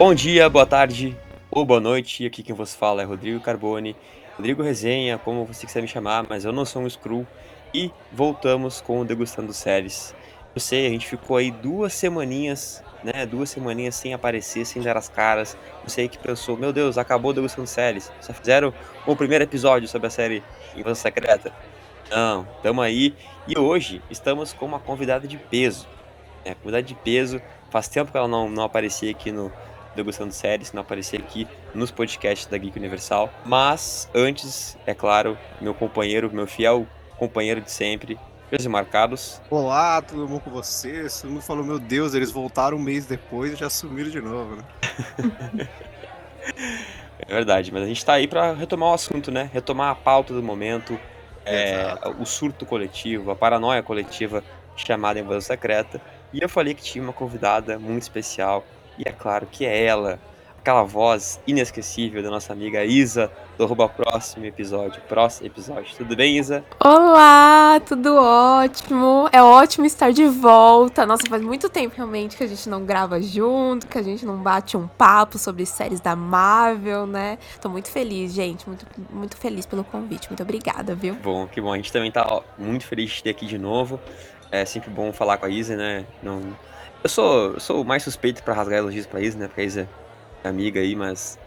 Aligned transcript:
Bom 0.00 0.14
dia, 0.14 0.48
boa 0.48 0.64
tarde 0.64 1.14
ou 1.50 1.62
boa 1.62 1.78
noite. 1.78 2.24
Aqui 2.24 2.42
quem 2.42 2.54
vos 2.54 2.74
fala 2.74 3.02
é 3.02 3.04
Rodrigo 3.04 3.38
Carboni, 3.38 3.94
Rodrigo 4.34 4.62
Resenha, 4.62 5.18
como 5.18 5.44
você 5.44 5.66
quiser 5.66 5.82
me 5.82 5.88
chamar, 5.88 6.24
mas 6.26 6.42
eu 6.42 6.52
não 6.54 6.64
sou 6.64 6.80
um 6.80 6.88
Screw. 6.88 7.26
E 7.74 7.90
voltamos 8.10 8.80
com 8.80 8.98
o 9.00 9.04
Degustando 9.04 9.52
Séries. 9.52 10.14
Eu 10.54 10.60
sei, 10.62 10.86
a 10.86 10.88
gente 10.88 11.06
ficou 11.06 11.36
aí 11.36 11.50
duas 11.50 11.92
semaninhas, 11.92 12.82
né? 13.04 13.26
Duas 13.26 13.50
semaninhas 13.50 13.94
sem 13.94 14.14
aparecer, 14.14 14.64
sem 14.64 14.80
dar 14.80 14.96
as 14.96 15.10
caras. 15.10 15.54
Eu 15.84 15.90
sei 15.90 16.08
que 16.08 16.16
pensou, 16.16 16.56
meu 16.56 16.72
Deus, 16.72 16.96
acabou 16.96 17.32
o 17.32 17.34
Degustando 17.34 17.68
Séries. 17.68 18.10
Só 18.22 18.32
fizeram 18.32 18.72
o 19.06 19.14
primeiro 19.14 19.44
episódio 19.44 19.86
sobre 19.86 20.06
a 20.06 20.10
série 20.10 20.42
Invasão 20.74 20.94
Secreta. 20.94 21.52
Não, 22.10 22.48
estamos 22.56 22.82
aí. 22.82 23.14
E 23.46 23.58
hoje 23.58 24.00
estamos 24.08 24.54
com 24.54 24.64
uma 24.64 24.78
convidada 24.78 25.28
de 25.28 25.36
peso. 25.36 25.86
Né? 26.42 26.54
Convidada 26.54 26.84
de 26.84 26.94
peso. 26.94 27.38
Faz 27.68 27.86
tempo 27.86 28.10
que 28.10 28.16
ela 28.16 28.26
não, 28.26 28.48
não 28.48 28.64
aparecia 28.64 29.10
aqui 29.10 29.30
no 29.30 29.52
Degustando 29.94 30.32
Séries, 30.32 30.72
não 30.72 30.82
aparecia 30.82 31.18
aqui 31.18 31.46
nos 31.74 31.90
podcasts 31.90 32.46
da 32.46 32.56
Geek 32.56 32.78
Universal. 32.78 33.30
Mas 33.44 34.08
antes, 34.14 34.76
é 34.86 34.94
claro, 34.94 35.36
meu 35.60 35.74
companheiro, 35.74 36.30
meu 36.32 36.46
fiel 36.46 36.86
companheiro 37.18 37.60
de 37.60 37.70
sempre, 37.70 38.18
Josimar 38.52 38.86
Carlos. 38.86 39.40
Olá, 39.48 40.02
tudo 40.02 40.26
bom 40.26 40.40
com 40.40 40.50
vocês? 40.50 41.20
Todo 41.20 41.30
mundo 41.30 41.42
falou, 41.42 41.64
meu 41.64 41.78
Deus, 41.78 42.14
eles 42.14 42.32
voltaram 42.32 42.76
um 42.76 42.80
mês 42.80 43.06
depois 43.06 43.52
e 43.52 43.56
já 43.56 43.70
sumiram 43.70 44.10
de 44.10 44.20
novo, 44.20 44.56
né? 44.56 45.68
é 47.20 47.32
verdade, 47.32 47.72
mas 47.72 47.84
a 47.84 47.86
gente 47.86 48.04
tá 48.04 48.14
aí 48.14 48.26
para 48.26 48.52
retomar 48.54 48.90
o 48.90 48.94
assunto, 48.94 49.30
né? 49.30 49.48
Retomar 49.52 49.90
a 49.90 49.94
pauta 49.94 50.34
do 50.34 50.42
momento, 50.42 50.98
é, 51.46 51.96
o 52.18 52.26
surto 52.26 52.66
coletivo, 52.66 53.30
a 53.30 53.36
paranoia 53.36 53.84
coletiva 53.84 54.42
chamada 54.74 55.20
Invasão 55.20 55.40
Secreta. 55.40 56.00
E 56.32 56.42
eu 56.42 56.48
falei 56.48 56.74
que 56.74 56.82
tinha 56.82 57.04
uma 57.04 57.12
convidada 57.12 57.78
muito 57.78 58.02
especial, 58.02 58.64
e 59.00 59.08
é 59.08 59.12
claro 59.12 59.48
que 59.50 59.64
é 59.64 59.82
ela, 59.82 60.20
aquela 60.58 60.82
voz 60.82 61.40
inesquecível 61.46 62.22
da 62.22 62.28
nossa 62.28 62.52
amiga 62.52 62.84
Isa, 62.84 63.32
do 63.56 63.64
arroba 63.64 63.88
próximo 63.88 64.44
episódio. 64.44 65.00
Próximo 65.08 65.46
episódio. 65.46 65.96
Tudo 65.96 66.14
bem, 66.14 66.36
Isa? 66.36 66.62
Olá, 66.78 67.80
tudo 67.86 68.14
ótimo. 68.14 69.26
É 69.32 69.42
ótimo 69.42 69.86
estar 69.86 70.12
de 70.12 70.26
volta. 70.26 71.06
Nossa, 71.06 71.22
faz 71.30 71.40
muito 71.40 71.70
tempo 71.70 71.96
realmente 71.96 72.36
que 72.36 72.44
a 72.44 72.46
gente 72.46 72.68
não 72.68 72.84
grava 72.84 73.22
junto, 73.22 73.86
que 73.86 73.96
a 73.96 74.02
gente 74.02 74.26
não 74.26 74.36
bate 74.36 74.76
um 74.76 74.86
papo 74.86 75.38
sobre 75.38 75.64
séries 75.64 76.00
da 76.00 76.14
Marvel, 76.14 77.06
né? 77.06 77.38
Tô 77.58 77.70
muito 77.70 77.90
feliz, 77.90 78.34
gente. 78.34 78.68
Muito, 78.68 78.86
muito 79.10 79.36
feliz 79.38 79.64
pelo 79.64 79.82
convite. 79.82 80.28
Muito 80.28 80.42
obrigada, 80.42 80.94
viu? 80.94 81.14
Bom, 81.14 81.46
que 81.46 81.58
bom. 81.58 81.72
A 81.72 81.76
gente 81.76 81.90
também 81.90 82.12
tá 82.12 82.26
ó, 82.28 82.42
muito 82.58 82.84
feliz 82.84 83.10
de 83.12 83.22
ter 83.22 83.30
aqui 83.30 83.46
de 83.46 83.56
novo. 83.56 83.98
É 84.52 84.66
sempre 84.66 84.90
bom 84.90 85.10
falar 85.10 85.38
com 85.38 85.46
a 85.46 85.48
Isa, 85.48 85.74
né? 85.74 86.04
Não... 86.22 86.42
Eu 87.02 87.08
sou, 87.08 87.58
sou 87.58 87.84
mais 87.84 88.02
suspeito 88.02 88.42
para 88.42 88.52
rasgar 88.52 88.78
elogios 88.78 89.06
pra 89.06 89.20
Isa, 89.20 89.38
né? 89.38 89.46
Porque 89.46 89.62
a 89.62 89.64
Isa 89.64 89.88
amiga 90.44 90.80
aí, 90.80 90.94
mas, 90.94 91.38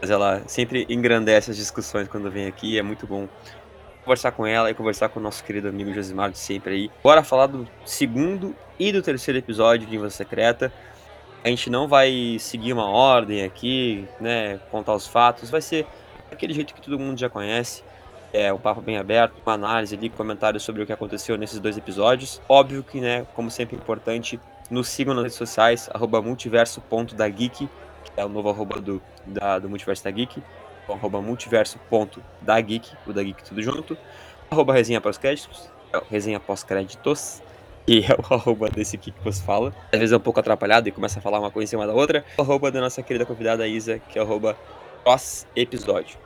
mas 0.00 0.10
ela 0.10 0.42
sempre 0.46 0.86
engrandece 0.88 1.50
as 1.50 1.56
discussões 1.56 2.08
quando 2.08 2.30
vem 2.30 2.46
aqui, 2.46 2.78
é 2.78 2.82
muito 2.82 3.06
bom 3.06 3.28
conversar 4.04 4.32
com 4.32 4.46
ela 4.46 4.70
e 4.70 4.74
conversar 4.74 5.08
com 5.08 5.20
o 5.20 5.22
nosso 5.22 5.44
querido 5.44 5.68
amigo 5.68 5.92
Josimar 5.92 6.30
de 6.30 6.38
sempre 6.38 6.74
aí. 6.74 6.90
Bora 7.02 7.22
falar 7.22 7.46
do 7.46 7.68
segundo 7.84 8.54
e 8.78 8.92
do 8.92 9.02
terceiro 9.02 9.38
episódio 9.38 9.86
de 9.86 9.94
Invasão 9.94 10.10
Secreta. 10.10 10.72
A 11.44 11.48
gente 11.48 11.70
não 11.70 11.86
vai 11.86 12.36
seguir 12.38 12.72
uma 12.72 12.88
ordem 12.88 13.44
aqui, 13.44 14.06
né, 14.20 14.58
contar 14.70 14.94
os 14.94 15.06
fatos, 15.06 15.50
vai 15.50 15.60
ser 15.60 15.86
aquele 16.30 16.52
jeito 16.52 16.74
que 16.74 16.80
todo 16.80 16.98
mundo 16.98 17.18
já 17.18 17.28
conhece. 17.28 17.82
É 18.32 18.52
um 18.52 18.58
papo 18.58 18.80
bem 18.80 18.96
aberto, 18.96 19.34
uma 19.44 19.54
análise 19.54 19.94
ali, 19.96 20.08
comentários 20.08 20.62
sobre 20.62 20.82
o 20.82 20.86
que 20.86 20.92
aconteceu 20.92 21.36
nesses 21.36 21.58
dois 21.58 21.76
episódios. 21.76 22.40
Óbvio 22.48 22.82
que, 22.82 23.00
né, 23.00 23.26
como 23.34 23.50
sempre 23.50 23.76
importante, 23.76 24.38
nos 24.70 24.88
sigam 24.88 25.14
nas 25.14 25.24
redes 25.24 25.38
sociais, 25.38 25.88
arroba 25.92 26.22
multiverso.dageek, 26.22 27.68
é 28.16 28.24
o 28.24 28.28
novo 28.28 28.48
arroba 28.48 28.80
do, 28.80 29.02
da, 29.26 29.58
do 29.58 29.68
Multiverso 29.68 30.04
da 30.04 30.10
Geek, 30.10 30.42
arroba 30.88 31.20
multiverso.dageek, 31.20 32.92
o 33.06 33.12
da 33.12 33.22
Geek 33.22 33.44
tudo 33.44 33.62
junto, 33.62 33.96
arroba 34.50 34.72
resenha 34.72 35.00
pós-créditos, 35.00 35.70
é 35.92 36.00
resenha 36.10 36.40
pós-créditos, 36.40 37.42
e 37.86 38.00
é 38.00 38.14
o 38.14 38.22
arroba 38.34 38.68
desse 38.68 38.96
aqui 38.96 39.10
que 39.10 39.22
você 39.22 39.42
fala. 39.42 39.74
Às 39.92 39.98
vezes 39.98 40.12
é 40.12 40.16
um 40.16 40.20
pouco 40.20 40.38
atrapalhado 40.38 40.88
e 40.88 40.92
começa 40.92 41.18
a 41.18 41.22
falar 41.22 41.40
uma 41.40 41.50
coisa 41.50 41.64
em 41.64 41.70
cima 41.70 41.86
da 41.86 41.92
outra. 41.92 42.24
O 42.36 42.42
arroba 42.42 42.70
da 42.70 42.80
nossa 42.80 43.02
querida 43.02 43.24
convidada 43.24 43.66
Isa, 43.66 43.98
que 43.98 44.18
é 44.18 44.22
o 44.22 44.24
arroba 44.24 44.56
pros 45.02 45.46
episódio. 45.56 46.18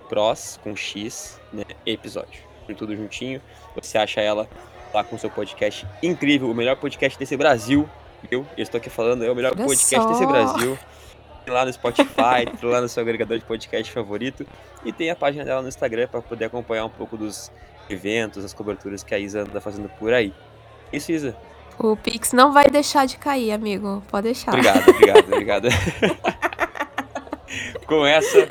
Com 0.63 0.77
X, 0.77 1.41
né? 1.53 1.65
Episódio. 1.87 2.43
Tudo 2.77 2.95
juntinho. 2.95 3.41
Você 3.75 3.99
acha 3.99 4.21
ela 4.21 4.49
lá 4.93 5.03
com 5.03 5.19
seu 5.19 5.29
podcast 5.29 5.87
incrível, 6.03 6.51
o 6.51 6.55
melhor 6.55 6.77
podcast 6.77 7.19
desse 7.19 7.37
Brasil. 7.37 7.89
Eu, 8.31 8.47
estou 8.57 8.79
aqui 8.79 8.91
falando, 8.91 9.25
é 9.25 9.31
o 9.31 9.35
melhor 9.35 9.53
Olha 9.57 9.67
podcast 9.67 10.03
só. 10.03 10.09
desse 10.09 10.27
Brasil 10.27 10.79
lá 11.47 11.65
no 11.65 11.73
Spotify, 11.73 12.49
lá 12.63 12.81
no 12.81 12.89
seu 12.89 13.03
agregador 13.03 13.39
de 13.39 13.45
podcast 13.45 13.93
favorito. 13.93 14.47
E 14.85 14.93
tem 14.93 15.11
a 15.11 15.17
página 15.17 15.45
dela 15.45 15.63
no 15.63 15.69
Instagram 15.69 16.09
para 16.09 16.23
poder 16.23 16.47
acompanhar 16.47 16.85
um 16.85 16.91
pouco 16.91 17.17
dos 17.17 17.51
eventos, 17.89 18.45
as 18.45 18.53
coberturas 18.53 19.03
que 19.03 19.15
a 19.15 19.19
Isa 19.19 19.43
anda 19.43 19.61
fazendo 19.61 19.89
por 19.99 20.13
aí. 20.13 20.33
Isso, 20.93 21.13
Isa. 21.13 21.37
O 21.79 21.97
Pix 21.97 22.33
não 22.33 22.53
vai 22.53 22.67
deixar 22.67 23.07
de 23.07 23.17
cair, 23.17 23.53
amigo. 23.53 24.03
Pode 24.09 24.25
deixar. 24.25 24.53
Obrigado, 24.53 24.89
obrigado, 24.89 25.25
obrigado. 25.27 25.69
Com 27.87 28.07
essa, 28.07 28.49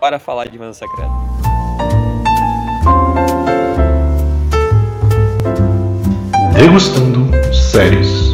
para 0.00 0.18
falar 0.18 0.48
de 0.48 0.58
Mano 0.58 0.74
Secreta. 0.74 1.10
Degustando 6.54 7.30
séries. 7.52 8.31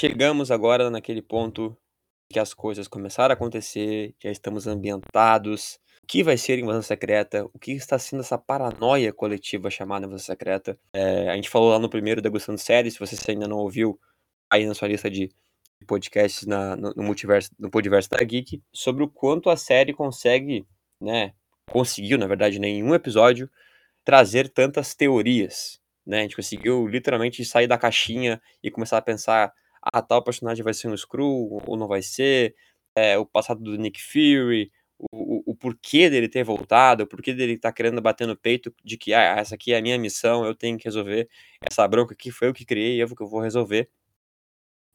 Chegamos 0.00 0.50
agora 0.50 0.88
naquele 0.88 1.20
ponto 1.20 1.76
que 2.32 2.38
as 2.38 2.54
coisas 2.54 2.88
começaram 2.88 3.32
a 3.32 3.34
acontecer, 3.34 4.14
já 4.18 4.30
estamos 4.30 4.66
ambientados. 4.66 5.78
O 6.02 6.06
que 6.06 6.24
vai 6.24 6.38
ser 6.38 6.58
invasão 6.58 6.80
secreta? 6.80 7.44
O 7.52 7.58
que 7.58 7.72
está 7.72 7.98
sendo 7.98 8.20
essa 8.20 8.38
paranoia 8.38 9.12
coletiva 9.12 9.68
chamada 9.68 10.06
invasão 10.06 10.24
secreta? 10.24 10.78
É, 10.90 11.28
a 11.28 11.34
gente 11.34 11.50
falou 11.50 11.68
lá 11.68 11.78
no 11.78 11.90
primeiro 11.90 12.22
Degustando 12.22 12.58
Séries, 12.58 12.94
se 12.94 12.98
você 12.98 13.30
ainda 13.30 13.46
não 13.46 13.58
ouviu, 13.58 14.00
aí 14.50 14.64
na 14.64 14.72
sua 14.72 14.88
lista 14.88 15.10
de 15.10 15.28
podcasts 15.86 16.46
na, 16.46 16.74
no, 16.76 16.94
no, 16.96 17.02
multiverso, 17.02 17.50
no 17.58 17.70
Podiverso 17.70 18.08
da 18.08 18.24
Geek, 18.24 18.62
sobre 18.72 19.04
o 19.04 19.08
quanto 19.08 19.50
a 19.50 19.56
série 19.58 19.92
consegue, 19.92 20.66
né, 20.98 21.34
conseguiu, 21.70 22.16
na 22.16 22.26
verdade, 22.26 22.58
nenhum 22.58 22.94
episódio, 22.94 23.50
trazer 24.02 24.48
tantas 24.48 24.94
teorias, 24.94 25.78
né? 26.06 26.20
A 26.20 26.22
gente 26.22 26.36
conseguiu 26.36 26.88
literalmente 26.88 27.44
sair 27.44 27.66
da 27.66 27.76
caixinha 27.76 28.40
e 28.62 28.70
começar 28.70 28.96
a 28.96 29.02
pensar, 29.02 29.52
ah, 29.82 30.02
tal 30.02 30.22
personagem 30.22 30.62
vai 30.64 30.74
ser 30.74 30.88
um 30.88 30.96
Screw 30.96 31.60
ou 31.66 31.76
não 31.76 31.88
vai 31.88 32.02
ser, 32.02 32.54
é, 32.94 33.18
o 33.18 33.26
passado 33.26 33.62
do 33.62 33.76
Nick 33.76 34.00
Fury, 34.02 34.70
o, 34.98 35.38
o, 35.38 35.42
o, 35.52 35.54
porquê 35.56 36.10
dele 36.10 36.28
ter 36.28 36.44
voltado, 36.44 37.04
o 37.04 37.06
porquê 37.06 37.32
dele 37.32 37.54
estar 37.54 37.70
tá 37.70 37.74
querendo 37.74 38.00
bater 38.02 38.26
no 38.26 38.36
peito 38.36 38.74
de 38.84 38.96
que, 38.98 39.14
ah, 39.14 39.36
essa 39.38 39.54
aqui 39.54 39.72
é 39.72 39.78
a 39.78 39.82
minha 39.82 39.98
missão, 39.98 40.44
eu 40.44 40.54
tenho 40.54 40.78
que 40.78 40.84
resolver, 40.84 41.28
essa 41.62 41.86
bronca 41.88 42.14
aqui 42.14 42.30
foi 42.30 42.48
eu 42.48 42.54
que 42.54 42.64
criei, 42.64 43.02
eu 43.02 43.14
que 43.14 43.22
eu 43.22 43.28
vou 43.28 43.40
resolver. 43.40 43.90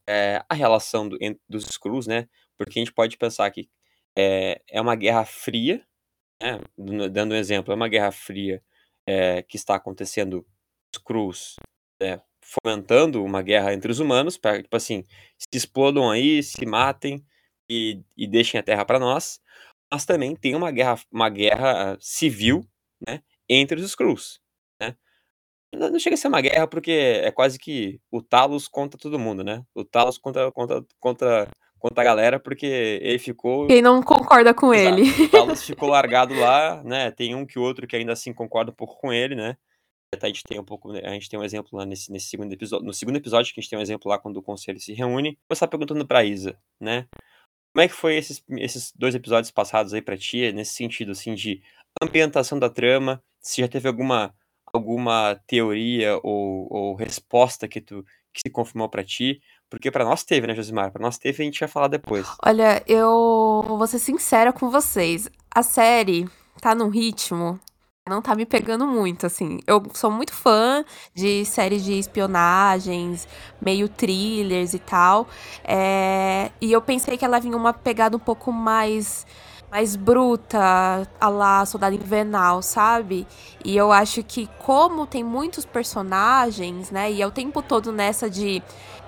É, 0.08 0.44
a 0.48 0.54
relação 0.54 1.10
do, 1.10 1.18
entre, 1.20 1.42
dos 1.50 1.66
Screws, 1.66 2.06
né? 2.08 2.30
Porque 2.58 2.80
a 2.80 2.82
gente 2.82 2.94
pode 2.94 3.18
pensar 3.18 3.50
que 3.52 3.70
é, 4.16 4.62
é 4.70 4.80
uma 4.82 4.96
guerra 4.96 5.26
fria, 5.26 5.84
né? 6.42 6.60
dando 7.12 7.34
um 7.34 7.38
exemplo, 7.38 7.72
é 7.74 7.76
uma 7.76 7.88
guerra 7.88 8.12
fria 8.12 8.64
é, 9.08 9.42
que 9.44 9.58
está 9.58 9.76
acontecendo 9.76 10.46
Cruz 11.04 11.56
é, 12.02 12.22
fomentando 12.46 13.24
uma 13.24 13.42
guerra 13.42 13.74
entre 13.74 13.92
os 13.92 14.00
humanos, 14.00 14.38
para 14.38 14.62
tipo 14.62 14.76
assim, 14.76 15.04
se 15.38 15.58
explodam 15.58 16.10
aí, 16.10 16.44
se 16.44 16.66
matem 16.66 17.24
e, 17.70 18.02
e 18.16 18.28
deixem 18.28 18.60
a 18.60 18.64
Terra 18.64 18.86
para 18.86 19.00
nós, 19.00 19.40
mas 19.92 20.06
também 20.06 20.36
tem 20.36 20.56
uma 20.56 20.72
guerra, 20.72 21.00
uma 21.12 21.30
guerra 21.30 21.98
civil, 22.00 22.66
né, 23.06 23.22
entre 23.50 23.80
os 23.80 23.86
Skrulls, 23.86 24.40
né? 24.80 24.96
Não, 25.74 25.90
não 25.90 26.00
chega 26.00 26.14
a 26.14 26.18
ser 26.18 26.28
uma 26.28 26.42
guerra 26.42 26.68
porque 26.68 26.92
é 26.92 27.32
quase 27.32 27.58
que 27.58 28.00
o 28.12 28.22
Talos 28.22 28.68
contra 28.68 29.00
todo 29.00 29.20
mundo, 29.20 29.44
né? 29.44 29.64
O 29.74 29.84
Talos 29.84 30.18
contra, 30.18 30.52
contra, 30.52 30.86
contra, 31.00 31.48
contra 31.80 32.02
a 32.02 32.06
galera 32.06 32.40
porque 32.40 33.00
ele 33.02 33.20
ficou... 33.20 33.68
Quem 33.68 33.82
não 33.82 34.02
concorda 34.02 34.54
com 34.54 34.74
Exato. 34.74 35.02
ele. 35.02 35.10
O 35.26 35.30
Talos 35.30 35.64
ficou 35.64 35.90
largado 35.90 36.34
lá, 36.34 36.82
né? 36.84 37.12
Tem 37.12 37.36
um 37.36 37.46
que 37.46 37.60
outro 37.60 37.88
que 37.88 37.96
ainda 37.96 38.14
assim 38.14 38.34
concorda 38.34 38.72
um 38.72 38.76
pouco 38.76 38.98
com 38.98 39.12
ele, 39.12 39.36
né? 39.36 39.58
A 40.24 40.28
gente 40.28 40.44
tem 40.44 40.60
um 40.60 40.64
pouco, 40.64 40.92
a 40.92 41.14
gente 41.14 41.30
tem 41.30 41.40
um 41.40 41.44
exemplo 41.44 41.78
lá 41.78 41.86
nesse, 41.86 42.12
nesse 42.12 42.28
segundo 42.28 42.52
episódio, 42.52 42.86
no 42.86 42.94
segundo 42.94 43.18
episódio 43.18 43.54
que 43.54 43.60
a 43.60 43.62
gente 43.62 43.70
tem 43.70 43.80
um 43.80 43.82
exemplo 43.82 44.10
lá 44.10 44.18
quando 44.18 44.38
o 44.38 44.42
conselho 44.42 44.80
se 44.80 44.94
reúne. 44.94 45.32
Vou 45.32 45.38
começar 45.50 45.68
perguntando 45.68 46.06
pra 46.06 46.24
Isa, 46.24 46.58
né? 46.80 47.08
Como 47.74 47.84
é 47.84 47.88
que 47.88 47.94
foi 47.94 48.16
esses, 48.16 48.42
esses 48.52 48.94
dois 48.96 49.14
episódios 49.16 49.52
passados 49.52 49.94
aí 49.94 50.02
pra 50.02 50.18
ti, 50.18 50.52
nesse 50.54 50.74
sentido, 50.74 51.12
assim, 51.12 51.36
de 51.36 51.62
ambientação 52.02 52.58
da 52.58 52.70
trama? 52.70 53.22
Se 53.40 53.62
já 53.62 53.68
teve 53.68 53.88
alguma, 53.88 54.34
alguma 54.74 55.36
teoria 55.46 56.18
ou, 56.24 56.68
ou 56.72 56.96
resposta 56.96 57.68
que 57.68 57.82
tu, 57.82 58.06
que 58.34 58.42
se 58.42 58.50
confirmou 58.50 58.88
pra 58.88 59.04
ti? 59.04 59.42
Porque 59.70 59.92
pra 59.92 60.06
nós 60.06 60.24
teve, 60.24 60.48
né, 60.48 60.56
Josimar? 60.56 60.92
Pra 60.92 61.02
nós 61.02 61.18
teve, 61.18 61.44
a 61.44 61.46
gente 61.46 61.60
ia 61.60 61.68
falar 61.68 61.88
depois. 61.88 62.26
Olha, 62.46 62.82
eu 62.88 63.64
vou 63.68 63.88
ser 63.88 64.00
sincera 64.00 64.54
com 64.54 64.70
vocês. 64.70 65.30
A 65.54 65.62
série 65.64 66.30
tá 66.62 66.74
num 66.74 66.90
ritmo 66.90 67.60
não 68.08 68.22
tá 68.22 68.36
me 68.36 68.46
pegando 68.46 68.86
muito, 68.86 69.26
assim. 69.26 69.60
Eu 69.66 69.82
sou 69.96 70.12
muito 70.12 70.32
fã 70.32 70.86
de 71.14 71.44
séries 71.44 71.84
de 71.84 71.94
espionagens, 71.98 73.28
meio 73.60 73.90
thrillers 73.90 74.76
e 74.76 74.80
tal. 74.80 75.28
É, 75.64 76.52
E 76.62 76.72
eu 76.72 76.82
pensei 76.84 77.18
que 77.18 77.26
ela 77.26 77.40
vinha 77.40 77.58
uma 77.58 77.74
pegada 77.74 78.16
um 78.16 78.20
pouco 78.20 78.52
mais 78.52 79.26
mais 79.76 79.98
bruta, 79.98 81.06
a 81.20 81.28
lá 81.28 81.66
Soldado 81.66 81.94
Invernal, 81.94 82.62
sabe? 82.62 83.28
E 83.62 83.76
eu 83.76 83.92
acho 83.92 84.24
que 84.24 84.50
como 84.60 85.06
tem 85.06 85.22
muitos 85.22 85.66
personagens, 85.66 86.92
né? 86.92 87.12
E 87.12 87.22
é 87.22 87.28
o 87.28 87.32
tempo 87.32 87.62
todo 87.62 87.92
nessa 87.92 88.30
de 88.30 88.64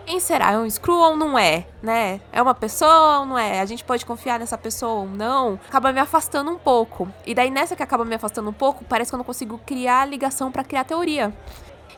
quem 0.05 0.19
será? 0.19 0.51
É 0.51 0.57
um 0.57 0.69
Screw 0.69 0.97
ou 0.97 1.15
não 1.15 1.39
é? 1.39 1.65
Né? 1.81 2.19
É 2.33 2.41
uma 2.41 2.53
pessoa 2.53 3.19
ou 3.19 3.25
não 3.25 3.37
é? 3.39 3.61
A 3.61 3.65
gente 3.65 3.81
pode 3.81 4.05
confiar 4.05 4.39
nessa 4.39 4.57
pessoa 4.57 5.03
ou 5.03 5.07
não? 5.07 5.57
Acaba 5.69 5.93
me 5.93 6.01
afastando 6.01 6.51
um 6.51 6.57
pouco. 6.57 7.07
E 7.25 7.33
daí, 7.33 7.49
nessa 7.49 7.73
que 7.73 7.83
acaba 7.83 8.03
me 8.03 8.15
afastando 8.15 8.49
um 8.49 8.53
pouco, 8.53 8.83
parece 8.83 9.09
que 9.09 9.15
eu 9.15 9.19
não 9.19 9.25
consigo 9.25 9.57
criar 9.65 10.03
ligação 10.05 10.51
para 10.51 10.65
criar 10.65 10.83
teoria. 10.83 11.33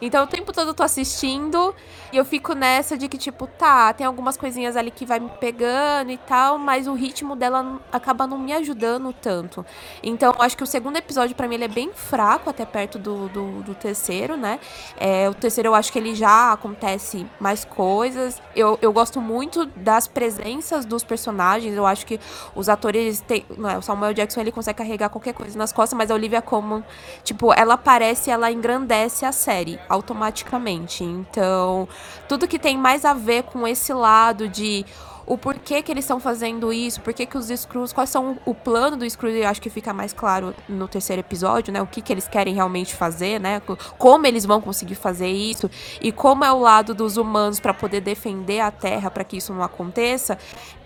Então 0.01 0.24
o 0.24 0.28
tempo 0.28 0.54
todo 0.54 0.69
eu 0.69 0.74
tô 0.74 0.84
assistindo 0.84 1.75
e 2.12 2.18
eu 2.18 2.25
fico 2.25 2.54
nessa 2.54 2.98
de 2.98 3.07
que, 3.07 3.18
tipo, 3.18 3.46
tá, 3.46 3.94
tem 3.94 4.06
algumas 4.06 4.38
coisinhas 4.38 4.75
ali 4.75 4.92
que 4.92 5.06
vai 5.06 5.19
me 5.19 5.30
pegando 5.30 6.12
e 6.12 6.18
tal, 6.18 6.57
mas 6.57 6.88
o 6.88 6.94
ritmo 6.94 7.36
dela 7.36 7.80
acaba 7.92 8.25
não 8.25 8.38
me 8.38 8.54
ajudando 8.54 9.13
tanto. 9.13 9.66
Então 10.01 10.34
acho 10.40 10.56
que 10.56 10.63
o 10.63 10.68
segundo 10.68 10.98
episódio, 10.98 11.36
para 11.36 11.48
mim, 11.48 11.56
ele 11.56 11.66
é 11.66 11.68
bem 11.68 11.92
fraco, 11.94 12.50
até 12.50 12.66
perto 12.66 12.98
do, 12.98 13.28
do, 13.30 13.63
do 13.63 13.75
terceiro, 13.75 14.38
né? 14.38 14.60
É, 14.98 15.30
o 15.30 15.34
terceiro 15.34 15.69
eu 15.69 15.75
acho 15.75 15.92
que 15.92 16.00
ele 16.00 16.16
já 16.16 16.54
acontece 16.54 17.25
mais 17.40 17.66
coisas. 17.66 18.42
Eu, 18.56 18.80
eu 18.81 18.92
gosto 18.94 19.19
muito 19.22 19.66
das 19.66 20.07
presenças 20.07 20.86
dos 20.86 21.04
personagens. 21.04 21.75
Eu 21.75 21.86
acho 21.86 22.06
que 22.06 22.19
os 22.56 22.69
atores. 22.69 23.22
Tem, 23.22 23.45
não 23.57 23.69
é, 23.69 23.78
o 23.78 23.81
Samuel 23.81 24.13
Jackson 24.13 24.42
ele 24.42 24.52
consegue 24.52 24.78
carregar 24.78 25.10
qualquer 25.10 25.34
coisa 25.34 25.57
nas 25.57 25.72
costas, 25.74 25.98
mas 25.98 26.10
a 26.10 26.13
Olivia 26.13 26.42
Colman, 26.42 26.84
tipo, 27.24 27.54
ela 27.54 27.75
aparece, 27.75 28.31
ela 28.31 28.52
engrandece 28.52 29.25
a 29.25 29.31
série 29.31 29.80
automaticamente. 29.89 31.03
Então, 31.03 31.89
tudo 32.27 32.47
que 32.47 32.59
tem 32.59 32.77
mais 32.77 33.03
a 33.03 33.13
ver 33.13 33.44
com 33.44 33.68
esse 33.68 33.91
lado 33.91 34.47
de 34.47 34.86
o 35.30 35.38
porquê 35.38 35.83
que 35.83 35.91
eles 35.91 36.06
estão 36.06 36.19
fazendo 36.19 36.74
isso, 36.74 37.01
por 37.01 37.13
que 37.13 37.38
os 37.38 37.45
Screws, 37.50 37.94
quais 37.94 38.09
são 38.09 38.39
o 38.47 38.56
plano 38.56 38.97
do 38.97 39.07
Screws, 39.07 39.36
eu 39.36 39.47
acho 39.47 39.62
que 39.62 39.69
fica 39.69 39.94
mais 39.94 40.12
claro 40.12 40.56
no 40.68 40.88
terceiro 40.88 41.19
episódio, 41.19 41.71
né? 41.71 41.80
O 41.80 41.86
que, 41.86 42.01
que 42.01 42.12
eles 42.12 42.27
querem 42.27 42.56
realmente 42.56 42.95
fazer, 42.95 43.39
né? 43.39 43.62
Como 44.00 44.25
eles 44.25 44.44
vão 44.44 44.59
conseguir 44.59 44.95
fazer 44.95 45.27
isso 45.27 45.69
e 46.01 46.12
como 46.12 46.44
é 46.44 46.51
o 46.51 46.59
lado 46.59 46.95
dos 46.95 47.15
humanos 47.15 47.59
para 47.59 47.75
poder 47.75 48.01
defender 48.01 48.59
a 48.59 48.71
Terra 48.71 49.12
para 49.12 49.24
que 49.24 49.38
isso 49.38 49.53
não 49.53 49.62
aconteça 49.62 50.35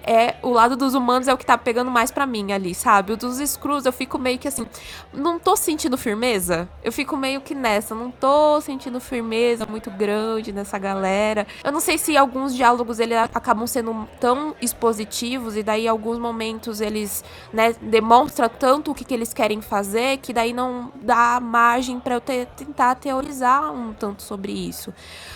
é 0.05 0.35
o 0.41 0.49
lado 0.49 0.75
dos 0.75 0.93
humanos 0.93 1.27
é 1.27 1.33
o 1.33 1.37
que 1.37 1.45
tá 1.45 1.57
pegando 1.57 1.89
mais 1.89 2.11
para 2.11 2.25
mim 2.25 2.51
ali, 2.51 2.75
sabe? 2.75 3.13
O 3.13 3.17
dos 3.17 3.37
Screws 3.37 3.85
eu 3.85 3.93
fico 3.93 4.19
meio 4.19 4.37
que 4.37 4.47
assim, 4.47 4.65
não 5.13 5.39
tô 5.39 5.55
sentindo 5.55 5.97
firmeza. 5.97 6.67
Eu 6.83 6.91
fico 6.91 7.15
meio 7.15 7.41
que 7.41 7.55
nessa, 7.55 7.95
não 7.95 8.11
tô 8.11 8.59
sentindo 8.61 8.99
firmeza 8.99 9.65
muito 9.65 9.89
grande 9.89 10.51
nessa 10.51 10.77
galera. 10.77 11.47
Eu 11.63 11.71
não 11.71 11.79
sei 11.79 11.97
se 11.97 12.15
alguns 12.17 12.55
diálogos 12.55 12.99
eles 12.99 13.17
acabam 13.17 13.67
sendo 13.67 14.07
tão 14.19 14.55
expositivos 14.61 15.55
e 15.55 15.63
daí 15.63 15.87
alguns 15.87 16.17
momentos 16.17 16.81
eles, 16.81 17.23
né, 17.51 17.75
demonstram 17.81 18.49
tanto 18.49 18.91
o 18.91 18.95
que, 18.95 19.05
que 19.05 19.13
eles 19.13 19.33
querem 19.33 19.61
fazer 19.61 20.17
que 20.17 20.33
daí 20.33 20.53
não 20.53 20.91
dá 21.01 21.39
margem 21.39 21.99
para 21.99 22.15
eu 22.15 22.21
tentar 22.21 22.95
teorizar 22.95 23.71
um 23.71 23.93
tanto 23.93 24.21
sobre 24.21 24.51
isso. 24.51 24.93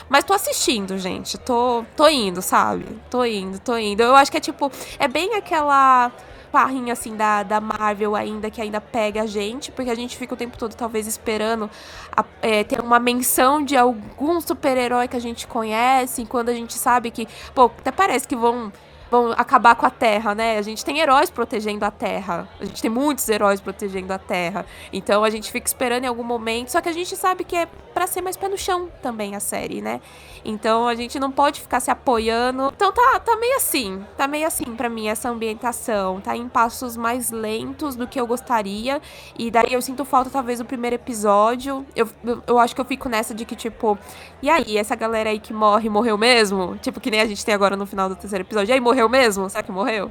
Mas 0.10 0.24
tô 0.24 0.34
assistindo, 0.34 0.98
gente. 0.98 1.38
Tô, 1.38 1.84
tô 1.96 2.08
indo, 2.08 2.42
sabe? 2.42 2.86
Tô 3.10 3.26
indo, 3.26 3.60
tô 3.60 3.78
indo. 3.78 4.02
Eu 4.02 4.16
acho 4.16 4.32
que 4.32 4.38
é 4.38 4.40
tipo, 4.40 4.57
é 5.00 5.08
bem 5.08 5.36
aquela 5.36 6.12
parrinha 6.52 6.94
assim 6.94 7.16
da, 7.16 7.44
da 7.44 7.60
Marvel 7.60 8.16
ainda 8.16 8.50
que 8.50 8.62
ainda 8.62 8.80
pega 8.80 9.24
a 9.24 9.26
gente, 9.26 9.72
porque 9.72 9.92
a 9.92 9.96
gente 9.96 10.18
fica 10.18 10.34
o 10.34 10.38
tempo 10.38 10.58
todo 10.58 10.74
talvez 10.76 11.06
esperando 11.08 11.70
a, 12.16 12.24
é, 12.42 12.64
ter 12.64 12.80
uma 12.82 13.00
menção 13.00 13.64
de 13.64 13.76
algum 13.76 14.40
super-herói 14.42 15.08
que 15.08 15.18
a 15.18 15.22
gente 15.22 15.46
conhece, 15.48 16.26
quando 16.26 16.50
a 16.50 16.54
gente 16.54 16.74
sabe 16.74 17.12
que, 17.12 17.28
pô, 17.54 17.66
até 17.66 17.92
parece 17.92 18.28
que 18.28 18.36
vão 18.36 18.72
vão 19.10 19.32
acabar 19.32 19.76
com 19.76 19.86
a 19.86 19.90
Terra, 19.90 20.36
né? 20.36 20.58
A 20.58 20.62
gente 20.62 20.84
tem 20.84 21.00
heróis 21.00 21.30
protegendo 21.30 21.84
a 21.86 21.92
Terra. 21.92 22.48
A 22.60 22.66
gente 22.66 22.82
tem 22.82 22.92
muitos 22.92 23.28
heróis 23.30 23.62
protegendo 23.62 24.12
a 24.12 24.20
Terra. 24.20 24.66
Então 24.92 25.24
a 25.24 25.30
gente 25.30 25.52
fica 25.52 25.66
esperando 25.66 26.04
em 26.04 26.08
algum 26.08 26.24
momento. 26.24 26.70
Só 26.70 26.82
que 26.82 26.90
a 26.90 26.94
gente 26.94 27.16
sabe 27.16 27.44
que 27.44 27.56
é 27.56 27.66
para 27.94 28.06
ser 28.06 28.22
mais 28.22 28.36
pé 28.36 28.48
no 28.48 28.58
chão 28.58 28.90
também 29.02 29.36
a 29.36 29.40
série, 29.40 29.82
né? 29.82 30.02
Então 30.48 30.88
a 30.88 30.96
gente 30.96 31.20
não 31.20 31.30
pode 31.30 31.60
ficar 31.60 31.82
se 31.82 31.92
apoiando. 31.92 32.72
Então 32.74 32.90
tá, 32.94 33.20
tá 33.20 33.36
meio 33.36 33.58
assim. 33.58 34.02
Tá 34.16 34.30
meio 34.30 34.48
assim 34.48 34.64
para 34.78 34.88
mim 34.88 35.10
essa 35.10 35.30
ambientação. 35.30 36.22
Tá 36.22 36.38
em 36.38 36.48
passos 36.48 36.96
mais 36.96 37.32
lentos 37.32 37.98
do 37.98 38.08
que 38.08 38.18
eu 38.18 38.26
gostaria. 38.26 39.02
E 39.38 39.52
daí 39.52 39.74
eu 39.74 39.82
sinto 39.82 40.06
falta, 40.06 40.30
talvez, 40.30 40.60
do 40.60 40.66
primeiro 40.66 40.96
episódio. 40.96 41.86
Eu, 41.94 42.08
eu, 42.48 42.58
acho 42.58 42.74
que 42.74 42.80
eu 42.80 42.86
fico 42.86 43.10
nessa 43.10 43.36
de 43.36 43.44
que, 43.44 43.58
tipo, 43.58 44.00
e 44.42 44.50
aí, 44.50 44.78
essa 44.78 44.96
galera 44.96 45.30
aí 45.30 45.40
que 45.40 45.52
morre, 45.52 45.90
morreu 45.90 46.18
mesmo? 46.18 46.78
Tipo, 46.78 47.02
que 47.02 47.12
nem 47.12 47.20
a 47.20 47.26
gente 47.26 47.44
tem 47.44 47.54
agora 47.54 47.76
no 47.76 47.86
final 47.86 48.08
do 48.08 48.16
terceiro 48.16 48.46
episódio. 48.46 48.72
E 48.72 48.74
aí, 48.74 48.80
morreu 48.80 49.10
mesmo? 49.10 49.50
Será 49.50 49.62
que 49.62 49.72
morreu? 49.72 50.10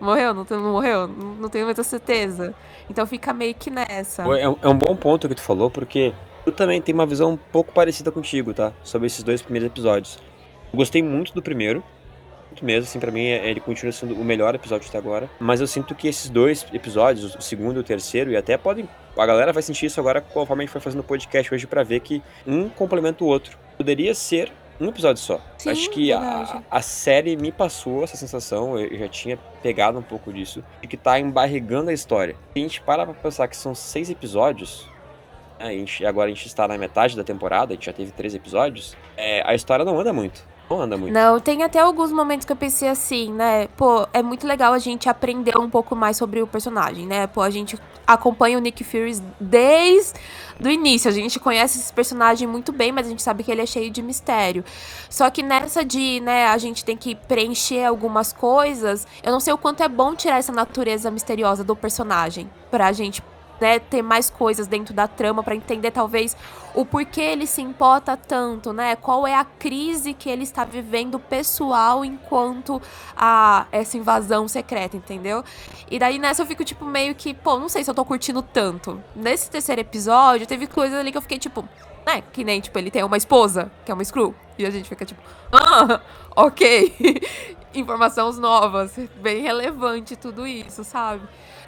Morreu? 0.00 0.32
Não, 0.32 0.46
não 0.48 0.72
morreu? 0.72 1.08
Não, 1.08 1.34
não 1.34 1.48
tenho 1.48 1.64
muita 1.64 1.82
certeza. 1.82 2.54
Então 2.88 3.04
fica 3.08 3.32
meio 3.32 3.56
que 3.56 3.70
nessa. 3.70 4.22
É, 4.38 4.42
é 4.44 4.68
um 4.68 4.78
bom 4.78 4.94
ponto 4.94 5.28
que 5.28 5.34
tu 5.34 5.42
falou, 5.42 5.68
porque 5.68 6.14
eu 6.46 6.52
também 6.52 6.80
tenho 6.80 6.98
uma 6.98 7.06
visão 7.06 7.32
um 7.32 7.36
pouco 7.36 7.72
parecida 7.72 8.10
contigo, 8.10 8.52
tá? 8.52 8.72
Sobre 8.82 9.06
esses 9.06 9.22
dois 9.22 9.42
primeiros 9.42 9.66
episódios. 9.66 10.18
Eu 10.72 10.76
gostei 10.76 11.02
muito 11.02 11.32
do 11.32 11.42
primeiro, 11.42 11.82
muito 12.50 12.64
mesmo, 12.64 12.82
assim, 12.88 13.00
pra 13.00 13.10
mim 13.10 13.24
ele 13.24 13.60
continua 13.60 13.92
sendo 13.92 14.14
o 14.14 14.24
melhor 14.24 14.54
episódio 14.54 14.88
até 14.88 14.98
agora. 14.98 15.28
Mas 15.40 15.60
eu 15.60 15.66
sinto 15.66 15.94
que 15.94 16.06
esses 16.06 16.30
dois 16.30 16.66
episódios, 16.72 17.34
o 17.34 17.42
segundo 17.42 17.76
e 17.76 17.80
o 17.80 17.84
terceiro, 17.84 18.30
e 18.30 18.36
até 18.36 18.56
podem. 18.56 18.88
A 19.16 19.26
galera 19.26 19.52
vai 19.52 19.62
sentir 19.62 19.86
isso 19.86 20.00
agora 20.00 20.20
conforme 20.20 20.62
a 20.62 20.66
gente 20.66 20.72
foi 20.72 20.80
fazendo 20.80 21.00
o 21.00 21.04
podcast 21.04 21.52
hoje 21.52 21.66
para 21.66 21.82
ver 21.82 22.00
que 22.00 22.22
um 22.46 22.68
complementa 22.68 23.24
o 23.24 23.26
outro. 23.26 23.58
Poderia 23.76 24.14
ser 24.14 24.52
um 24.80 24.88
episódio 24.88 25.22
só. 25.22 25.40
Sim, 25.58 25.70
Acho 25.70 25.90
que 25.90 26.12
a, 26.12 26.62
a, 26.70 26.82
série 26.82 27.36
me 27.36 27.52
passou 27.52 28.04
essa 28.04 28.16
sensação, 28.16 28.78
eu 28.78 28.98
já 28.98 29.08
tinha 29.08 29.36
pegado 29.62 29.98
um 29.98 30.02
pouco 30.02 30.32
disso, 30.32 30.64
de 30.82 30.88
que 30.88 30.96
tá 30.96 31.18
embarrigando 31.18 31.90
a 31.90 31.92
história. 31.92 32.34
Se 32.52 32.58
a 32.58 32.62
gente 32.62 32.80
para 32.80 33.04
pra 33.04 33.14
pensar 33.14 33.48
que 33.48 33.56
são 33.56 33.74
seis 33.74 34.10
episódios, 34.10 34.88
a 35.58 35.68
gente, 35.68 36.04
agora 36.04 36.30
a 36.30 36.34
gente 36.34 36.46
está 36.46 36.66
na 36.66 36.76
metade 36.76 37.16
da 37.16 37.24
temporada, 37.24 37.72
a 37.72 37.74
gente 37.74 37.86
já 37.86 37.92
teve 37.92 38.12
três 38.12 38.34
episódios, 38.34 38.96
é, 39.16 39.42
a 39.46 39.54
história 39.54 39.84
não 39.84 39.98
anda 39.98 40.12
muito. 40.12 40.44
Não 40.68 40.80
anda 40.80 40.96
muito. 40.96 41.12
Não, 41.12 41.38
tem 41.38 41.62
até 41.62 41.78
alguns 41.78 42.10
momentos 42.10 42.46
que 42.46 42.52
eu 42.52 42.56
pensei 42.56 42.88
assim, 42.88 43.32
né? 43.32 43.68
Pô, 43.76 44.08
é 44.12 44.22
muito 44.22 44.46
legal 44.46 44.72
a 44.72 44.78
gente 44.78 45.08
aprender 45.08 45.58
um 45.58 45.68
pouco 45.68 45.94
mais 45.94 46.16
sobre 46.16 46.40
o 46.42 46.46
personagem, 46.46 47.06
né? 47.06 47.26
Pô, 47.26 47.42
a 47.42 47.50
gente 47.50 47.78
acompanha 48.06 48.56
o 48.56 48.60
Nick 48.60 48.82
Fury 48.82 49.20
desde 49.38 50.18
do 50.58 50.70
início. 50.70 51.10
A 51.10 51.12
gente 51.12 51.38
conhece 51.38 51.78
esse 51.78 51.92
personagem 51.92 52.48
muito 52.48 52.72
bem, 52.72 52.92
mas 52.92 53.06
a 53.06 53.10
gente 53.10 53.22
sabe 53.22 53.44
que 53.44 53.52
ele 53.52 53.60
é 53.60 53.66
cheio 53.66 53.90
de 53.90 54.00
mistério. 54.00 54.64
Só 55.10 55.28
que 55.28 55.42
nessa 55.42 55.84
de, 55.84 56.20
né, 56.20 56.46
a 56.46 56.56
gente 56.56 56.84
tem 56.84 56.96
que 56.96 57.14
preencher 57.14 57.84
algumas 57.84 58.32
coisas, 58.32 59.06
eu 59.22 59.32
não 59.32 59.40
sei 59.40 59.52
o 59.52 59.58
quanto 59.58 59.82
é 59.82 59.88
bom 59.88 60.14
tirar 60.14 60.38
essa 60.38 60.52
natureza 60.52 61.10
misteriosa 61.10 61.62
do 61.62 61.76
personagem 61.76 62.50
pra 62.70 62.90
gente 62.90 63.22
né, 63.60 63.78
ter 63.78 64.02
mais 64.02 64.30
coisas 64.30 64.66
dentro 64.66 64.94
da 64.94 65.06
trama 65.06 65.42
para 65.42 65.54
entender 65.54 65.90
talvez 65.90 66.36
o 66.74 66.84
porquê 66.84 67.20
ele 67.20 67.46
se 67.46 67.62
importa 67.62 68.16
tanto, 68.16 68.72
né? 68.72 68.96
Qual 68.96 69.26
é 69.26 69.34
a 69.34 69.44
crise 69.44 70.12
que 70.12 70.28
ele 70.28 70.42
está 70.42 70.64
vivendo 70.64 71.18
pessoal 71.20 72.04
enquanto 72.04 72.82
a 73.16 73.66
essa 73.70 73.96
invasão 73.96 74.48
secreta, 74.48 74.96
entendeu? 74.96 75.44
E 75.88 75.98
daí 75.98 76.18
nessa 76.18 76.42
eu 76.42 76.46
fico 76.46 76.64
tipo 76.64 76.84
meio 76.84 77.14
que, 77.14 77.32
pô, 77.32 77.58
não 77.58 77.68
sei 77.68 77.84
se 77.84 77.90
eu 77.90 77.94
tô 77.94 78.04
curtindo 78.04 78.42
tanto. 78.42 79.00
Nesse 79.14 79.48
terceiro 79.48 79.80
episódio 79.80 80.46
teve 80.46 80.66
coisas 80.66 80.98
ali 80.98 81.12
que 81.12 81.18
eu 81.18 81.22
fiquei 81.22 81.38
tipo, 81.38 81.66
né, 82.04 82.22
que 82.32 82.42
nem 82.42 82.60
tipo 82.60 82.76
ele 82.76 82.90
tem 82.90 83.04
uma 83.04 83.16
esposa, 83.16 83.70
que 83.84 83.92
é 83.92 83.94
uma 83.94 84.04
Screw, 84.04 84.34
e 84.58 84.66
a 84.66 84.70
gente 84.70 84.88
fica 84.88 85.04
tipo, 85.04 85.22
ah, 85.52 86.00
OK. 86.34 87.22
Informações 87.72 88.38
novas, 88.38 88.96
bem 89.16 89.42
relevante 89.42 90.14
tudo 90.14 90.46
isso, 90.46 90.84
sabe? 90.84 91.22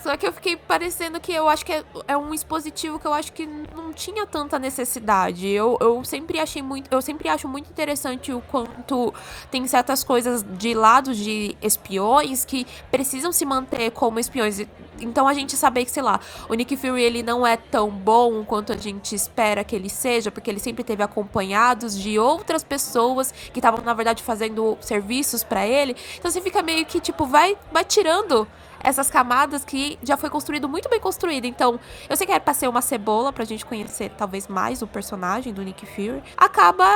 Só 0.06 0.16
que 0.16 0.25
eu 0.25 0.32
fiquei 0.32 0.56
parecendo 0.56 1.18
que 1.18 1.32
eu 1.32 1.48
acho 1.48 1.66
que 1.66 1.72
é, 1.72 1.82
é, 2.06 2.16
um 2.16 2.32
expositivo 2.32 2.96
que 2.96 3.08
eu 3.08 3.12
acho 3.12 3.32
que 3.32 3.44
não 3.44 3.92
tinha 3.92 4.25
tanta 4.25 4.56
necessidade. 4.56 5.48
Eu, 5.48 5.76
eu 5.80 6.04
sempre 6.04 6.38
achei 6.38 6.62
muito. 6.62 6.88
Eu 6.92 7.02
sempre 7.02 7.28
acho 7.28 7.48
muito 7.48 7.68
interessante 7.68 8.32
o 8.32 8.40
quanto 8.40 9.12
tem 9.50 9.66
certas 9.66 10.04
coisas 10.04 10.44
de 10.44 10.75
lados 10.75 11.16
de 11.16 11.56
espiões 11.60 12.44
que 12.44 12.64
precisam 12.88 13.32
se 13.32 13.44
manter 13.44 13.90
como 13.90 14.20
espiões. 14.20 14.60
então 15.00 15.26
a 15.26 15.34
gente 15.34 15.56
saber 15.56 15.84
que, 15.84 15.90
sei 15.90 16.04
lá, 16.04 16.20
o 16.48 16.54
Nick 16.54 16.76
Fury 16.76 17.02
ele 17.02 17.25
não 17.25 17.44
é 17.44 17.56
tão 17.56 17.90
bom 17.90 18.44
quanto 18.44 18.72
a 18.72 18.76
gente 18.76 19.12
espera 19.12 19.64
que 19.64 19.75
ele 19.75 19.90
seja, 19.90 20.30
porque 20.30 20.48
ele 20.48 20.60
sempre 20.60 20.84
teve 20.84 21.02
acompanhados 21.02 21.98
de 21.98 22.16
outras 22.16 22.62
pessoas 22.62 23.32
que 23.52 23.58
estavam, 23.58 23.84
na 23.84 23.92
verdade, 23.92 24.22
fazendo 24.22 24.78
serviços 24.80 25.42
para 25.42 25.66
ele. 25.66 25.96
Então 26.16 26.30
você 26.30 26.40
fica 26.40 26.62
meio 26.62 26.86
que, 26.86 27.00
tipo, 27.00 27.26
vai, 27.26 27.58
vai 27.72 27.84
tirando 27.84 28.46
essas 28.86 29.10
camadas 29.10 29.64
que 29.64 29.98
já 30.00 30.16
foi 30.16 30.30
construído 30.30 30.68
muito 30.68 30.88
bem 30.88 31.00
construído. 31.00 31.44
Então, 31.44 31.78
eu 32.08 32.16
sei 32.16 32.24
que 32.24 32.32
era 32.32 32.40
pra 32.40 32.54
ser 32.54 32.68
uma 32.68 32.80
cebola 32.80 33.32
pra 33.32 33.44
gente 33.44 33.66
conhecer 33.66 34.12
talvez 34.16 34.46
mais 34.46 34.80
o 34.80 34.86
personagem 34.86 35.52
do 35.52 35.60
Nick 35.60 35.84
Fury. 35.84 36.22
Acaba 36.36 36.86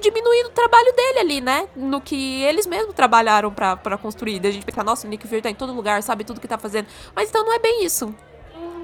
diminuindo 0.00 0.46
o 0.46 0.52
trabalho 0.52 0.94
dele 0.94 1.18
ali, 1.18 1.40
né? 1.40 1.68
No 1.74 2.00
que 2.00 2.42
eles 2.44 2.64
mesmos 2.64 2.94
trabalharam 2.94 3.52
pra 3.52 3.98
construir. 4.00 4.38
Da 4.38 4.52
gente 4.52 4.64
pensar, 4.64 4.84
nossa, 4.84 5.04
o 5.04 5.10
Nick 5.10 5.26
Fury 5.26 5.42
tá 5.42 5.50
em 5.50 5.54
todo 5.54 5.72
lugar, 5.72 6.00
sabe 6.00 6.22
tudo 6.22 6.40
que 6.40 6.46
tá 6.46 6.56
fazendo. 6.56 6.86
Mas 7.12 7.28
então 7.28 7.44
não 7.44 7.52
é 7.52 7.58
bem 7.58 7.84
isso 7.84 8.14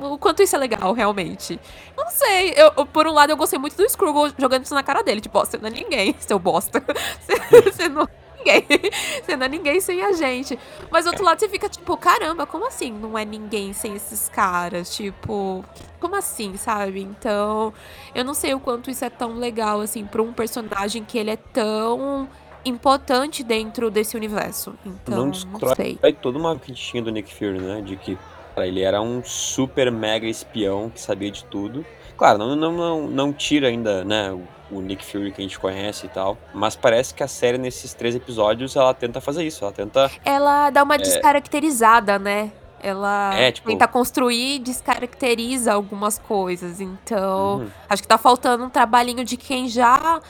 o 0.01 0.19
quanto 0.19 0.43
isso 0.43 0.57
é 0.57 0.59
legal, 0.59 0.93
realmente. 0.93 1.61
Não 1.97 2.09
sei, 2.11 2.55
eu, 2.57 2.85
por 2.87 3.07
um 3.07 3.13
lado 3.13 3.31
eu 3.31 3.37
gostei 3.37 3.59
muito 3.59 3.77
do 3.77 3.89
Scrooge 3.89 4.35
jogando 4.37 4.65
isso 4.65 4.75
na 4.75 4.83
cara 4.83 5.03
dele, 5.03 5.21
tipo, 5.21 5.39
ó, 5.39 5.45
você 5.45 5.57
não 5.59 5.69
é 5.69 5.71
ninguém, 5.71 6.17
seu 6.19 6.39
bosta. 6.39 6.83
Você, 7.23 7.63
você 7.63 7.89
não 7.89 8.09
ninguém. 8.43 8.67
Você 9.23 9.37
não 9.37 9.47
é 9.47 9.49
ninguém 9.49 9.81
sem 9.81 10.03
a 10.03 10.13
gente. 10.13 10.59
Mas 10.91 11.05
do 11.05 11.09
outro 11.09 11.25
lado 11.25 11.39
você 11.39 11.49
fica 11.49 11.69
tipo, 11.69 11.97
caramba, 11.97 12.47
como 12.47 12.67
assim 12.67 12.93
não 12.93 13.17
é 13.17 13.25
ninguém 13.25 13.73
sem 13.73 13.95
esses 13.95 14.29
caras? 14.29 14.95
Tipo, 14.95 15.65
como 16.01 16.17
assim, 16.17 16.57
sabe? 16.57 17.01
Então, 17.01 17.73
eu 18.15 18.25
não 18.25 18.35
sei 18.35 18.55
o 18.55 18.61
quanto 18.61 18.91
isso 18.91 19.05
é 19.05 19.11
tão 19.11 19.35
legal, 19.37 19.81
assim, 19.81 20.05
pra 20.05 20.23
um 20.23 20.33
personagem 20.33 21.05
que 21.05 21.17
ele 21.17 21.31
é 21.31 21.37
tão 21.37 22.29
importante 22.65 23.43
dentro 23.43 23.91
desse 23.91 24.17
universo. 24.17 24.75
Então, 24.85 25.27
não, 25.27 25.61
não 25.61 25.75
sei. 25.75 25.99
toda 26.21 26.39
uma 26.39 26.59
crítica 26.59 27.03
do 27.03 27.11
Nick 27.11 27.33
Fury, 27.35 27.61
né? 27.61 27.81
De 27.81 27.97
que 27.97 28.19
cara, 28.55 28.67
ele 28.67 28.83
era 28.83 29.01
um 29.01 29.23
super 29.25 29.91
mega 29.91 30.27
espião 30.27 30.91
que 30.91 31.01
sabia 31.01 31.31
de 31.31 31.45
tudo. 31.45 31.85
Claro, 32.17 32.39
não, 32.39 32.55
não, 32.55 32.73
não, 32.73 33.09
não 33.09 33.33
tira 33.33 33.69
ainda, 33.69 34.05
né? 34.05 34.31
o 34.33 34.43
Nick 34.81 35.05
Fury 35.05 35.33
que 35.33 35.41
a 35.41 35.45
gente 35.45 35.59
conhece 35.59 36.07
e 36.07 36.09
tal. 36.09 36.39
Mas 36.55 36.77
parece 36.77 37.13
que 37.13 37.23
a 37.23 37.29
série, 37.29 37.59
nesses 37.59 37.95
três 37.95 38.15
episódios, 38.15 38.77
ela 38.77 38.95
tenta 38.95 39.21
fazer 39.21 39.45
isso. 39.45 39.65
Ela 39.65 39.73
tenta. 39.73 40.11
Ela 40.25 40.71
dá 40.71 40.83
uma 40.83 40.95
é... 40.95 40.99
descaracterizada, 40.99 42.19
né? 42.19 42.53
Ela 42.83 43.35
é, 43.35 43.53
tipo... 43.53 43.69
tenta 43.69 43.87
construir 43.87 44.57
e 44.57 44.59
descaracteriza 44.59 45.73
algumas 45.73 46.19
coisas. 46.19 46.81
Então, 46.81 47.61
uhum. 47.61 47.71
acho 47.89 48.03
que 48.03 48.09
tá 48.09 48.19
faltando 48.19 48.65
um 48.65 48.71
trabalhinho 48.71 49.25
de 49.25 49.37
quem 49.37 49.69
já 49.69 50.21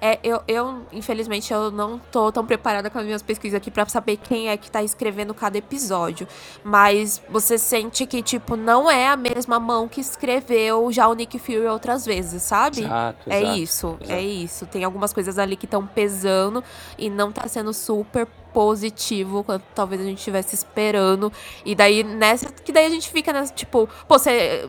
é, 0.00 0.18
eu, 0.22 0.42
eu, 0.46 0.82
infelizmente, 0.92 1.52
eu 1.52 1.70
não 1.70 1.98
tô 1.98 2.30
tão 2.30 2.44
preparada 2.44 2.90
com 2.90 2.98
as 2.98 3.04
minhas 3.04 3.22
pesquisas 3.22 3.56
aqui 3.56 3.70
para 3.70 3.86
saber 3.86 4.16
quem 4.16 4.48
é 4.48 4.56
que 4.56 4.70
tá 4.70 4.82
escrevendo 4.82 5.34
cada 5.34 5.58
episódio. 5.58 6.26
Mas 6.62 7.22
você 7.28 7.58
sente 7.58 8.06
que, 8.06 8.22
tipo, 8.22 8.56
não 8.56 8.90
é 8.90 9.08
a 9.08 9.16
mesma 9.16 9.58
mão 9.58 9.88
que 9.88 10.00
escreveu 10.00 10.90
já 10.92 11.08
o 11.08 11.14
Nick 11.14 11.38
Fury 11.38 11.66
outras 11.66 12.04
vezes, 12.04 12.42
sabe? 12.42 12.80
Exato, 12.80 13.30
é 13.30 13.40
exato, 13.40 13.58
isso, 13.58 13.98
exato. 14.00 14.12
é 14.12 14.22
isso. 14.22 14.66
Tem 14.66 14.84
algumas 14.84 15.12
coisas 15.12 15.38
ali 15.38 15.56
que 15.56 15.66
estão 15.66 15.86
pesando 15.86 16.62
e 16.98 17.08
não 17.08 17.32
tá 17.32 17.46
sendo 17.48 17.72
super 17.72 18.26
positivo 18.52 19.44
quanto 19.44 19.64
talvez 19.74 20.00
a 20.00 20.04
gente 20.04 20.18
estivesse 20.18 20.54
esperando. 20.54 21.32
E 21.64 21.74
daí, 21.74 22.02
nessa. 22.02 22.50
Que 22.50 22.72
daí 22.72 22.86
a 22.86 22.90
gente 22.90 23.10
fica 23.10 23.32
nessa, 23.32 23.52
tipo, 23.52 23.88
pô, 24.08 24.18
você 24.18 24.68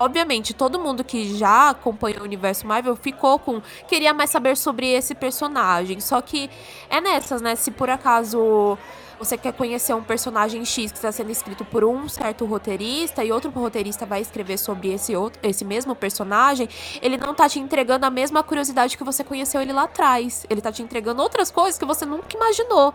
obviamente, 0.00 0.54
todo 0.54 0.80
mundo 0.80 1.04
que 1.04 1.36
já 1.36 1.70
acompanha 1.70 2.20
o 2.20 2.24
universo 2.24 2.66
Marvel 2.66 2.96
ficou 2.96 3.38
com. 3.38 3.60
Queria 3.86 4.14
mais 4.14 4.30
saber 4.30 4.56
sobre 4.56 4.88
esse 4.88 5.14
personagem. 5.14 6.00
Só 6.00 6.20
que 6.22 6.50
é 6.88 7.00
nessas, 7.00 7.42
né? 7.42 7.54
Se 7.54 7.70
por 7.70 7.90
acaso 7.90 8.78
você 9.18 9.36
quer 9.36 9.52
conhecer 9.52 9.92
um 9.92 10.02
personagem 10.02 10.64
X 10.64 10.90
que 10.90 10.96
está 10.96 11.12
sendo 11.12 11.30
escrito 11.30 11.62
por 11.62 11.84
um 11.84 12.08
certo 12.08 12.46
roteirista 12.46 13.22
e 13.22 13.30
outro 13.30 13.50
roteirista 13.50 14.06
vai 14.06 14.22
escrever 14.22 14.56
sobre 14.56 14.94
esse 14.94 15.14
outro, 15.14 15.38
esse 15.42 15.62
mesmo 15.62 15.94
personagem, 15.94 16.66
ele 17.02 17.18
não 17.18 17.34
tá 17.34 17.46
te 17.46 17.60
entregando 17.60 18.06
a 18.06 18.10
mesma 18.10 18.42
curiosidade 18.42 18.96
que 18.96 19.04
você 19.04 19.22
conheceu 19.22 19.60
ele 19.60 19.74
lá 19.74 19.82
atrás. 19.82 20.46
Ele 20.48 20.62
tá 20.62 20.72
te 20.72 20.82
entregando 20.82 21.20
outras 21.20 21.50
coisas 21.50 21.78
que 21.78 21.84
você 21.84 22.06
nunca 22.06 22.34
imaginou. 22.34 22.94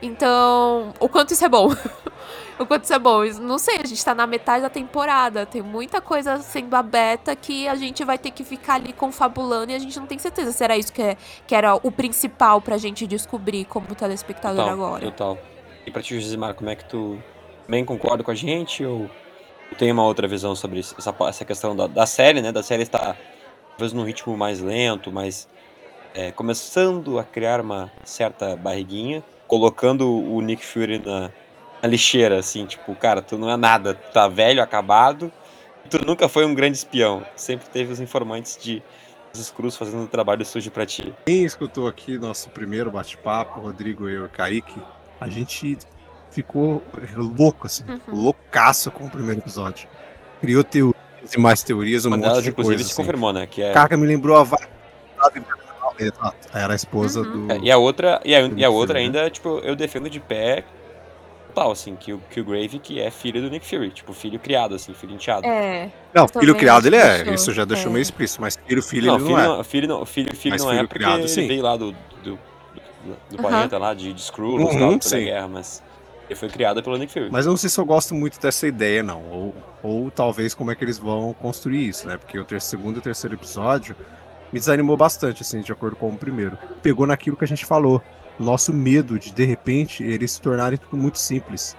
Então, 0.00 0.94
o 1.00 1.08
quanto 1.08 1.32
isso 1.32 1.44
é 1.44 1.48
bom. 1.48 1.68
o 2.58 2.66
quanto 2.66 2.84
isso 2.84 2.92
é 2.92 2.98
bom. 2.98 3.24
Não 3.40 3.58
sei, 3.58 3.78
a 3.82 3.86
gente 3.86 4.04
tá 4.04 4.14
na 4.14 4.26
metade 4.26 4.62
da 4.62 4.70
temporada. 4.70 5.46
Tem 5.46 5.62
muita 5.62 6.00
coisa 6.00 6.38
sendo 6.38 6.74
aberta 6.74 7.34
que 7.34 7.68
a 7.68 7.74
gente 7.74 8.04
vai 8.04 8.18
ter 8.18 8.30
que 8.30 8.44
ficar 8.44 8.74
ali 8.74 8.92
confabulando 8.92 9.72
e 9.72 9.74
a 9.74 9.78
gente 9.78 9.98
não 9.98 10.06
tem 10.06 10.18
certeza 10.18 10.52
se 10.52 10.62
era 10.62 10.76
isso 10.76 10.92
que, 10.92 11.02
é, 11.02 11.16
que 11.46 11.54
era 11.54 11.74
o 11.74 11.90
principal 11.90 12.60
pra 12.60 12.78
gente 12.78 13.06
descobrir 13.06 13.64
como 13.64 13.94
telespectador 13.94 14.64
total, 14.64 14.72
agora. 14.72 15.04
Total. 15.04 15.38
E 15.86 15.90
pra 15.90 16.02
ti, 16.02 16.18
Josimar, 16.20 16.54
como 16.54 16.70
é 16.70 16.76
que 16.76 16.84
tu 16.84 17.18
bem 17.68 17.84
concorda 17.84 18.22
com 18.22 18.30
a 18.30 18.34
gente 18.34 18.84
ou 18.84 19.08
tem 19.78 19.90
uma 19.90 20.04
outra 20.04 20.28
visão 20.28 20.54
sobre 20.54 20.80
essa, 20.80 21.14
essa 21.28 21.44
questão 21.44 21.74
da, 21.74 21.86
da 21.86 22.06
série, 22.06 22.40
né? 22.40 22.52
Da 22.52 22.62
série 22.62 22.82
estar 22.82 23.16
talvez 23.70 23.92
num 23.92 24.04
ritmo 24.04 24.36
mais 24.36 24.60
lento, 24.60 25.10
mas 25.10 25.48
é, 26.14 26.30
começando 26.30 27.18
a 27.18 27.24
criar 27.24 27.60
uma 27.60 27.90
certa 28.04 28.56
barriguinha, 28.56 29.22
colocando 29.48 30.08
o 30.08 30.40
Nick 30.40 30.64
Fury 30.64 31.00
na 31.04 31.30
lixeira, 31.86 32.38
assim, 32.38 32.66
tipo, 32.66 32.94
cara, 32.94 33.20
tu 33.22 33.36
não 33.36 33.50
é 33.50 33.56
nada, 33.56 33.94
tu 33.94 34.12
tá 34.12 34.28
velho, 34.28 34.62
acabado, 34.62 35.32
tu 35.90 36.04
nunca 36.04 36.28
foi 36.28 36.44
um 36.44 36.54
grande 36.54 36.78
espião, 36.78 37.24
sempre 37.36 37.68
teve 37.68 37.92
os 37.92 38.00
informantes 38.00 38.58
de 38.60 38.82
os 39.32 39.50
Cruz 39.50 39.76
fazendo 39.76 40.02
um 40.02 40.06
trabalho 40.06 40.44
sujo 40.44 40.70
para 40.70 40.86
ti. 40.86 41.12
Quem 41.26 41.44
escutou 41.44 41.88
aqui 41.88 42.16
nosso 42.18 42.48
primeiro 42.50 42.90
bate-papo, 42.90 43.60
Rodrigo, 43.60 44.08
eu 44.08 44.26
e 44.26 44.28
Kaique, 44.28 44.80
a 45.20 45.28
gente 45.28 45.76
ficou 46.30 46.82
louco, 47.16 47.66
assim, 47.66 47.84
uhum. 47.88 47.98
loucaço 48.14 48.90
com 48.90 49.06
o 49.06 49.10
primeiro 49.10 49.40
episódio. 49.40 49.88
Criou 50.40 50.62
teorias 50.62 50.94
e 51.34 51.38
mais 51.38 51.62
teorias, 51.62 52.04
um 52.04 52.10
Uma 52.10 52.16
monte 52.16 52.26
delas, 52.26 52.44
de 52.44 52.50
inclusive, 52.50 52.76
coisa. 52.76 52.88
se 52.88 52.92
assim. 52.92 53.02
confirmou, 53.02 53.32
né? 53.32 53.46
Que 53.46 53.62
é... 53.62 53.72
Cara, 53.72 53.96
me 53.96 54.06
lembrou 54.06 54.36
a 54.36 54.44
era 56.52 56.72
a 56.72 56.76
esposa 56.76 57.20
uhum. 57.20 57.46
do. 57.46 57.52
É, 57.52 57.58
e 57.58 57.70
a 57.70 57.76
outra, 57.76 58.20
e 58.24 58.34
a, 58.34 58.40
e 58.40 58.64
a 58.64 58.70
outra 58.70 58.98
ainda, 58.98 59.30
tipo, 59.30 59.60
eu 59.60 59.76
defendo 59.76 60.10
de 60.10 60.18
pé 60.18 60.64
total, 61.54 61.70
assim, 61.70 61.94
que 61.94 62.12
o, 62.12 62.18
que 62.30 62.40
o 62.40 62.44
Grave, 62.44 62.80
que 62.80 63.00
é 63.00 63.10
filho 63.10 63.40
do 63.40 63.48
Nick 63.48 63.64
Fury, 63.64 63.90
tipo, 63.90 64.12
filho 64.12 64.38
criado, 64.38 64.74
assim, 64.74 64.92
filho 64.92 65.14
enteado. 65.14 65.46
É. 65.46 65.90
Não, 66.12 66.26
filho 66.26 66.54
criado 66.56 66.86
ele 66.86 66.96
é, 66.96 67.32
isso 67.32 67.52
já 67.52 67.64
deixou 67.64 67.90
é. 67.90 67.92
meio 67.92 68.02
explícito, 68.02 68.40
mas 68.40 68.58
filho, 68.66 68.82
filho 68.82 69.06
não, 69.06 69.14
ele 69.14 69.24
filho 69.24 69.36
não 69.36 69.44
é. 69.44 69.56
Não, 69.56 69.64
filho 69.64 69.88
não, 69.88 70.04
filho, 70.04 70.36
filho 70.36 70.56
não 70.56 70.66
é 70.66 70.70
filho 70.70 70.84
é 70.84 70.86
porque 70.86 70.98
criado, 70.98 71.28
sim. 71.28 71.40
ele 71.40 71.48
veio 71.48 71.62
lá 71.62 71.76
do, 71.76 71.92
do, 71.92 71.98
do, 72.24 72.38
do 73.30 73.36
planeta 73.36 73.78
lá, 73.78 73.94
de, 73.94 74.12
de 74.12 74.20
Skrull, 74.20 74.58
uhum, 74.58 74.98
tal, 74.98 75.10
da 75.10 75.18
guerra, 75.18 75.48
mas 75.48 75.82
ele 76.28 76.34
foi 76.34 76.48
criado 76.48 76.82
pelo 76.82 76.96
Nick 76.98 77.12
Fury. 77.12 77.30
Mas 77.30 77.46
eu 77.46 77.50
não 77.50 77.56
sei 77.56 77.70
se 77.70 77.78
eu 77.78 77.84
gosto 77.84 78.14
muito 78.14 78.40
dessa 78.40 78.66
ideia, 78.66 79.02
não, 79.02 79.22
ou, 79.30 79.54
ou 79.82 80.10
talvez 80.10 80.54
como 80.54 80.72
é 80.72 80.74
que 80.74 80.84
eles 80.84 80.98
vão 80.98 81.32
construir 81.34 81.88
isso, 81.88 82.08
né, 82.08 82.16
porque 82.16 82.38
o 82.38 82.44
ter, 82.44 82.60
segundo 82.60 82.96
e 82.96 82.98
o 82.98 83.02
terceiro 83.02 83.36
episódio 83.36 83.94
me 84.52 84.58
desanimou 84.58 84.96
bastante, 84.96 85.42
assim, 85.42 85.60
de 85.60 85.72
acordo 85.72 85.96
com 85.96 86.08
o 86.10 86.16
primeiro. 86.16 86.56
Pegou 86.80 87.06
naquilo 87.06 87.36
que 87.36 87.44
a 87.44 87.48
gente 87.48 87.66
falou, 87.66 88.00
nosso 88.38 88.72
medo 88.72 89.18
de, 89.18 89.32
de 89.32 89.44
repente, 89.44 90.02
eles 90.02 90.32
se 90.32 90.40
tornarem 90.40 90.78
tudo 90.78 90.96
muito 90.96 91.18
simples. 91.18 91.76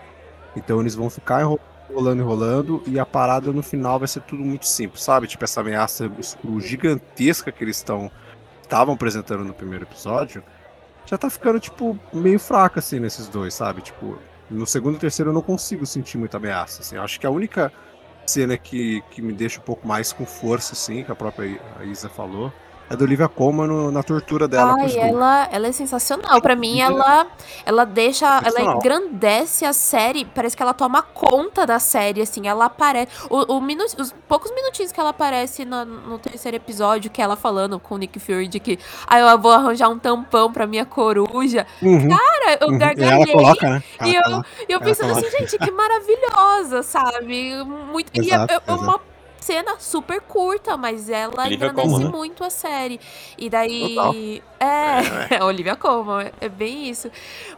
Então 0.56 0.80
eles 0.80 0.96
vão 0.96 1.10
ficar 1.10 1.42
enrolando, 1.42 2.20
enrolando, 2.20 2.84
e 2.88 3.00
a 3.00 3.06
parada 3.06 3.52
no 3.52 3.62
final 3.62 4.00
vai 4.00 4.08
ser 4.08 4.22
tudo 4.22 4.44
muito 4.44 4.66
simples, 4.66 5.04
sabe? 5.04 5.28
Tipo, 5.28 5.44
essa 5.44 5.62
ameaça 5.62 6.10
gigantesca 6.60 7.52
que 7.52 7.64
eles 7.64 7.78
estão 7.78 8.12
estavam 8.62 8.96
apresentando 8.96 9.44
no 9.44 9.54
primeiro 9.54 9.86
episódio, 9.86 10.44
já 11.06 11.18
tá 11.18 11.30
ficando, 11.30 11.60
tipo, 11.60 11.98
meio 12.12 12.40
fraca, 12.40 12.80
assim, 12.80 13.00
nesses 13.00 13.28
dois, 13.28 13.54
sabe? 13.54 13.82
Tipo, 13.82 14.18
no 14.50 14.66
segundo 14.66 14.96
e 14.96 15.00
terceiro 15.00 15.30
eu 15.30 15.34
não 15.34 15.42
consigo 15.42 15.86
sentir 15.86 16.18
muita 16.18 16.38
ameaça, 16.38 16.82
assim. 16.82 16.96
Eu 16.96 17.04
acho 17.04 17.20
que 17.20 17.28
a 17.28 17.30
única 17.30 17.72
cena 18.26 18.58
que, 18.58 19.04
que 19.12 19.22
me 19.22 19.34
deixa 19.34 19.60
um 19.60 19.64
pouco 19.64 19.88
mais 19.88 20.12
com 20.12 20.26
força, 20.26 20.74
assim, 20.74 21.04
que 21.04 21.12
a 21.12 21.16
própria 21.16 21.60
Isa 21.84 22.10
falou, 22.10 22.52
é 22.90 22.96
da 22.96 23.04
Olivia 23.04 23.28
Colman 23.28 23.92
na 23.92 24.04
tortura 24.04 24.48
dela. 24.48 24.76
Ai, 24.80 24.98
ela, 24.98 25.50
ela 25.52 25.68
é 25.68 25.72
sensacional. 25.72 26.40
Para 26.40 26.56
mim, 26.56 26.82
ela, 26.82 27.28
ela 27.66 27.84
deixa. 27.84 28.42
Ela 28.44 28.76
engrandece 28.76 29.66
a 29.66 29.74
série. 29.74 30.24
Parece 30.26 30.56
que 30.56 30.62
ela 30.62 30.74
toma 30.74 31.02
conta 31.02 31.66
da 31.66 31.80
série, 31.80 32.22
assim. 32.22 32.48
Ela 32.48 32.66
aparece. 32.66 33.12
O, 33.30 33.56
o 33.56 33.62
minu, 33.62 33.84
os 33.84 34.14
poucos 34.28 34.54
minutinhos 34.54 34.92
que 34.92 35.00
ela 35.00 35.10
aparece 35.10 35.66
no, 35.66 35.84
no, 35.84 36.20
terceiro 36.20 36.58
episódio, 36.58 37.10
que 37.10 37.22
ela 37.22 37.36
falando 37.36 37.80
com 37.80 37.96
o 37.96 37.98
Nick 37.98 38.20
Fury 38.20 38.48
de 38.48 38.60
que 38.60 38.78
ah, 39.08 39.20
eu 39.20 39.40
vou 39.40 39.52
arranjar 39.52 39.90
um 39.90 39.98
tampão 39.98 40.52
pra 40.52 40.68
minha 40.68 40.86
coruja. 40.86 41.66
Uhum. 41.82 42.10
Cara, 42.10 42.58
eu 42.62 42.68
uhum. 42.68 42.78
gargalhei. 42.78 43.26
E, 43.26 43.32
ela 43.32 43.44
coloca, 43.44 43.70
né? 43.70 43.84
ela 44.00 44.46
e 44.70 44.72
eu, 44.72 44.78
eu 44.78 44.80
pensando 44.80 45.12
assim, 45.12 45.30
gente, 45.32 45.58
que 45.58 45.72
maravilhosa, 45.72 46.84
sabe? 46.84 47.64
Muito. 47.64 48.12
Exato, 48.14 48.54
e 48.54 48.56
é, 48.56 48.62
é 48.68 48.74
uma 48.74 49.00
cena 49.46 49.76
super 49.80 50.20
curta, 50.22 50.76
mas 50.76 51.08
ela 51.08 51.44
Olivia 51.44 51.68
engrandece 51.68 51.88
Colman, 51.88 52.06
né? 52.06 52.12
muito 52.12 52.44
a 52.44 52.50
série. 52.50 53.00
E 53.38 53.48
daí. 53.48 53.96
Total. 53.96 54.16
É, 54.60 55.36
é, 55.36 55.44
Olivia 55.46 55.76
Colman, 55.76 56.32
é 56.42 56.50
bem 56.50 56.90
isso. 56.90 57.12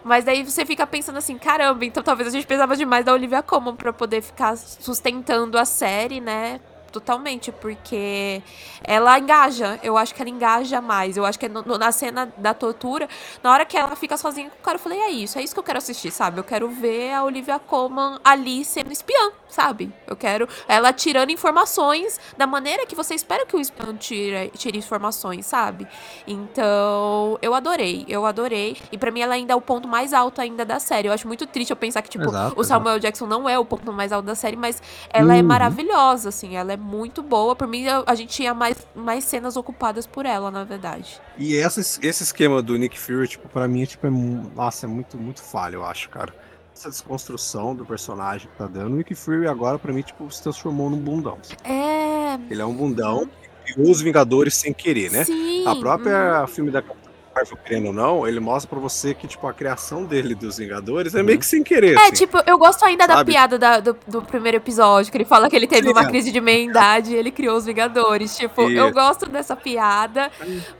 Mas 0.03 0.25
daí 0.25 0.43
você 0.43 0.65
fica 0.65 0.85
pensando 0.85 1.17
assim, 1.17 1.37
caramba, 1.37 1.85
então 1.85 2.03
talvez 2.03 2.27
a 2.27 2.31
gente 2.31 2.45
precisava 2.45 2.75
demais 2.75 3.05
da 3.05 3.13
Olivia 3.13 3.41
Colman 3.41 3.75
pra 3.75 3.93
poder 3.93 4.21
ficar 4.21 4.57
sustentando 4.57 5.57
a 5.57 5.63
série, 5.63 6.19
né? 6.19 6.59
Totalmente, 6.91 7.51
porque 7.51 8.41
ela 8.83 9.17
engaja. 9.19 9.79
Eu 9.83 9.97
acho 9.97 10.13
que 10.15 10.21
ela 10.21 10.29
engaja 10.29 10.81
mais. 10.81 11.17
Eu 11.17 11.25
acho 11.25 11.37
que 11.39 11.47
no, 11.49 11.61
no, 11.63 11.77
na 11.77 11.91
cena 11.91 12.31
da 12.37 12.53
tortura, 12.53 13.07
na 13.43 13.51
hora 13.51 13.65
que 13.65 13.77
ela 13.77 13.95
fica 13.95 14.17
sozinha 14.17 14.49
com 14.49 14.55
o 14.57 14.61
cara, 14.61 14.75
eu 14.77 14.81
falei, 14.81 14.99
é 14.99 15.09
isso, 15.09 15.37
é 15.37 15.43
isso 15.43 15.53
que 15.53 15.59
eu 15.59 15.63
quero 15.63 15.77
assistir, 15.77 16.11
sabe? 16.11 16.39
Eu 16.39 16.43
quero 16.43 16.69
ver 16.69 17.13
a 17.13 17.23
Olivia 17.23 17.59
Colman 17.59 18.19
ali 18.23 18.63
sendo 18.65 18.91
espiã, 18.91 19.31
sabe? 19.47 19.91
Eu 20.05 20.15
quero 20.15 20.47
ela 20.67 20.91
tirando 20.93 21.29
informações 21.31 22.19
da 22.37 22.47
maneira 22.47 22.85
que 22.85 22.95
você 22.95 23.13
espera 23.15 23.45
que 23.45 23.55
o 23.55 23.59
espião 23.59 23.95
tire, 23.95 24.49
tire 24.57 24.77
informações, 24.77 25.45
sabe? 25.45 25.87
Então, 26.25 27.37
eu 27.41 27.53
adorei, 27.53 28.05
eu 28.07 28.25
adorei. 28.25 28.77
E 28.91 28.97
para 28.97 29.11
mim 29.11 29.21
ela 29.21 29.33
ainda 29.35 29.53
é 29.53 29.55
o 29.55 29.61
ponto 29.61 29.87
mais 29.87 30.13
alto 30.13 30.39
ainda 30.41 30.63
da 30.65 30.79
série. 30.79 31.07
Eu 31.07 31.13
acho 31.13 31.27
muito 31.27 31.45
triste 31.47 31.71
eu 31.71 31.75
pensar 31.75 32.01
que, 32.01 32.09
tipo, 32.09 32.29
Exato, 32.29 32.55
o 32.55 32.63
Samuel 32.63 32.95
exato. 32.95 33.01
Jackson 33.07 33.25
não 33.25 33.47
é 33.49 33.57
o 33.59 33.65
ponto 33.65 33.91
mais 33.91 34.11
alto 34.11 34.25
da 34.25 34.35
série, 34.35 34.55
mas 34.55 34.81
ela 35.09 35.35
é 35.35 35.41
Uhum. 35.41 35.47
maravilhosa, 35.47 36.29
assim. 36.29 36.55
Ela 36.55 36.73
é 36.73 36.76
muito 36.77 37.21
boa. 37.21 37.55
Por 37.55 37.67
mim, 37.67 37.85
a 37.87 38.15
gente 38.15 38.29
tinha 38.29 38.53
mais, 38.53 38.87
mais 38.95 39.23
cenas 39.23 39.57
ocupadas 39.57 40.07
por 40.07 40.25
ela, 40.25 40.49
na 40.51 40.63
verdade. 40.63 41.19
E 41.37 41.57
essa, 41.57 41.81
esse 41.81 42.23
esquema 42.23 42.61
do 42.61 42.77
Nick 42.77 42.97
Fury, 42.97 43.27
tipo, 43.27 43.49
pra 43.49 43.67
mim, 43.67 43.85
tipo, 43.85 44.07
é, 44.07 44.09
nossa, 44.09 44.85
é 44.85 44.89
muito, 44.89 45.17
muito 45.17 45.41
falho, 45.41 45.75
eu 45.75 45.85
acho, 45.85 46.09
cara. 46.09 46.33
Essa 46.75 46.89
desconstrução 46.89 47.75
do 47.75 47.85
personagem 47.85 48.47
que 48.49 48.57
tá 48.57 48.67
dando. 48.67 48.93
O 48.93 48.97
Nick 48.97 49.15
Fury 49.15 49.47
agora, 49.47 49.79
pra 49.79 49.91
mim, 49.91 50.01
tipo, 50.01 50.29
se 50.31 50.41
transformou 50.43 50.89
num 50.89 50.99
bundão. 50.99 51.39
É. 51.63 52.35
Ele 52.49 52.61
é 52.61 52.65
um 52.65 52.73
bundão 52.73 53.27
criou 53.73 53.91
os 53.91 54.01
Vingadores 54.01 54.55
sem 54.55 54.73
querer, 54.73 55.11
né? 55.11 55.23
Sim. 55.25 55.67
A 55.67 55.75
própria 55.75 56.47
filme 56.47 56.71
da 56.71 56.81
Capitã 56.81 57.06
Marvel, 57.37 57.57
querendo 57.63 57.87
ou 57.87 57.93
não, 57.93 58.27
ele 58.27 58.39
mostra 58.39 58.69
pra 58.69 58.79
você 58.79 59.13
que, 59.13 59.27
tipo, 59.27 59.45
a 59.47 59.53
criação 59.53 60.03
dele 60.05 60.33
dos 60.35 60.57
Vingadores 60.57 61.13
é 61.15 61.19
Uhum. 61.19 61.25
meio 61.25 61.39
que 61.39 61.45
sem 61.45 61.63
querer, 61.63 61.95
É, 61.95 62.01
assim. 62.03 62.11
tipo, 62.13 62.37
eu 62.45 62.57
gosto 62.57 62.83
ainda 62.83 63.07
da 63.07 63.15
Sabe? 63.15 63.31
piada 63.31 63.57
da- 63.59 63.79
do, 63.79 63.95
do 64.07 64.21
primeiro 64.21 64.57
episódio, 64.57 65.11
que 65.11 65.17
ele 65.17 65.25
fala 65.25 65.49
que 65.49 65.55
ele 65.55 65.67
teve 65.67 65.87
Sim, 65.87 65.93
uma 65.93 66.03
é. 66.03 66.07
crise 66.07 66.31
de 66.31 66.41
meia-idade 66.41 67.13
e 67.13 67.15
ele 67.15 67.31
criou 67.31 67.55
os 67.57 67.65
Vingadores. 67.65 68.35
Tipo, 68.37 68.63
eu 68.63 68.85
Isso. 68.85 68.93
gosto 68.93 69.29
dessa 69.29 69.55
piada, 69.55 70.31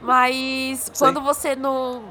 mas 0.01 0.91
quando 0.97 1.21
você, 1.21 1.55
no, 1.55 2.01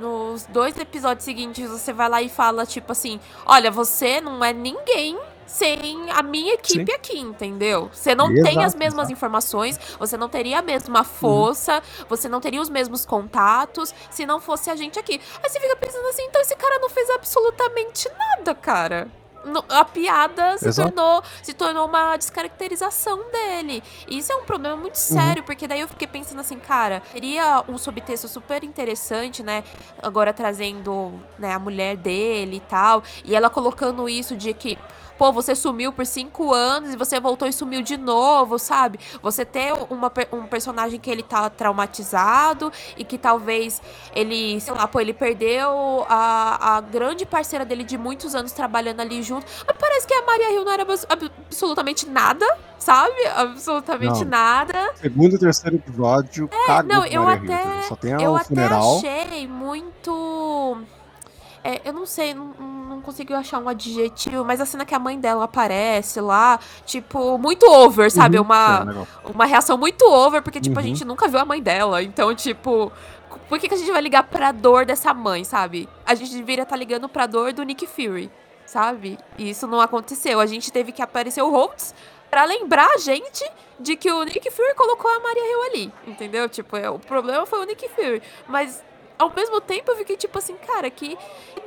nos 0.00 0.44
dois 0.46 0.76
episódios 0.78 1.24
seguintes, 1.24 1.68
você 1.70 1.92
vai 1.92 2.08
lá 2.08 2.22
e 2.22 2.28
fala, 2.28 2.64
tipo 2.66 2.92
assim, 2.92 3.18
olha, 3.46 3.70
você 3.70 4.20
não 4.20 4.44
é 4.44 4.52
ninguém 4.52 5.18
sem 5.46 6.10
a 6.10 6.22
minha 6.22 6.54
equipe 6.54 6.92
aqui, 6.92 7.18
entendeu? 7.18 7.90
Você 7.92 8.14
não 8.14 8.38
tem 8.38 8.64
as 8.64 8.74
Exato, 8.74 8.78
mesmas 8.78 9.08
exato. 9.08 9.08
Uhum. 9.08 9.12
informações, 9.12 9.78
você 9.98 10.16
não 10.16 10.28
teria 10.28 10.58
a 10.60 10.62
mesma 10.62 11.04
força, 11.04 11.82
você 12.08 12.28
não 12.28 12.40
teria 12.40 12.60
os 12.60 12.68
mesmos 12.70 13.04
contatos 13.04 13.94
se 14.10 14.24
não 14.26 14.40
fosse 14.40 14.70
a 14.70 14.76
gente 14.76 14.98
aqui. 14.98 15.20
Aí 15.42 15.50
você 15.50 15.60
fica 15.60 15.76
pensando 15.76 16.06
assim, 16.08 16.22
então 16.24 16.40
esse 16.40 16.56
cara 16.56 16.78
não 16.78 16.88
fez 16.90 17.08
absolutamente 17.10 18.08
nada, 18.18 18.54
cara. 18.54 19.08
A 19.70 19.84
piada 19.84 20.56
se 20.56 20.68
Exato. 20.68 20.92
tornou, 20.92 21.22
se 21.42 21.52
tornou 21.52 21.86
uma 21.88 22.16
descaracterização 22.16 23.18
dele. 23.32 23.82
E 24.06 24.18
isso 24.18 24.32
é 24.32 24.36
um 24.36 24.44
problema 24.44 24.76
muito 24.76 24.94
Uhum. 24.94 25.00
sério, 25.00 25.42
porque 25.42 25.66
daí 25.66 25.80
eu 25.80 25.88
fiquei 25.88 26.06
pensando 26.06 26.40
assim, 26.40 26.60
cara, 26.60 27.02
seria 27.10 27.64
um 27.68 27.76
subtexto 27.76 28.28
super 28.28 28.62
interessante, 28.62 29.42
né? 29.42 29.64
Agora 30.00 30.32
trazendo 30.32 31.12
né, 31.40 31.52
a 31.54 31.58
mulher 31.58 31.96
dele 31.96 32.58
e 32.58 32.60
tal. 32.60 33.02
E 33.24 33.34
ela 33.34 33.50
colocando 33.50 34.08
isso 34.08 34.36
de 34.36 34.54
que. 34.54 34.78
Pô, 35.22 35.30
você 35.30 35.54
sumiu 35.54 35.92
por 35.92 36.04
cinco 36.04 36.52
anos 36.52 36.94
e 36.94 36.96
você 36.96 37.20
voltou 37.20 37.46
e 37.46 37.52
sumiu 37.52 37.80
de 37.80 37.96
novo, 37.96 38.58
sabe? 38.58 38.98
Você 39.22 39.44
ter 39.44 39.72
uma, 39.88 40.10
um 40.32 40.48
personagem 40.48 40.98
que 40.98 41.08
ele 41.08 41.22
tá 41.22 41.48
traumatizado 41.48 42.72
e 42.96 43.04
que 43.04 43.16
talvez 43.16 43.80
ele, 44.16 44.60
sei 44.60 44.74
lá, 44.74 44.88
pô, 44.88 44.98
ele 44.98 45.12
perdeu 45.14 46.04
a, 46.08 46.76
a 46.76 46.80
grande 46.80 47.24
parceira 47.24 47.64
dele 47.64 47.84
de 47.84 47.96
muitos 47.96 48.34
anos 48.34 48.50
trabalhando 48.50 48.98
ali 48.98 49.22
junto. 49.22 49.46
Mas 49.64 49.76
parece 49.78 50.08
que 50.08 50.14
a 50.14 50.26
Maria 50.26 50.52
Hill 50.54 50.64
não 50.64 50.72
era 50.72 50.82
abs- 50.82 51.06
absolutamente 51.08 52.08
nada, 52.10 52.44
sabe? 52.76 53.24
Absolutamente 53.36 54.24
Não. 54.24 54.30
nada. 54.32 54.90
Segundo 54.96 55.36
e 55.36 55.38
terceiro 55.38 55.76
episódio, 55.76 56.50
É, 56.50 56.82
não, 56.82 57.02
com 57.02 57.06
eu 57.06 57.22
Maria 57.22 57.44
Hill, 57.44 57.52
até- 57.54 57.62
entendeu? 57.62 57.82
Só 57.84 57.94
tem 57.94 58.10
eu 58.20 58.32
o 58.32 58.34
até 58.34 58.44
funeral. 58.46 58.96
achei 58.96 59.46
muito. 59.46 60.78
é, 61.62 61.80
eu 61.84 61.92
não 61.92 62.06
sei, 62.06 62.34
não, 62.34 62.52
não 62.82 63.00
consigo 63.00 63.34
achar 63.34 63.58
um 63.58 63.68
adjetivo, 63.68 64.44
mas 64.44 64.60
a 64.60 64.66
cena 64.66 64.84
que 64.84 64.94
a 64.94 64.98
mãe 64.98 65.18
dela 65.18 65.44
aparece 65.44 66.20
lá, 66.20 66.58
tipo, 66.84 67.38
muito 67.38 67.64
over, 67.66 68.10
sabe? 68.10 68.36
Uhum, 68.38 68.44
Uma, 68.44 69.06
é, 69.24 69.28
uma 69.30 69.44
reação 69.46 69.76
muito 69.78 70.02
over, 70.04 70.42
porque, 70.42 70.60
tipo, 70.60 70.78
a 70.78 70.82
Uhum. 70.82 70.88
gente 70.88 71.04
nunca 71.04 71.28
viu 71.28 71.38
a 71.40 71.44
mãe 71.44 71.62
dela. 71.62 72.02
Então, 72.02 72.34
tipo, 72.34 72.92
por 73.48 73.58
que, 73.58 73.68
que 73.68 73.74
a 73.74 73.78
gente 73.78 73.90
vai 73.92 74.00
ligar 74.02 74.24
pra 74.24 74.52
dor 74.52 74.84
dessa 74.84 75.12
mãe, 75.14 75.44
sabe? 75.44 75.88
A 76.04 76.14
gente 76.14 76.34
deveria 76.34 76.62
estar 76.64 76.76
ligando 76.76 77.08
pra 77.08 77.26
dor 77.26 77.52
do 77.52 77.62
Nick 77.62 77.86
Fury, 77.86 78.30
sabe? 78.66 79.18
E 79.38 79.50
isso 79.50 79.66
não 79.66 79.80
aconteceu. 79.80 80.40
A 80.40 80.46
gente 80.46 80.70
teve 80.72 80.92
que 80.92 81.02
aparecer 81.02 81.42
o 81.42 81.50
Holtz 81.50 81.94
pra 82.30 82.44
lembrar 82.44 82.86
a 82.94 82.98
gente 82.98 83.44
de 83.78 83.96
que 83.96 84.10
o 84.10 84.22
Nick 84.22 84.50
Fury 84.50 84.74
colocou 84.74 85.10
a 85.10 85.20
Maria 85.20 85.50
Hill 85.50 85.62
ali, 85.64 85.92
entendeu? 86.06 86.48
Tipo, 86.48 86.76
é, 86.76 86.88
o 86.88 86.98
problema 86.98 87.44
foi 87.46 87.60
o 87.60 87.64
Nick 87.64 87.88
Fury. 87.90 88.22
Mas 88.48 88.82
ao 89.22 89.32
mesmo 89.34 89.60
tempo 89.60 89.90
eu 89.92 89.96
fiquei 89.96 90.16
tipo 90.16 90.36
assim, 90.36 90.56
cara, 90.56 90.90
que 90.90 91.16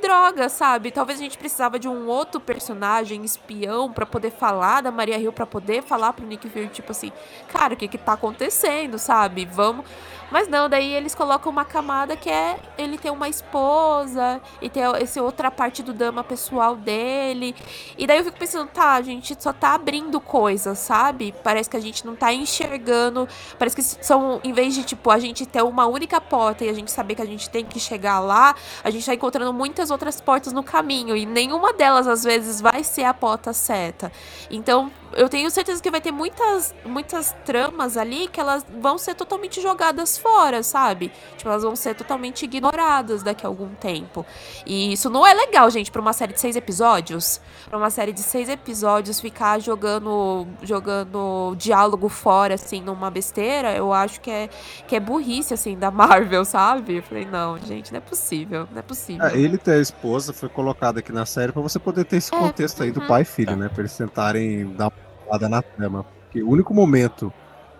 droga, 0.02 0.48
sabe? 0.48 0.90
Talvez 0.90 1.18
a 1.18 1.22
gente 1.22 1.38
precisava 1.38 1.78
de 1.78 1.88
um 1.88 2.06
outro 2.06 2.38
personagem 2.38 3.24
espião 3.24 3.90
pra 3.90 4.04
poder 4.04 4.30
falar 4.30 4.82
da 4.82 4.90
Maria 4.90 5.18
Hill, 5.18 5.32
pra 5.32 5.46
poder 5.46 5.82
falar 5.82 6.12
pro 6.12 6.26
Nick 6.26 6.48
Fury, 6.50 6.68
tipo 6.68 6.92
assim, 6.92 7.10
cara, 7.48 7.72
o 7.72 7.76
que 7.76 7.88
que 7.88 7.96
tá 7.96 8.12
acontecendo, 8.12 8.98
sabe? 8.98 9.46
Vamos. 9.46 9.86
Mas 10.30 10.48
não, 10.48 10.68
daí 10.68 10.92
eles 10.92 11.14
colocam 11.14 11.52
uma 11.52 11.64
camada 11.64 12.16
que 12.16 12.28
é 12.28 12.58
ele 12.76 12.98
ter 12.98 13.10
uma 13.10 13.28
esposa 13.28 14.40
e 14.60 14.68
ter 14.68 14.80
essa 15.00 15.22
outra 15.22 15.50
parte 15.50 15.82
do 15.82 15.92
drama 15.92 16.24
pessoal 16.24 16.74
dele. 16.74 17.54
E 17.96 18.06
daí 18.06 18.18
eu 18.18 18.24
fico 18.24 18.38
pensando, 18.38 18.68
tá, 18.68 18.94
a 18.94 19.02
gente 19.02 19.40
só 19.40 19.52
tá 19.52 19.74
abrindo 19.74 20.20
coisas, 20.20 20.78
sabe? 20.78 21.32
Parece 21.44 21.70
que 21.70 21.76
a 21.76 21.80
gente 21.80 22.04
não 22.04 22.16
tá 22.16 22.32
enxergando. 22.32 23.28
Parece 23.56 23.76
que 23.76 23.82
são, 23.82 24.40
em 24.42 24.52
vez 24.52 24.74
de, 24.74 24.82
tipo, 24.82 25.10
a 25.10 25.18
gente 25.18 25.46
ter 25.46 25.62
uma 25.62 25.86
única 25.86 26.20
porta 26.20 26.64
e 26.64 26.68
a 26.68 26.72
gente 26.72 26.90
saber 26.90 27.14
que 27.14 27.22
a 27.22 27.26
gente 27.26 27.45
tem 27.48 27.64
que 27.64 27.80
chegar 27.80 28.20
lá, 28.20 28.54
a 28.82 28.90
gente 28.90 29.04
tá 29.04 29.14
encontrando 29.14 29.52
muitas 29.52 29.90
outras 29.90 30.20
portas 30.20 30.52
no 30.52 30.62
caminho. 30.62 31.16
E 31.16 31.26
nenhuma 31.26 31.72
delas, 31.72 32.06
às 32.06 32.24
vezes, 32.24 32.60
vai 32.60 32.82
ser 32.84 33.04
a 33.04 33.14
porta 33.14 33.52
certa. 33.52 34.12
Então, 34.50 34.90
eu 35.12 35.28
tenho 35.28 35.50
certeza 35.50 35.82
que 35.82 35.90
vai 35.90 36.00
ter 36.00 36.12
muitas, 36.12 36.74
muitas 36.84 37.34
tramas 37.44 37.96
ali 37.96 38.28
que 38.28 38.40
elas 38.40 38.64
vão 38.80 38.98
ser 38.98 39.14
totalmente 39.14 39.60
jogadas 39.60 40.18
fora, 40.18 40.62
sabe? 40.62 41.12
Tipo, 41.36 41.50
elas 41.50 41.62
vão 41.62 41.76
ser 41.76 41.94
totalmente 41.94 42.44
ignoradas 42.44 43.22
daqui 43.22 43.44
a 43.44 43.48
algum 43.48 43.68
tempo. 43.74 44.24
E 44.64 44.92
isso 44.92 45.08
não 45.10 45.26
é 45.26 45.34
legal, 45.34 45.70
gente, 45.70 45.90
pra 45.90 46.00
uma 46.00 46.12
série 46.12 46.32
de 46.32 46.40
seis 46.40 46.56
episódios. 46.56 47.40
Pra 47.68 47.78
uma 47.78 47.90
série 47.90 48.12
de 48.12 48.22
seis 48.22 48.48
episódios 48.48 49.20
ficar 49.20 49.58
jogando 49.60 50.46
jogando 50.62 51.54
diálogo 51.56 52.08
fora, 52.08 52.54
assim, 52.54 52.80
numa 52.80 53.10
besteira, 53.10 53.74
eu 53.74 53.92
acho 53.92 54.20
que 54.20 54.30
é, 54.30 54.48
que 54.86 54.96
é 54.96 55.00
burrice, 55.00 55.54
assim, 55.54 55.76
da 55.76 55.90
Marvel, 55.90 56.44
sabe? 56.44 56.96
Eu 56.96 57.02
falei, 57.02 57.24
não, 57.24 57.58
gente, 57.58 57.92
não 57.92 57.98
é 57.98 58.00
possível, 58.00 58.68
não 58.70 58.78
é 58.78 58.82
possível. 58.82 59.26
É, 59.26 59.36
ele 59.36 59.58
ter 59.58 59.72
a 59.72 59.80
esposa 59.80 60.32
foi 60.32 60.48
colocado 60.48 60.98
aqui 60.98 61.12
na 61.12 61.26
série 61.26 61.52
pra 61.52 61.62
você 61.62 61.78
poder 61.78 62.04
ter 62.04 62.16
esse 62.16 62.34
É, 62.34 62.38
contexto 62.38 62.82
aí 62.82 62.90
do 62.90 63.00
uhum. 63.00 63.06
pai 63.06 63.22
e 63.22 63.24
filho, 63.24 63.56
né? 63.56 63.68
Pra 63.68 63.82
eles 63.82 63.96
tentarem 63.96 64.66
dar 64.72 64.90
parada 65.26 65.48
na 65.48 65.62
trama. 65.62 66.04
Porque 66.24 66.42
o 66.42 66.48
único 66.50 66.72
momento 66.74 67.32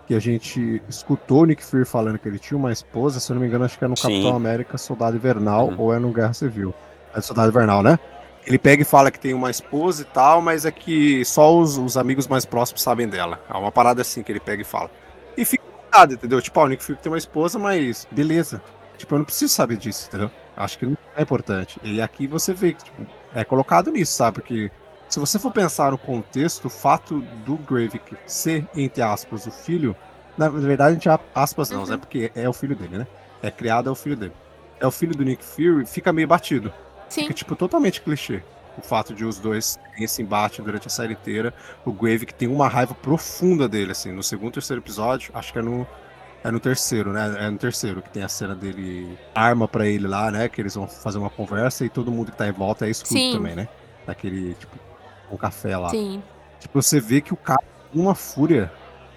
que 0.07 0.15
a 0.15 0.19
gente 0.19 0.81
escutou 0.87 1.41
o 1.41 1.45
Nick 1.45 1.63
Fury 1.63 1.85
falando 1.85 2.17
que 2.17 2.27
ele 2.27 2.39
tinha 2.39 2.57
uma 2.57 2.71
esposa, 2.71 3.19
se 3.19 3.29
eu 3.31 3.35
não 3.35 3.41
me 3.41 3.47
engano, 3.47 3.65
acho 3.65 3.77
que 3.77 3.83
é 3.83 3.87
no 3.87 3.97
Sim. 3.97 4.03
Capitão 4.03 4.35
América 4.35 4.77
Soldado 4.77 5.17
Invernal 5.17 5.67
Uhum. 5.67 5.75
ou 5.79 5.93
é 5.93 5.99
no 5.99 6.11
Guerra 6.13 6.33
Civil. 6.33 6.73
É 7.13 7.19
Soldado 7.19 7.49
Invernal, 7.49 7.83
né? 7.83 7.99
Ele 8.45 8.57
pega 8.57 8.81
e 8.81 8.85
fala 8.85 9.11
que 9.11 9.19
tem 9.19 9.33
uma 9.33 9.49
esposa 9.51 10.03
e 10.03 10.05
tal, 10.05 10.41
mas 10.41 10.63
é 10.65 10.71
que 10.71 11.25
só 11.25 11.53
os, 11.57 11.77
os 11.77 11.97
amigos 11.97 12.27
mais 12.27 12.45
próximos 12.45 12.81
sabem 12.81 13.07
dela. 13.07 13.41
É 13.53 13.57
uma 13.57 13.71
parada 13.71 14.01
assim 14.01 14.23
que 14.23 14.31
ele 14.31 14.39
pega 14.39 14.61
e 14.61 14.65
fala. 14.65 14.89
E 15.35 15.43
fica 15.43 15.63
nada, 15.93 16.13
entendeu? 16.13 16.41
Tipo, 16.41 16.61
ó, 16.61 16.63
o 16.63 16.67
Nick 16.67 16.81
Fury 16.81 16.97
tem 17.01 17.11
uma 17.11 17.17
esposa, 17.17 17.59
mas 17.59 18.07
beleza. 18.09 18.61
Tipo, 18.97 19.15
eu 19.15 19.19
não 19.19 19.25
preciso 19.25 19.53
saber 19.53 19.75
disso, 19.75 20.07
entendeu? 20.07 20.31
Acho 20.55 20.79
que 20.79 20.85
não 20.85 20.97
é 21.17 21.21
importante. 21.21 21.77
E 21.83 22.01
aqui 22.01 22.25
você 22.25 22.53
vê 22.53 22.71
que 22.71 22.85
tipo, 22.85 23.05
é 23.35 23.43
colocado 23.43 23.91
nisso, 23.91 24.13
sabe? 24.13 24.35
Porque 24.35 24.71
se 25.09 25.19
você 25.19 25.39
for 25.39 25.51
pensar 25.51 25.91
no 25.91 25.97
contexto, 25.97 26.65
o 26.65 26.69
fato 26.69 27.21
do 27.45 27.55
Gravik 27.57 28.15
ser, 28.25 28.67
entre 28.75 29.01
aspas, 29.01 29.45
o 29.45 29.51
filho. 29.51 29.95
Na 30.37 30.49
verdade, 30.49 30.91
a 30.91 30.93
gente 30.93 31.21
aspas 31.33 31.69
não, 31.71 31.81
Uhum. 31.81 31.87
né? 31.87 31.97
Porque 31.97 32.31
é 32.35 32.47
o 32.47 32.53
filho 32.53 32.75
dele, 32.75 32.99
né? 32.99 33.07
É 33.41 33.49
criado, 33.49 33.89
é 33.89 33.91
o 33.91 33.95
filho 33.95 34.15
dele. 34.15 34.33
É 34.79 34.85
o 34.85 34.91
filho 34.91 35.15
do 35.15 35.23
Nick 35.23 35.43
Fury, 35.43 35.85
fica 35.85 36.13
meio 36.13 36.27
batido. 36.27 36.71
Sim, 37.09 37.21
Fica, 37.21 37.33
tipo, 37.33 37.55
totalmente 37.55 38.01
clichê. 38.01 38.43
O 38.77 38.81
fato 38.81 39.13
de 39.15 39.25
os 39.25 39.39
dois 39.39 39.77
terem 39.77 40.03
esse 40.03 40.21
embate 40.21 40.61
durante 40.61 40.85
a 40.85 40.89
série 40.89 41.13
inteira. 41.13 41.51
O 41.83 41.91
Gravik 41.91 42.31
tem 42.33 42.47
uma 42.47 42.67
raiva 42.67 42.93
profunda 42.93 43.67
dele, 43.67 43.91
assim. 43.93 44.11
No 44.11 44.21
segundo, 44.21 44.53
terceiro 44.53 44.81
episódio, 44.81 45.31
acho 45.33 45.51
que 45.51 45.57
é 45.59 45.61
no. 45.63 45.87
É 46.43 46.51
no 46.51 46.59
terceiro, 46.59 47.11
né? 47.11 47.35
É 47.39 47.49
no 47.49 47.57
terceiro 47.57 48.01
que 48.03 48.09
tem 48.11 48.21
a 48.21 48.29
cena 48.29 48.53
dele 48.53 49.17
arma 49.33 49.67
pra 49.67 49.87
ele 49.87 50.07
lá, 50.07 50.29
né? 50.29 50.47
Que 50.47 50.61
eles 50.61 50.75
vão 50.75 50.87
fazer 50.87 51.17
uma 51.17 51.29
conversa 51.31 51.83
e 51.85 51.89
todo 51.89 52.11
mundo 52.11 52.31
que 52.31 52.37
tá 52.37 52.47
em 52.47 52.51
volta 52.51 52.85
é 52.85 52.89
escudo 52.91 53.13
Sim. 53.19 53.33
também, 53.33 53.55
né? 53.55 53.67
Daquele, 54.05 54.53
tipo, 54.53 54.77
um 55.31 55.37
café 55.37 55.77
lá. 55.77 55.89
sim. 55.89 56.21
Tipo, 56.59 56.81
você 56.81 56.99
vê 56.99 57.21
que 57.21 57.33
o 57.33 57.37
cara 57.37 57.61
tem 57.91 58.01
uma 58.01 58.15
fúria. 58.15 58.71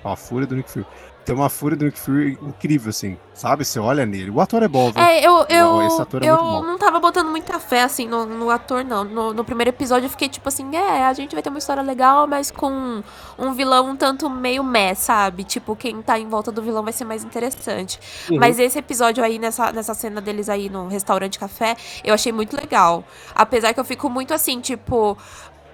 Ó, 0.05 0.13
a 0.13 0.17
fúria 0.17 0.47
do 0.47 0.55
Nick 0.55 0.71
Fury. 0.71 0.87
tem 1.25 1.35
uma 1.35 1.49
fúria 1.49 1.77
do 1.77 1.85
Nick 1.85 1.99
Fury 1.99 2.39
incrível, 2.43 2.91
assim, 2.91 3.19
sabe? 3.35 3.65
Você 3.65 3.79
olha 3.79 4.05
nele. 4.07 4.31
O 4.31 4.41
ator 4.41 4.63
é 4.63 4.69
bom, 4.69 4.91
viu? 4.93 5.03
É, 5.03 5.21
eu, 5.21 5.45
eu, 5.49 5.83
Esse 5.83 6.03
ator 6.03 6.23
é 6.23 6.27
eu 6.27 6.37
muito 6.37 6.51
bom. 6.51 6.63
não 6.63 6.79
tava 6.79 6.99
botando 7.01 7.29
muita 7.29 7.59
fé, 7.59 7.83
assim, 7.83 8.07
no, 8.07 8.25
no 8.27 8.51
ator, 8.51 8.85
não. 8.85 9.05
No, 9.05 9.33
no 9.33 9.45
primeiro 9.45 9.71
episódio 9.71 10.07
eu 10.07 10.11
fiquei 10.11 10.29
tipo 10.29 10.49
assim, 10.49 10.75
é, 10.75 11.05
a 11.05 11.13
gente 11.13 11.35
vai 11.35 11.43
ter 11.43 11.49
uma 11.51 11.59
história 11.59 11.83
legal, 11.83 12.27
mas 12.27 12.51
com 12.51 13.03
um 13.39 13.53
vilão 13.53 13.91
um 13.91 13.97
tanto 13.97 14.29
meio 14.29 14.63
meh, 14.63 14.95
sabe? 14.95 15.45
Tipo, 15.45 15.75
quem 15.77 16.01
tá 16.03 16.19
em 16.19 16.29
volta 16.29 16.51
do 16.51 16.63
vilão 16.63 16.83
vai 16.83 16.93
ser 16.93 17.05
mais 17.05 17.25
interessante. 17.25 17.99
Uhum. 18.31 18.39
Mas 18.39 18.59
esse 18.59 18.79
episódio 18.79 19.23
aí, 19.25 19.39
nessa, 19.39 19.73
nessa 19.73 19.95
cena 19.95 20.21
deles 20.21 20.49
aí 20.49 20.69
no 20.69 20.89
restaurante 20.89 21.39
café, 21.39 21.77
eu 22.05 22.15
achei 22.15 22.33
muito 22.33 22.57
legal. 22.57 23.05
Apesar 23.35 23.73
que 23.75 23.81
eu 23.81 23.85
fico 23.85 24.09
muito 24.09 24.33
assim, 24.33 24.61
tipo. 24.61 25.17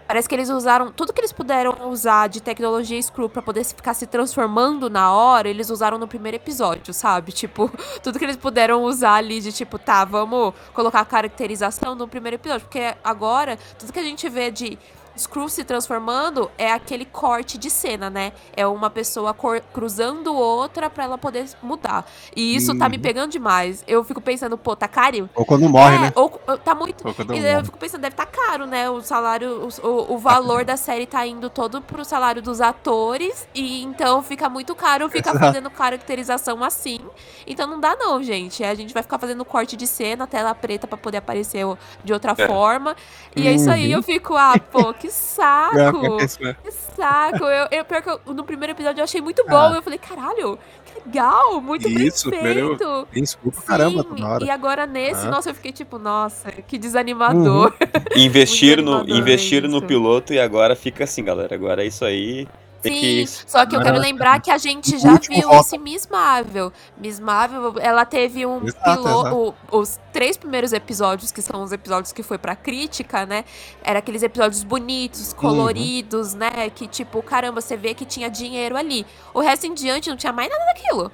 Parece 0.06 0.28
que 0.28 0.34
eles 0.34 0.48
usaram 0.48 0.92
tudo 0.92 1.12
que 1.12 1.20
eles 1.20 1.32
puderam 1.32 1.90
usar 1.90 2.28
de 2.28 2.40
tecnologia 2.40 3.00
Screw 3.02 3.28
pra 3.28 3.42
poder 3.42 3.64
ficar 3.64 3.94
se 3.94 4.06
transformando 4.06 4.88
na 4.88 5.12
hora, 5.12 5.48
eles 5.48 5.68
usaram 5.68 5.98
no 5.98 6.06
primeiro 6.06 6.36
episódio, 6.36 6.94
sabe? 6.94 7.32
Tipo, 7.36 7.70
tudo 8.02 8.18
que 8.18 8.24
eles 8.24 8.36
puderam 8.36 8.82
usar 8.82 9.14
ali 9.14 9.40
de 9.40 9.52
tipo, 9.52 9.78
tá, 9.78 10.04
vamos 10.04 10.54
colocar 10.72 11.00
a 11.00 11.04
caracterização 11.04 11.94
no 11.94 12.08
primeiro 12.08 12.36
episódio. 12.36 12.66
Porque 12.66 12.94
agora, 13.04 13.58
tudo 13.78 13.92
que 13.92 13.98
a 13.98 14.02
gente 14.02 14.28
vê 14.28 14.50
de 14.50 14.78
Screw 15.16 15.48
se 15.48 15.64
transformando 15.64 16.50
é 16.58 16.70
aquele 16.72 17.04
corte 17.04 17.56
de 17.58 17.70
cena, 17.70 18.10
né? 18.10 18.32
É 18.56 18.66
uma 18.66 18.90
pessoa 18.90 19.34
cruzando 19.72 20.34
outra 20.34 20.90
pra 20.90 21.04
ela 21.04 21.16
poder 21.18 21.46
mudar. 21.62 22.04
E 22.34 22.54
isso 22.54 22.76
tá 22.78 22.88
me 22.88 22.96
Uhum. 22.96 23.02
pegando 23.02 23.30
demais. 23.30 23.82
Eu 23.86 24.04
fico 24.04 24.20
pensando, 24.20 24.58
pô, 24.58 24.76
tá 24.76 24.86
caro? 24.86 25.28
Ou 25.34 25.44
quando 25.46 25.68
morre, 25.68 25.96
é, 25.96 25.98
né? 26.00 26.12
Ou, 26.14 26.28
tá 26.64 26.74
muito. 26.74 27.06
Ou 27.06 27.14
quando 27.14 27.32
E 27.34 27.40
morre. 27.40 27.54
eu 27.56 27.64
fico 27.64 27.78
pensando, 27.78 28.00
deve 28.02 28.12
estar 28.14 28.26
caro, 28.26 28.66
né? 28.66 28.90
O 28.90 29.00
salário, 29.02 29.68
o, 29.82 30.14
o, 30.14 30.18
valor 30.18 30.64
da 30.64 30.76
série 30.76 31.06
tá 31.06 31.26
indo 31.26 31.48
todo 31.48 31.80
pro 31.80 32.04
salário 32.04 32.42
dos 32.42 32.60
atores. 32.60 33.48
E 33.54 33.82
então 33.84 34.22
fica 34.22 34.48
muito 34.48 34.74
caro 34.74 35.08
ficar 35.10 35.30
Exato. 35.30 35.46
fazendo 35.46 35.70
caracterização 35.70 36.62
assim. 36.62 37.00
Então 37.46 37.66
não 37.66 37.80
dá, 37.80 37.96
não, 37.96 38.22
gente. 38.22 38.62
A 38.64 38.74
gente 38.74 38.92
vai 38.92 39.02
ficar 39.02 39.18
fazendo 39.18 39.44
corte 39.44 39.76
de 39.76 39.86
cena, 39.86 40.26
tela 40.26 40.54
preta 40.54 40.86
pra 40.86 40.98
poder 40.98 41.18
aparecer 41.18 41.64
de 42.04 42.12
outra 42.12 42.34
É. 42.36 42.46
forma. 42.46 42.94
E 43.34 43.46
é 43.46 43.52
isso 43.52 43.70
aí, 43.70 43.86
Uhum. 43.92 43.98
eu 43.98 44.02
fico, 44.02 44.34
ah, 44.36 44.54
pô, 44.70 44.92
que 44.92 45.05
saco! 45.10 46.20
É 46.20 46.24
isso 46.24 46.42
mesmo. 46.42 46.56
Que 46.62 46.70
saco! 46.70 47.44
Eu, 47.44 47.68
eu, 47.70 47.84
pior 47.84 48.02
que 48.02 48.10
eu- 48.10 48.20
no 48.34 48.44
primeiro 48.44 48.72
episódio 48.72 49.00
eu 49.00 49.04
achei 49.04 49.20
muito 49.20 49.44
bom. 49.48 49.56
Ah. 49.56 49.72
Eu 49.74 49.82
falei, 49.82 49.98
caralho, 49.98 50.58
que 50.84 50.94
legal! 51.04 51.60
Muito 51.60 51.88
Isso, 51.88 52.30
bem 52.30 52.40
feito! 52.40 53.08
Desculpa 53.12 53.62
caramba 53.62 54.04
toda. 54.04 54.44
E 54.44 54.50
agora 54.50 54.86
nesse, 54.86 55.22
Aham. 55.22 55.30
nossa, 55.30 55.50
eu 55.50 55.54
fiquei 55.54 55.72
tipo, 55.72 55.98
nossa, 55.98 56.50
que 56.52 56.78
desanimador. 56.78 57.72
Investir 58.16 58.82
no, 58.82 58.96
animador 58.96 59.18
investir 59.18 59.68
no 59.68 59.82
piloto 59.82 60.32
e 60.32 60.38
agora 60.40 60.74
fica 60.76 61.04
assim, 61.04 61.22
galera. 61.24 61.54
Agora 61.54 61.82
é 61.84 61.86
isso 61.86 62.04
aí. 62.04 62.46
Sim, 62.88 63.00
que. 63.00 63.26
só 63.46 63.64
que 63.66 63.76
eu 63.76 63.82
quero 63.82 63.98
lembrar 63.98 64.40
que 64.40 64.50
a 64.50 64.58
gente 64.58 64.96
O 64.96 64.98
já 64.98 65.14
viu 65.18 65.48
voto. 65.48 65.64
isso 65.66 65.76
em 65.76 65.78
Miss 65.78 66.06
Marvel. 66.06 66.72
Miss 66.96 67.20
Marvel, 67.20 67.74
ela 67.80 68.04
teve 68.04 68.44
um 68.46 68.60
piloto. 68.60 69.54
Os 69.70 69.98
três 70.12 70.36
primeiros 70.36 70.72
episódios, 70.72 71.30
que 71.32 71.42
são 71.42 71.62
os 71.62 71.72
episódios 71.72 72.12
que 72.12 72.22
foi 72.22 72.38
pra 72.38 72.54
crítica, 72.56 73.26
né? 73.26 73.44
Era 73.82 73.98
aqueles 73.98 74.22
episódios 74.22 74.62
bonitos, 74.64 75.32
Uhum. 75.32 75.38
coloridos, 75.38 76.34
né? 76.34 76.70
Que 76.74 76.86
tipo, 76.86 77.22
caramba, 77.22 77.60
você 77.60 77.76
vê 77.76 77.94
que 77.94 78.04
tinha 78.04 78.28
dinheiro 78.30 78.76
ali. 78.76 79.06
O 79.34 79.40
resto 79.40 79.66
em 79.66 79.74
diante 79.74 80.08
não 80.08 80.16
tinha 80.16 80.32
mais 80.32 80.48
nada 80.50 80.64
daquilo, 80.66 81.10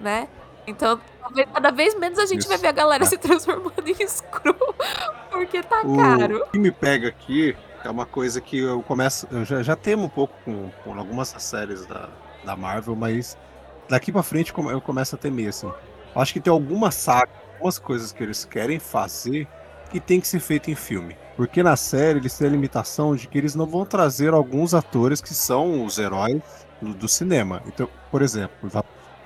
né? 0.00 0.28
Então, 0.66 1.00
talvez 1.20 1.48
cada 1.54 1.70
vez 1.70 1.94
menos 1.96 2.18
a 2.18 2.26
gente 2.26 2.40
Isso. 2.40 2.48
vai 2.48 2.58
ver 2.58 2.68
a 2.68 2.72
galera 2.72 3.04
É. 3.04 3.06
se 3.08 3.16
transformando 3.16 3.72
em 3.86 4.06
screw, 4.08 4.56
porque 5.30 5.62
tá 5.62 5.82
O 5.84 5.96
caro. 5.96 6.44
que 6.50 6.58
me 6.58 6.72
pega 6.72 7.08
aqui 7.08 7.56
é 7.86 7.90
uma 7.90 8.04
coisa 8.04 8.40
que 8.40 8.58
eu 8.58 8.82
começo. 8.82 9.26
Eu 9.30 9.44
já, 9.44 9.62
já 9.62 9.76
temo 9.76 10.04
um 10.04 10.08
pouco 10.08 10.34
com, 10.44 10.70
com 10.84 10.98
algumas 10.98 11.28
séries 11.38 11.86
da, 11.86 12.08
da 12.44 12.56
Marvel, 12.56 12.96
mas 12.96 13.36
daqui 13.88 14.12
pra 14.12 14.22
frente 14.22 14.52
eu 14.56 14.80
começo 14.80 15.14
a 15.14 15.18
temer, 15.18 15.48
assim. 15.48 15.66
Eu 16.14 16.20
acho 16.20 16.32
que 16.32 16.40
tem 16.40 16.50
algumas 16.50 16.94
sagas, 16.94 17.34
algumas 17.54 17.78
coisas 17.78 18.12
que 18.12 18.22
eles 18.22 18.44
querem 18.44 18.78
fazer 18.78 19.46
que 19.90 20.00
tem 20.00 20.20
que 20.20 20.26
ser 20.26 20.40
feito 20.40 20.70
em 20.70 20.74
filme. 20.74 21.16
Porque 21.36 21.62
na 21.62 21.76
série 21.76 22.18
eles 22.18 22.36
têm 22.36 22.48
a 22.48 22.50
limitação 22.50 23.14
de 23.14 23.28
que 23.28 23.38
eles 23.38 23.54
não 23.54 23.66
vão 23.66 23.84
trazer 23.84 24.32
alguns 24.32 24.74
atores 24.74 25.20
que 25.20 25.32
são 25.32 25.84
os 25.84 25.98
heróis 25.98 26.42
do, 26.80 26.92
do 26.92 27.08
cinema. 27.08 27.62
Então, 27.66 27.88
por 28.10 28.22
exemplo, 28.22 28.68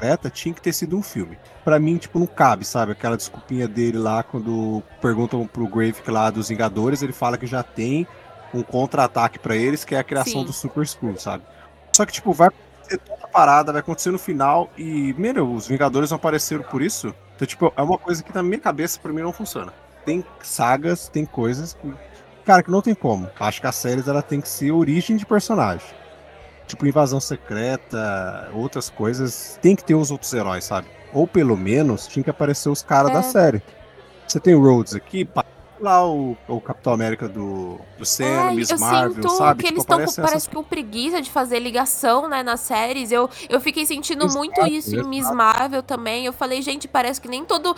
Secreta 0.00 0.30
tinha 0.30 0.54
que 0.54 0.62
ter 0.62 0.72
sido 0.72 0.96
um 0.96 1.02
filme. 1.02 1.38
Pra 1.62 1.78
mim, 1.78 1.98
tipo, 1.98 2.18
não 2.18 2.26
cabe, 2.26 2.64
sabe? 2.64 2.92
Aquela 2.92 3.18
desculpinha 3.18 3.68
dele 3.68 3.98
lá 3.98 4.22
quando 4.22 4.82
perguntam 5.00 5.46
pro 5.46 5.68
Gravik 5.68 6.10
lá 6.10 6.30
dos 6.30 6.48
Vingadores, 6.48 7.02
ele 7.02 7.12
fala 7.12 7.36
que 7.36 7.46
já 7.46 7.62
tem 7.62 8.06
um 8.52 8.62
contra-ataque 8.62 9.38
pra 9.38 9.56
eles, 9.56 9.84
que 9.84 9.94
é 9.94 9.98
a 9.98 10.04
criação 10.04 10.40
Sim. 10.40 10.44
do 10.44 10.52
Super 10.52 10.82
Skrull, 10.82 11.16
sabe? 11.16 11.44
Só 11.94 12.04
que, 12.06 12.12
tipo, 12.12 12.32
vai 12.32 12.48
acontecer 12.48 12.98
toda 12.98 13.24
a 13.24 13.28
parada, 13.28 13.72
vai 13.72 13.80
acontecer 13.80 14.10
no 14.10 14.18
final 14.18 14.70
e, 14.76 15.14
meu, 15.18 15.52
os 15.52 15.66
Vingadores 15.66 16.10
não 16.10 16.16
apareceram 16.16 16.62
por 16.64 16.82
isso. 16.82 17.14
Então, 17.36 17.46
tipo, 17.46 17.72
é 17.76 17.82
uma 17.82 17.98
coisa 17.98 18.22
que 18.22 18.34
na 18.34 18.42
minha 18.42 18.58
cabeça, 18.60 18.98
pra 19.00 19.12
mim, 19.12 19.22
não 19.22 19.32
funciona. 19.32 19.72
Tem 20.04 20.24
sagas, 20.42 21.08
tem 21.08 21.24
coisas 21.24 21.74
que, 21.74 21.92
cara, 22.44 22.62
que 22.62 22.70
não 22.70 22.82
tem 22.82 22.94
como. 22.94 23.28
Acho 23.38 23.60
que 23.60 23.66
as 23.66 23.76
séries, 23.76 24.08
ela 24.08 24.22
tem 24.22 24.40
que 24.40 24.48
ser 24.48 24.72
origem 24.72 25.16
de 25.16 25.26
personagem. 25.26 25.86
Tipo, 26.66 26.86
invasão 26.86 27.20
secreta, 27.20 28.48
outras 28.54 28.88
coisas, 28.88 29.58
tem 29.60 29.74
que 29.74 29.84
ter 29.84 29.94
os 29.94 30.10
outros 30.10 30.32
heróis, 30.32 30.64
sabe? 30.64 30.86
Ou 31.12 31.26
pelo 31.26 31.56
menos 31.56 32.06
tinha 32.06 32.22
que 32.22 32.30
aparecer 32.30 32.68
os 32.68 32.82
caras 32.82 33.10
É. 33.10 33.14
da 33.14 33.22
série. 33.22 33.62
Você 34.26 34.38
tem 34.38 34.54
o 34.54 34.62
Rhodes 34.62 34.94
aqui, 34.94 35.24
pá, 35.24 35.44
lá 35.80 36.06
o, 36.06 36.36
o 36.48 36.60
Capitão 36.60 36.92
América 36.92 37.28
do, 37.28 37.78
do 37.98 38.04
Sam, 38.04 38.24
É, 38.24 38.50
Miss 38.52 38.70
eu 38.70 38.78
Marvel, 38.78 39.14
sinto 39.22 39.30
sabe? 39.30 39.62
que 39.62 39.68
Tipo, 39.68 39.72
eles 39.72 39.82
estão 39.82 40.04
com, 40.24 40.28
parece 40.28 40.48
com 40.50 40.62
preguiça 40.62 41.20
de 41.22 41.30
fazer 41.30 41.58
ligação, 41.58 42.28
né, 42.28 42.42
nas 42.42 42.60
séries. 42.60 43.10
Eu, 43.12 43.28
eu 43.48 43.60
fiquei 43.60 43.86
sentindo 43.86 44.24
Exato, 44.24 44.38
muito 44.38 44.66
isso 44.66 44.94
em 44.96 45.02
Miss 45.02 45.30
Marvel 45.30 45.82
também. 45.82 46.26
Eu 46.26 46.32
falei, 46.32 46.62
gente, 46.62 46.86
parece 46.88 47.20
que 47.20 47.28
nem 47.28 47.44
todo. 47.44 47.74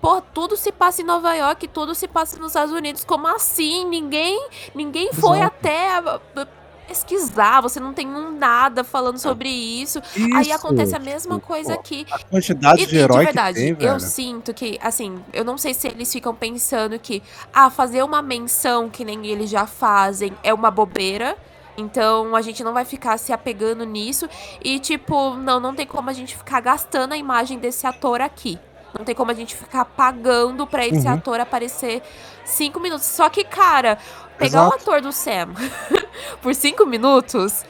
Pô, 0.00 0.20
tudo 0.20 0.56
se 0.56 0.70
passa 0.72 1.02
em 1.02 1.04
Nova 1.04 1.34
York, 1.34 1.66
tudo 1.68 1.94
se 1.94 2.06
passa 2.08 2.38
nos 2.38 2.48
Estados 2.48 2.72
Unidos. 2.72 3.04
Como 3.04 3.26
assim? 3.28 3.84
Ninguém, 3.88 4.48
ninguém 4.74 5.12
foi 5.12 5.38
Exato. 5.38 5.56
até 5.58 5.88
ah, 5.98 6.20
ah, 6.36 6.46
pesquisar. 6.86 7.60
Você 7.60 7.80
não 7.80 7.92
tem 7.92 8.06
um 8.06 8.36
nada 8.36 8.84
falando 8.84 9.18
sobre 9.18 9.48
isso. 9.48 10.00
Aí 10.34 10.42
Isso, 10.42 10.54
acontece 10.54 10.94
a 10.94 10.98
mesma 10.98 11.36
tipo, 11.36 11.46
coisa 11.46 11.74
aqui. 11.74 12.06
A 12.10 12.18
quantidade 12.18 12.82
E, 12.82 12.86
de 12.86 12.96
herói 12.96 13.24
verdade, 13.24 13.60
que 13.60 13.74
tem, 13.74 13.88
eu 13.88 13.98
sinto 14.00 14.54
que, 14.54 14.78
assim, 14.82 15.22
eu 15.32 15.44
não 15.44 15.58
sei 15.58 15.74
se 15.74 15.88
eles 15.88 16.10
ficam 16.12 16.34
pensando 16.34 16.98
que, 16.98 17.22
ah, 17.52 17.70
fazer 17.70 18.02
uma 18.02 18.22
menção 18.22 18.88
que 18.88 19.04
nem 19.04 19.26
eles 19.26 19.50
já 19.50 19.66
fazem 19.66 20.32
é 20.42 20.52
uma 20.54 20.70
bobeira. 20.70 21.36
Então 21.78 22.34
a 22.34 22.40
gente 22.40 22.64
não 22.64 22.72
vai 22.72 22.84
ficar 22.86 23.18
se 23.18 23.32
apegando 23.32 23.84
nisso. 23.84 24.28
E, 24.64 24.78
tipo, 24.78 25.34
não, 25.34 25.60
não 25.60 25.74
tem 25.74 25.86
como 25.86 26.08
a 26.08 26.12
gente 26.12 26.36
ficar 26.36 26.60
gastando 26.60 27.12
a 27.12 27.16
imagem 27.16 27.58
desse 27.58 27.86
ator 27.86 28.20
aqui. 28.20 28.58
Não 28.98 29.04
tem 29.04 29.14
como 29.14 29.30
a 29.30 29.34
gente 29.34 29.54
ficar 29.54 29.84
pagando 29.84 30.66
pra 30.66 30.86
esse 30.86 31.06
Uhum. 31.06 31.12
ator 31.12 31.38
aparecer 31.38 32.02
cinco 32.46 32.80
minutos. 32.80 33.04
Só 33.04 33.28
que, 33.28 33.44
cara, 33.44 33.98
pegar 34.36 34.64
o 34.64 34.68
Exato. 34.68 34.82
ator 34.82 35.00
do 35.00 35.12
Sam 35.12 35.54
por 36.42 36.54
cinco 36.54 36.86
minutos 36.86 37.64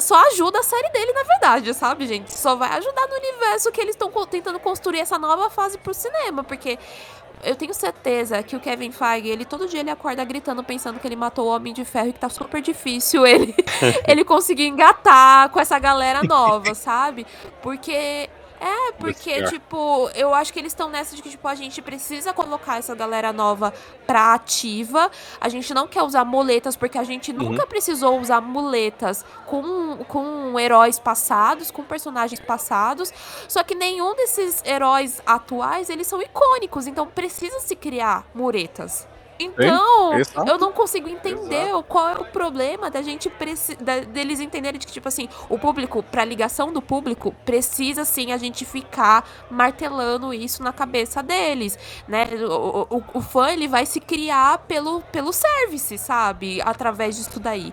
só 0.00 0.14
ajuda 0.28 0.60
a 0.60 0.62
série 0.62 0.90
dele, 0.90 1.12
na 1.12 1.22
verdade, 1.22 1.74
sabe, 1.74 2.06
gente? 2.06 2.32
Só 2.32 2.54
vai 2.54 2.70
ajudar 2.76 3.06
no 3.08 3.16
universo 3.16 3.72
que 3.72 3.80
eles 3.80 3.94
estão 3.94 4.10
tentando 4.26 4.60
construir 4.60 5.00
essa 5.00 5.18
nova 5.18 5.50
fase 5.50 5.78
pro 5.78 5.92
cinema, 5.92 6.44
porque 6.44 6.78
eu 7.42 7.54
tenho 7.54 7.74
certeza 7.74 8.42
que 8.42 8.56
o 8.56 8.60
Kevin 8.60 8.90
Feige, 8.90 9.28
ele 9.28 9.44
todo 9.44 9.68
dia 9.68 9.80
ele 9.80 9.90
acorda 9.90 10.24
gritando, 10.24 10.62
pensando 10.64 10.98
que 10.98 11.06
ele 11.06 11.16
matou 11.16 11.46
o 11.46 11.54
Homem 11.54 11.72
de 11.72 11.84
Ferro 11.84 12.08
e 12.08 12.12
que 12.12 12.18
tá 12.18 12.28
super 12.28 12.62
difícil 12.62 13.26
ele, 13.26 13.54
ele 14.06 14.24
conseguir 14.24 14.66
engatar 14.66 15.50
com 15.50 15.60
essa 15.60 15.78
galera 15.78 16.22
nova, 16.22 16.74
sabe? 16.74 17.26
Porque 17.62 18.28
é, 18.60 18.92
porque, 18.92 19.44
tipo, 19.44 20.10
eu 20.14 20.32
acho 20.34 20.52
que 20.52 20.58
eles 20.58 20.72
estão 20.72 20.88
nessa 20.88 21.14
de 21.14 21.22
que, 21.22 21.30
tipo, 21.30 21.46
a 21.46 21.54
gente 21.54 21.82
precisa 21.82 22.32
colocar 22.32 22.78
essa 22.78 22.94
galera 22.94 23.32
nova 23.32 23.72
pra 24.06 24.34
ativa. 24.34 25.10
A 25.40 25.48
gente 25.48 25.72
não 25.74 25.86
quer 25.86 26.02
usar 26.02 26.24
muletas, 26.24 26.76
porque 26.76 26.98
a 26.98 27.04
gente 27.04 27.32
nunca 27.32 27.66
precisou 27.66 28.18
usar 28.20 28.40
muletas 28.40 29.24
com, 29.46 29.98
com 30.04 30.58
heróis 30.58 30.98
passados, 30.98 31.70
com 31.70 31.82
personagens 31.82 32.40
passados. 32.40 33.12
Só 33.48 33.62
que 33.62 33.74
nenhum 33.74 34.14
desses 34.14 34.62
heróis 34.64 35.20
atuais, 35.26 35.90
eles 35.90 36.06
são 36.06 36.20
icônicos, 36.22 36.86
então 36.86 37.06
precisa 37.06 37.60
se 37.60 37.76
criar 37.76 38.26
muretas. 38.34 39.06
Então, 39.38 40.14
Exato. 40.14 40.48
eu 40.48 40.58
não 40.58 40.72
consigo 40.72 41.08
entender 41.08 41.70
qual 41.88 42.08
é 42.08 42.14
o 42.14 42.24
problema 42.24 42.90
da 42.90 43.02
gente 43.02 43.28
preci- 43.28 43.76
da- 43.76 44.00
deles 44.00 44.40
entenderem 44.40 44.78
de 44.80 44.86
que, 44.86 44.92
tipo 44.92 45.08
assim, 45.08 45.28
o 45.48 45.58
público, 45.58 46.02
pra 46.02 46.24
ligação 46.24 46.72
do 46.72 46.80
público, 46.80 47.34
precisa 47.44 48.04
sim 48.04 48.32
a 48.32 48.36
gente 48.38 48.64
ficar 48.64 49.28
martelando 49.50 50.32
isso 50.32 50.62
na 50.62 50.72
cabeça 50.72 51.22
deles, 51.22 51.78
né? 52.08 52.26
O, 52.48 52.96
o, 52.96 53.04
o 53.14 53.20
fã, 53.20 53.50
ele 53.50 53.68
vai 53.68 53.84
se 53.84 54.00
criar 54.00 54.58
pelo, 54.66 55.02
pelo 55.12 55.32
service, 55.32 55.98
sabe? 55.98 56.60
Através 56.62 57.16
disso 57.16 57.38
daí. 57.38 57.72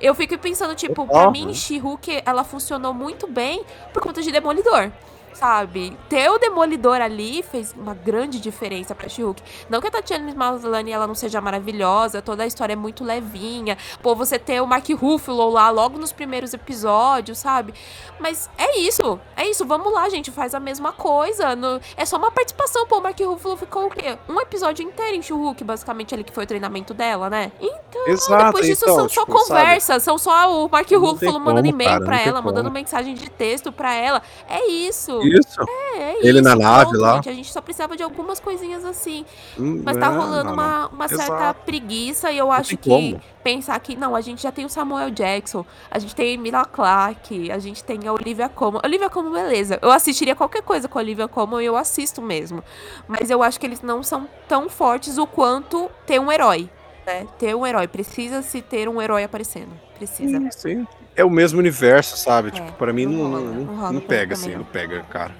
Eu 0.00 0.14
fico 0.14 0.38
pensando, 0.38 0.74
tipo, 0.74 1.06
pra 1.06 1.30
mim, 1.30 1.52
She-Hulk, 1.52 2.22
ela 2.24 2.42
funcionou 2.42 2.94
muito 2.94 3.26
bem 3.26 3.62
por 3.92 4.02
conta 4.02 4.22
de 4.22 4.32
Demolidor. 4.32 4.90
Sabe? 5.32 5.96
Ter 6.08 6.28
o 6.30 6.38
Demolidor 6.38 7.00
ali 7.00 7.42
fez 7.42 7.74
uma 7.76 7.94
grande 7.94 8.40
diferença 8.40 8.94
pra 8.94 9.08
She-Hulk. 9.08 9.42
Não 9.68 9.80
que 9.80 9.88
a 9.88 9.90
Tatiana 9.90 10.32
Maslany 10.34 10.92
ela 10.92 11.06
não 11.06 11.14
seja 11.14 11.40
maravilhosa, 11.40 12.20
toda 12.22 12.42
a 12.42 12.46
história 12.46 12.74
é 12.74 12.76
muito 12.76 13.04
levinha. 13.04 13.76
Pô, 14.02 14.14
você 14.14 14.38
ter 14.38 14.60
o 14.60 14.66
Mark 14.66 14.88
Ruffalo 14.90 15.50
lá 15.50 15.70
logo 15.70 15.98
nos 15.98 16.12
primeiros 16.12 16.52
episódios, 16.54 17.38
sabe? 17.38 17.74
Mas 18.18 18.50
é 18.58 18.78
isso, 18.78 19.18
é 19.36 19.46
isso. 19.46 19.64
Vamos 19.64 19.92
lá, 19.92 20.08
gente, 20.08 20.30
faz 20.30 20.54
a 20.54 20.60
mesma 20.60 20.92
coisa. 20.92 21.56
No... 21.56 21.80
É 21.96 22.04
só 22.04 22.16
uma 22.16 22.30
participação. 22.30 22.86
Pô, 22.86 22.98
o 22.98 23.02
Mark 23.02 23.18
Ruffalo 23.20 23.56
ficou 23.56 23.86
o 23.86 23.90
quê? 23.90 24.18
Um 24.28 24.40
episódio 24.40 24.84
inteiro 24.84 25.16
em 25.16 25.22
She-Hulk, 25.22 25.64
basicamente, 25.64 26.14
ali 26.14 26.24
que 26.24 26.32
foi 26.32 26.44
o 26.44 26.46
treinamento 26.46 26.92
dela, 26.92 27.30
né? 27.30 27.52
Então, 27.60 28.06
Exato, 28.06 28.44
depois 28.46 28.66
disso 28.66 28.84
então, 28.84 28.96
são 28.96 29.08
só 29.08 29.20
tipo, 29.24 29.38
sabe? 29.38 29.60
conversas, 29.60 30.02
são 30.02 30.18
só 30.18 30.64
o 30.64 30.68
Mark 30.68 30.90
Ruffalo 30.90 31.40
mandando 31.40 31.68
e-mail 31.68 32.04
pra 32.04 32.20
ela, 32.20 32.42
mandando 32.42 32.70
mensagem 32.70 33.14
de 33.14 33.30
texto 33.30 33.72
pra 33.72 33.94
ela. 33.94 34.22
É 34.48 34.68
isso. 34.68 35.19
Isso. 35.26 35.60
É, 35.94 35.98
é 35.98 36.18
Ele 36.20 36.40
isso, 36.40 36.42
na 36.42 36.56
nave 36.56 36.92
ponto, 36.92 37.00
lá. 37.00 37.14
gente. 37.16 37.28
A 37.28 37.32
gente 37.32 37.52
só 37.52 37.60
precisava 37.60 37.96
de 37.96 38.02
algumas 38.02 38.40
coisinhas 38.40 38.84
assim. 38.84 39.24
Hum, 39.58 39.82
Mas 39.84 39.96
tá 39.96 40.06
é, 40.06 40.08
rolando 40.08 40.44
não, 40.44 40.44
não. 40.44 40.52
uma, 40.54 40.86
uma 40.88 41.08
certa 41.08 41.24
Exato. 41.24 41.60
preguiça 41.64 42.30
e 42.30 42.38
eu 42.38 42.50
acho 42.50 42.70
tem 42.70 42.78
que 42.78 42.88
como. 42.90 43.22
pensar 43.42 43.78
que, 43.80 43.96
não, 43.96 44.14
a 44.14 44.20
gente 44.20 44.42
já 44.42 44.52
tem 44.52 44.64
o 44.64 44.68
Samuel 44.68 45.10
Jackson, 45.10 45.64
a 45.90 45.98
gente 45.98 46.14
tem 46.14 46.30
a 46.30 46.32
Emilia 46.32 46.64
Clarke, 46.64 47.50
a 47.50 47.58
gente 47.58 47.82
tem 47.84 48.06
a 48.06 48.12
Olivia 48.12 48.48
Colman. 48.48 48.80
Olivia 48.84 49.10
Colman, 49.10 49.32
beleza. 49.32 49.78
Eu 49.82 49.90
assistiria 49.90 50.34
qualquer 50.34 50.62
coisa 50.62 50.88
com 50.88 50.98
a 50.98 51.02
Olivia 51.02 51.28
Colman 51.28 51.62
e 51.62 51.66
eu 51.66 51.76
assisto 51.76 52.20
mesmo. 52.22 52.62
Mas 53.08 53.30
eu 53.30 53.42
acho 53.42 53.58
que 53.58 53.66
eles 53.66 53.82
não 53.82 54.02
são 54.02 54.28
tão 54.48 54.68
fortes 54.68 55.18
o 55.18 55.26
quanto 55.26 55.90
ter 56.06 56.20
um 56.20 56.30
herói. 56.30 56.68
Né? 57.06 57.26
Ter 57.38 57.54
um 57.54 57.66
herói. 57.66 57.88
Precisa-se 57.88 58.62
ter 58.62 58.88
um 58.88 59.00
herói 59.00 59.24
aparecendo. 59.24 59.72
Precisa. 59.96 60.38
Sim, 60.38 60.50
sim. 60.50 60.86
É 61.20 61.24
o 61.24 61.30
mesmo 61.30 61.58
universo, 61.58 62.16
sabe? 62.16 62.48
É, 62.48 62.50
tipo, 62.52 62.72
pra 62.72 62.92
mim 62.92 63.04
não 63.06 63.28
não, 63.28 63.40
não, 63.40 63.54
não 63.76 63.92
não, 63.94 64.00
pega, 64.00 64.34
assim, 64.34 64.54
não 64.54 64.64
pega, 64.64 65.02
cara. 65.10 65.32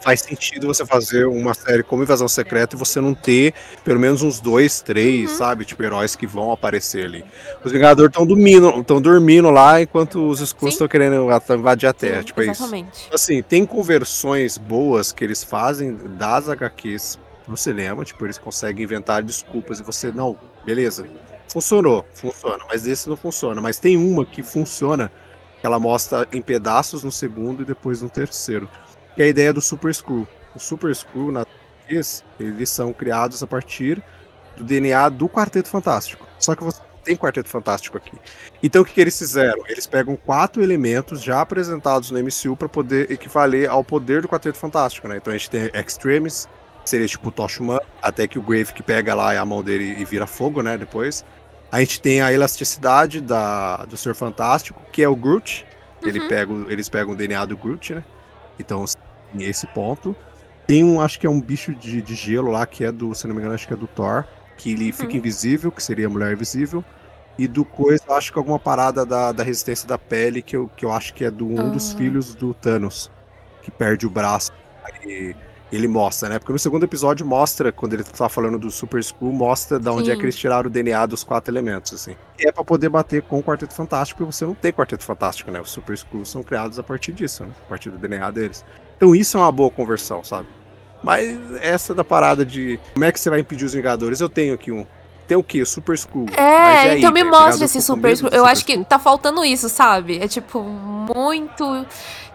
Faz 0.00 0.20
sentido 0.20 0.68
você 0.68 0.86
fazer 0.86 1.26
uma 1.26 1.52
série 1.52 1.82
como 1.82 2.02
Invasão 2.02 2.28
Secreta 2.28 2.76
e 2.76 2.78
você 2.78 3.00
não 3.00 3.12
ter 3.12 3.52
pelo 3.84 3.98
menos 3.98 4.22
uns 4.22 4.38
dois, 4.40 4.80
três, 4.80 5.32
Uhum. 5.32 5.36
sabe? 5.36 5.64
Tipo, 5.64 5.82
heróis 5.82 6.14
que 6.14 6.26
vão 6.26 6.52
aparecer 6.52 7.04
ali. 7.06 7.24
Os 7.64 7.72
Vingadores 7.72 8.10
estão 8.10 8.24
dormindo, 8.26 8.68
estão 8.80 9.00
dormindo 9.00 9.50
lá 9.50 9.80
enquanto 9.82 10.26
os 10.28 10.38
Sim. 10.38 10.68
estão 10.68 10.86
querendo 10.86 11.26
invadir 11.50 11.88
a 11.88 11.92
Terra. 11.92 12.18
Sim, 12.20 12.24
tipo, 12.26 12.40
é 12.40 12.44
isso. 12.44 12.62
exatamente. 12.62 13.08
Assim, 13.12 13.42
tem 13.42 13.66
conversões 13.66 14.56
boas 14.56 15.12
que 15.12 15.24
eles 15.24 15.42
fazem 15.42 15.96
das 16.16 16.48
HQs 16.48 17.18
no 17.48 17.56
cinema, 17.56 18.04
tipo, 18.04 18.24
eles 18.24 18.38
conseguem 18.38 18.84
inventar 18.84 19.22
desculpas 19.22 19.80
e 19.80 19.82
você, 19.82 20.12
não, 20.12 20.36
beleza, 20.64 21.06
funcionou, 21.48 22.04
funciona, 22.14 22.64
mas 22.68 22.86
esse 22.86 23.08
não 23.08 23.16
funciona. 23.16 23.60
Mas 23.60 23.78
tem 23.78 23.96
uma 23.96 24.24
que 24.24 24.42
funciona, 24.42 25.10
que 25.66 25.68
ela 25.68 25.80
mostra 25.80 26.28
em 26.32 26.40
pedaços 26.40 27.02
no 27.02 27.10
segundo 27.10 27.62
e 27.62 27.64
depois 27.64 28.00
no 28.00 28.08
terceiro, 28.08 28.70
que 29.16 29.22
é 29.22 29.24
a 29.24 29.28
ideia 29.28 29.52
do 29.52 29.60
Super 29.60 29.92
Screw. 29.92 30.26
O 30.54 30.60
Super 30.60 30.94
Screw, 30.94 31.32
na 31.32 31.44
eles 31.88 32.70
são 32.70 32.92
criados 32.92 33.42
a 33.42 33.46
partir 33.46 34.02
do 34.56 34.64
DNA 34.64 35.08
do 35.08 35.28
Quarteto 35.28 35.68
Fantástico. 35.68 36.26
Só 36.38 36.54
que 36.54 36.64
você 36.64 36.80
tem 37.04 37.16
Quarteto 37.16 37.48
Fantástico 37.48 37.96
aqui. 37.96 38.16
Então 38.62 38.82
o 38.82 38.84
que, 38.84 38.92
que 38.92 39.00
eles 39.00 39.16
fizeram? 39.16 39.62
Eles 39.68 39.86
pegam 39.86 40.16
quatro 40.16 40.62
elementos 40.62 41.20
já 41.22 41.40
apresentados 41.40 42.10
no 42.10 42.18
MCU 42.18 42.56
para 42.56 42.68
poder 42.68 43.10
equivaler 43.10 43.68
ao 43.68 43.84
poder 43.84 44.22
do 44.22 44.28
Quarteto 44.28 44.58
Fantástico, 44.58 45.08
né? 45.08 45.16
Então 45.16 45.32
a 45.32 45.36
gente 45.36 45.50
tem 45.50 45.70
Extremis, 45.74 46.48
que 46.82 46.90
seria 46.90 47.06
tipo 47.06 47.28
o 47.28 47.32
Tocha 47.32 47.62
até 48.02 48.26
que 48.26 48.38
o 48.38 48.42
Grave 48.42 48.72
que 48.72 48.82
pega 48.82 49.14
lá 49.14 49.36
a 49.36 49.44
mão 49.44 49.62
dele 49.62 49.96
e 49.98 50.04
vira 50.04 50.26
fogo, 50.26 50.62
né? 50.62 50.78
Depois. 50.78 51.24
A 51.70 51.80
gente 51.80 52.00
tem 52.00 52.20
a 52.20 52.32
elasticidade 52.32 53.20
da, 53.20 53.84
do 53.84 53.96
Ser 53.96 54.14
Fantástico, 54.14 54.80
que 54.92 55.02
é 55.02 55.08
o 55.08 55.16
Groot. 55.16 55.66
Ele 56.02 56.20
Uhum. 56.20 56.28
pega, 56.28 56.52
eles 56.68 56.88
pegam 56.88 57.12
o 57.12 57.16
DNA 57.16 57.44
do 57.44 57.56
Groot, 57.56 57.94
né? 57.94 58.04
Então, 58.58 58.84
nesse 59.34 59.66
ponto. 59.68 60.14
Tem 60.66 60.82
um, 60.84 61.00
acho 61.00 61.18
que 61.20 61.26
é 61.26 61.30
um 61.30 61.40
bicho 61.40 61.74
de, 61.74 62.02
de 62.02 62.14
gelo 62.14 62.50
lá, 62.50 62.66
que 62.66 62.84
é 62.84 62.90
do, 62.90 63.14
se 63.14 63.26
não 63.26 63.34
me 63.34 63.40
engano, 63.40 63.54
acho 63.54 63.66
que 63.68 63.72
é 63.74 63.76
do 63.76 63.86
Thor, 63.86 64.24
que 64.56 64.72
ele 64.72 64.92
fica 64.92 65.12
Uhum. 65.12 65.18
invisível, 65.18 65.70
que 65.70 65.82
seria 65.82 66.06
a 66.06 66.10
mulher 66.10 66.32
invisível. 66.32 66.84
E 67.38 67.46
do 67.46 67.64
coisa, 67.64 68.02
acho 68.10 68.32
que 68.32 68.38
alguma 68.38 68.58
parada 68.58 69.04
da, 69.04 69.30
da 69.32 69.42
resistência 69.44 69.86
da 69.86 69.98
pele, 69.98 70.40
que 70.42 70.56
eu, 70.56 70.68
que 70.68 70.84
eu 70.84 70.92
acho 70.92 71.12
que 71.14 71.24
é 71.24 71.30
do 71.30 71.46
um 71.46 71.70
dos 71.70 71.92
Ah. 71.92 71.96
filhos 71.98 72.34
do 72.34 72.54
Thanos, 72.54 73.10
que 73.62 73.70
perde 73.70 74.06
o 74.06 74.10
braço. 74.10 74.50
Ele 75.72 75.88
mostra, 75.88 76.28
né? 76.28 76.38
Porque 76.38 76.52
no 76.52 76.58
segundo 76.58 76.84
episódio 76.84 77.26
mostra, 77.26 77.72
quando 77.72 77.94
ele 77.94 78.04
tá 78.04 78.28
falando 78.28 78.58
do 78.58 78.70
Super 78.70 79.00
Skull, 79.00 79.32
mostra 79.32 79.78
da 79.78 79.92
onde 79.92 80.10
é 80.10 80.14
Sim. 80.14 80.20
que 80.20 80.24
eles 80.26 80.36
tiraram 80.36 80.68
o 80.68 80.70
DNA 80.70 81.06
dos 81.06 81.24
quatro 81.24 81.52
elementos, 81.52 81.92
assim. 81.92 82.14
E 82.38 82.46
é 82.46 82.52
pra 82.52 82.62
poder 82.62 82.88
bater 82.88 83.22
com 83.22 83.38
o 83.38 83.42
Quarteto 83.42 83.74
Fantástico, 83.74 84.18
porque 84.18 84.32
você 84.32 84.44
não 84.44 84.54
tem 84.54 84.72
Quarteto 84.72 85.02
Fantástico, 85.04 85.50
né? 85.50 85.60
Os 85.60 85.70
Super 85.70 85.94
Skrulls 85.94 86.28
são 86.30 86.42
criados 86.42 86.78
a 86.78 86.82
partir 86.82 87.12
disso, 87.12 87.44
né? 87.44 87.50
A 87.66 87.68
partir 87.68 87.90
do 87.90 87.98
DNA 87.98 88.30
deles. 88.30 88.64
Então 88.96 89.14
isso 89.14 89.36
é 89.36 89.40
uma 89.40 89.50
boa 89.52 89.70
conversão, 89.70 90.22
sabe? 90.22 90.46
Mas 91.02 91.36
essa 91.60 91.94
da 91.94 92.04
parada 92.04 92.44
de 92.44 92.80
como 92.94 93.04
é 93.04 93.12
que 93.12 93.20
você 93.20 93.28
vai 93.28 93.40
impedir 93.40 93.64
os 93.64 93.74
Vingadores? 93.74 94.20
Eu 94.20 94.28
tenho 94.28 94.54
aqui 94.54 94.70
um. 94.72 94.86
Tem 95.26 95.36
o 95.36 95.42
quê? 95.42 95.60
O 95.62 95.66
Super 95.66 95.96
e 95.96 96.34
É, 96.36 96.42
aí, 96.90 96.98
então 96.98 97.12
me 97.12 97.24
mostra 97.24 97.64
esse 97.64 97.82
super. 97.82 98.16
do 98.16 98.26
Eu 98.28 98.30
Super 98.30 98.44
acho 98.44 98.64
que 98.64 98.72
Skull? 98.72 98.84
tá 98.86 98.98
faltando 98.98 99.44
isso, 99.44 99.68
sabe? 99.68 100.18
É 100.22 100.28
tipo 100.28 100.62
muito 100.62 101.84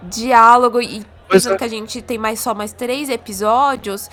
diálogo 0.03 0.81
e 0.81 1.05
pensando 1.31 1.55
é. 1.55 1.57
que 1.57 1.63
a 1.63 1.67
gente 1.67 2.01
tem 2.01 2.17
mais 2.17 2.39
só 2.39 2.53
mais 2.53 2.73
três 2.73 3.09
episódios. 3.09 4.09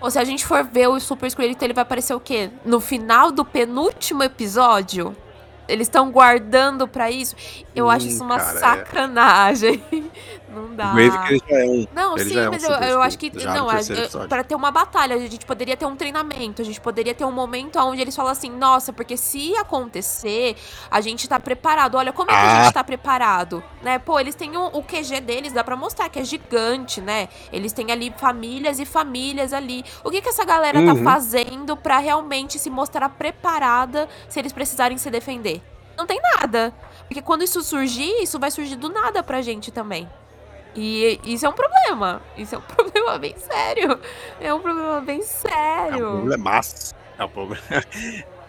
Ou 0.00 0.10
se 0.10 0.18
a 0.18 0.24
gente 0.24 0.46
for 0.46 0.64
ver 0.64 0.88
o 0.88 0.98
Super 0.98 1.30
Screw, 1.30 1.54
ele 1.60 1.74
vai 1.74 1.82
aparecer 1.82 2.14
o 2.14 2.20
quê? 2.20 2.50
No 2.64 2.80
final 2.80 3.30
do 3.30 3.44
penúltimo 3.44 4.22
episódio? 4.22 5.14
Eles 5.68 5.86
estão 5.86 6.10
guardando 6.10 6.88
pra 6.88 7.10
isso? 7.10 7.36
Eu 7.76 7.88
acho 7.88 8.06
Hum, 8.06 8.08
isso 8.08 8.24
uma 8.24 8.38
cara, 8.38 8.58
é. 9.62 9.78
Não 10.50 10.74
dá. 10.74 10.92
Que 10.92 11.00
ele 11.34 11.42
já 11.48 11.56
é 11.58 11.64
um. 11.64 11.86
Não, 11.94 12.18
sim, 12.18 12.36
é 12.38 12.48
um 12.48 12.52
mas 12.52 12.64
eu, 12.64 12.70
eu 12.70 13.02
acho 13.02 13.16
que. 13.18 13.30
já 13.38 13.50
no 13.52 13.58
Não, 13.60 13.68
a- 13.70 13.74
terceiro 13.74 14.00
eu- 14.00 14.04
episódio. 14.04 14.28
pra 14.28 14.42
ter 14.44 14.54
uma 14.54 14.70
batalha, 14.70 15.14
a 15.14 15.18
gente 15.18 15.46
poderia 15.46 15.76
ter 15.76 15.86
um 15.86 15.94
treinamento, 15.96 16.60
a 16.60 16.64
gente 16.64 16.80
poderia 16.80 17.14
ter 17.14 17.24
um 17.24 17.32
momento 17.32 17.78
onde 17.78 18.00
eles 18.02 18.14
falam 18.16 18.32
assim: 18.32 18.50
nossa, 18.50 18.92
porque 18.92 19.16
se 19.16 19.54
acontecer, 19.56 20.56
a 20.90 21.00
gente 21.00 21.28
tá 21.28 21.38
preparado. 21.38 21.94
Olha, 21.96 22.12
como 22.12 22.30
é 22.30 22.34
que 22.34 22.40
a 22.40 22.60
Ah. 22.60 22.64
gente 22.64 22.74
tá 22.74 22.84
preparado? 22.84 23.62
Né? 23.82 23.98
Pô, 23.98 24.18
eles 24.18 24.34
têm 24.34 24.56
um- 24.56 24.66
o 24.76 24.82
QG 24.82 25.20
deles, 25.20 25.52
dá 25.52 25.62
pra 25.64 25.76
mostrar 25.76 26.08
que 26.08 26.18
é 26.18 26.24
gigante, 26.24 27.00
né? 27.00 27.28
Eles 27.52 27.72
têm 27.72 27.90
ali 27.92 28.12
famílias 28.16 28.78
e 28.78 28.84
famílias 28.84 29.52
ali. 29.52 29.84
O 30.04 30.10
que 30.10 30.20
que 30.20 30.28
essa 30.28 30.44
galera 30.44 30.84
tá 30.84 30.92
Uhum. 30.94 31.04
fazendo 31.04 31.76
pra 31.76 31.98
realmente 31.98 32.58
se 32.58 32.68
mostrar 32.70 33.08
preparada 33.10 34.08
se 34.28 34.38
eles 34.38 34.52
precisarem 34.52 34.98
se 34.98 35.10
defender? 35.10 35.62
Não 35.96 36.06
tem 36.06 36.20
nada. 36.40 36.72
Porque 37.08 37.20
quando 37.20 37.42
isso 37.42 37.60
surgir, 37.62 38.22
isso 38.22 38.38
vai 38.38 38.50
surgir 38.50 38.76
do 38.76 38.88
nada 38.88 39.22
pra 39.22 39.42
gente 39.42 39.70
também. 39.70 40.08
E 40.74 41.20
isso 41.24 41.46
é 41.46 41.48
um 41.48 41.52
problema. 41.52 42.22
Isso 42.36 42.54
é 42.54 42.58
um 42.58 42.62
problema 42.62 43.18
bem 43.18 43.36
sério. 43.36 43.98
É 44.40 44.52
um 44.54 44.60
problema 44.60 45.00
bem 45.00 45.20
É 45.20 45.22
um 45.22 45.26
sério. 45.26 46.10
problemaço. 46.12 46.94
É 47.18 47.24
um 47.24 47.28
problema, 47.28 47.62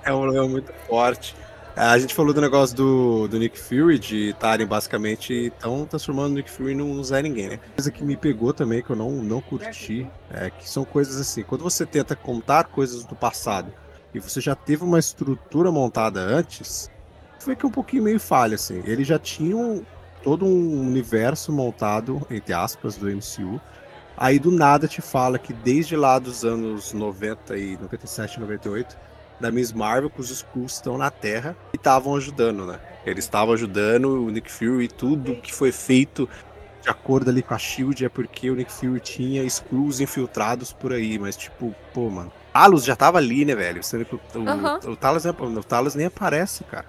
é 0.03 0.13
um 0.13 0.21
problema 0.21 0.47
muito 0.47 0.71
forte. 0.87 1.35
A 1.75 1.97
gente 1.97 2.13
falou 2.13 2.33
do 2.33 2.41
negócio 2.41 2.75
do, 2.75 3.27
do 3.29 3.39
Nick 3.39 3.57
Fury, 3.57 3.97
de 3.97 4.29
estarem 4.31 4.67
basicamente 4.67 5.47
estão 5.47 5.85
transformando 5.85 6.33
o 6.33 6.35
Nick 6.35 6.51
Fury 6.51 6.75
num 6.75 7.01
Zé 7.01 7.21
Ninguém, 7.21 7.47
né? 7.49 7.59
Coisa 7.75 7.89
que 7.89 8.03
me 8.03 8.17
pegou 8.17 8.53
também, 8.53 8.83
que 8.83 8.89
eu 8.89 8.95
não, 8.95 9.09
não 9.11 9.39
curti, 9.39 10.05
é 10.29 10.49
que 10.49 10.69
são 10.69 10.83
coisas 10.83 11.19
assim, 11.19 11.43
quando 11.43 11.63
você 11.63 11.85
tenta 11.85 12.13
contar 12.13 12.65
coisas 12.65 13.05
do 13.05 13.15
passado 13.15 13.71
e 14.13 14.19
você 14.19 14.41
já 14.41 14.53
teve 14.53 14.83
uma 14.83 14.99
estrutura 14.99 15.71
montada 15.71 16.19
antes, 16.19 16.91
foi 17.39 17.55
que 17.55 17.65
um 17.65 17.71
pouquinho 17.71 18.03
meio 18.03 18.19
falha, 18.19 18.55
assim. 18.55 18.83
Eles 18.85 19.07
já 19.07 19.17
tinham 19.17 19.85
todo 20.23 20.45
um 20.45 20.81
universo 20.81 21.51
montado, 21.51 22.25
entre 22.29 22.53
aspas, 22.53 22.95
do 22.95 23.07
MCU, 23.09 23.59
Aí 24.21 24.37
do 24.37 24.51
nada 24.51 24.87
te 24.87 25.01
fala 25.01 25.39
que 25.39 25.51
desde 25.51 25.95
lá 25.95 26.19
dos 26.19 26.45
anos 26.45 26.93
90 26.93 27.57
e 27.57 27.75
97, 27.77 28.39
98, 28.39 28.95
da 29.39 29.51
Miss 29.51 29.73
Marvel, 29.73 30.11
que 30.11 30.21
os 30.21 30.29
Skrulls 30.29 30.73
estão 30.73 30.95
na 30.95 31.09
Terra 31.09 31.57
e 31.73 31.75
estavam 31.75 32.15
ajudando, 32.15 32.67
né? 32.67 32.79
Eles 33.03 33.25
estavam 33.25 33.55
ajudando 33.55 34.23
o 34.23 34.29
Nick 34.29 34.51
Fury 34.51 34.83
e 34.83 34.87
tudo 34.87 35.35
que 35.37 35.51
foi 35.51 35.71
feito 35.71 36.29
de 36.83 36.89
acordo 36.89 37.31
ali 37.31 37.41
com 37.41 37.55
a 37.55 37.57
SHIELD 37.57 38.05
é 38.05 38.09
porque 38.09 38.51
o 38.51 38.55
Nick 38.55 38.71
Fury 38.71 38.99
tinha 38.99 39.43
Skrulls 39.43 39.99
infiltrados 40.01 40.71
por 40.71 40.93
aí, 40.93 41.17
mas 41.17 41.35
tipo, 41.35 41.73
pô, 41.91 42.07
mano, 42.07 42.31
Talos 42.53 42.83
já 42.83 42.95
tava 42.95 43.17
ali, 43.17 43.43
né, 43.43 43.55
velho? 43.55 43.83
Sendo 43.83 44.05
que 44.05 44.13
o, 44.13 44.19
o, 44.35 44.91
o, 44.91 44.95
Talos, 44.95 45.25
o 45.25 45.63
Talos 45.63 45.95
nem 45.95 46.05
aparece, 46.05 46.63
cara. 46.65 46.85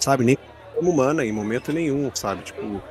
Sabe? 0.00 0.24
Nem 0.24 0.36
humana, 0.76 1.24
em 1.24 1.32
momento 1.32 1.72
nenhum, 1.72 2.10
sabe? 2.14 2.42
Tipo, 2.44 2.82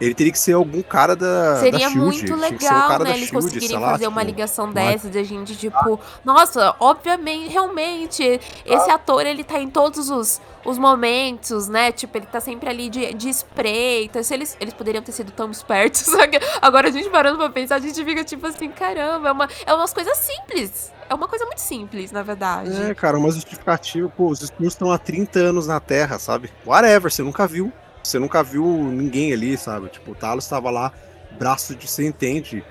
ele 0.00 0.14
teria 0.14 0.32
que 0.32 0.38
ser 0.38 0.52
algum 0.54 0.82
cara 0.82 1.14
da, 1.14 1.54
da 1.54 1.60
Seria 1.60 1.78
SHIELD, 1.90 1.96
muito 1.98 2.24
tinha 2.24 2.36
que 2.36 2.64
ser 2.64 2.70
um 2.70 2.70
legal, 2.74 2.88
cara 2.88 3.04
né? 3.04 3.10
da 3.10 3.16
Eles 3.16 3.28
SHIELD, 3.28 3.44
conseguirem 3.46 3.78
lá, 3.78 3.90
fazer 3.90 4.06
uma 4.06 4.20
tipo, 4.20 4.30
ligação 4.30 4.64
uma- 4.64 4.72
dessa, 4.74 5.08
de 5.10 5.24
gente, 5.24 5.56
tipo, 5.56 6.00
nossa, 6.24 6.74
obviamente, 6.80 7.48
realmente, 7.48 8.40
esse 8.64 8.90
ator, 8.90 9.26
ele 9.26 9.44
tá 9.44 9.58
em 9.60 9.68
todos 9.68 10.08
os, 10.10 10.40
os 10.64 10.78
momentos, 10.78 11.68
né? 11.68 11.92
Tipo, 11.92 12.18
ele 12.18 12.26
tá 12.26 12.40
sempre 12.40 12.68
ali 12.68 12.88
de, 12.88 13.12
de 13.14 13.28
espreita. 13.28 14.22
Se 14.22 14.34
eles, 14.34 14.56
eles 14.60 14.74
poderiam 14.74 15.02
ter 15.02 15.12
sido 15.12 15.30
tão 15.32 15.50
espertos. 15.50 16.06
Agora 16.60 16.88
a 16.88 16.90
gente 16.90 17.08
parando 17.10 17.38
pra 17.38 17.50
pensar, 17.50 17.76
a 17.76 17.80
gente 17.80 18.02
fica 18.04 18.24
tipo 18.24 18.46
assim, 18.46 18.70
caramba, 18.70 19.28
é, 19.28 19.32
uma, 19.32 19.48
é 19.66 19.74
umas 19.74 19.92
coisas 19.92 20.16
simples. 20.18 20.92
É 21.08 21.14
uma 21.14 21.26
coisa 21.26 21.44
muito 21.44 21.60
simples, 21.60 22.12
na 22.12 22.22
verdade. 22.22 22.70
É, 22.82 22.94
cara, 22.94 23.18
uma 23.18 23.30
justificativa, 23.32 24.08
pô, 24.16 24.28
os 24.28 24.40
Skrulls 24.42 24.74
estão 24.74 24.92
há 24.92 24.98
30 24.98 25.40
anos 25.40 25.66
na 25.66 25.80
Terra, 25.80 26.18
sabe? 26.20 26.50
Whatever, 26.64 27.10
você 27.10 27.22
nunca 27.22 27.48
viu. 27.48 27.72
Você 28.02 28.18
nunca 28.18 28.42
viu 28.42 28.64
ninguém 28.66 29.32
ali, 29.32 29.56
sabe? 29.56 29.88
Tipo, 29.88 30.12
o 30.12 30.14
Talos 30.14 30.44
estava 30.44 30.70
lá, 30.70 30.92
braço 31.38 31.74
de. 31.74 31.86
Você 31.88 32.06
entende 32.06 32.64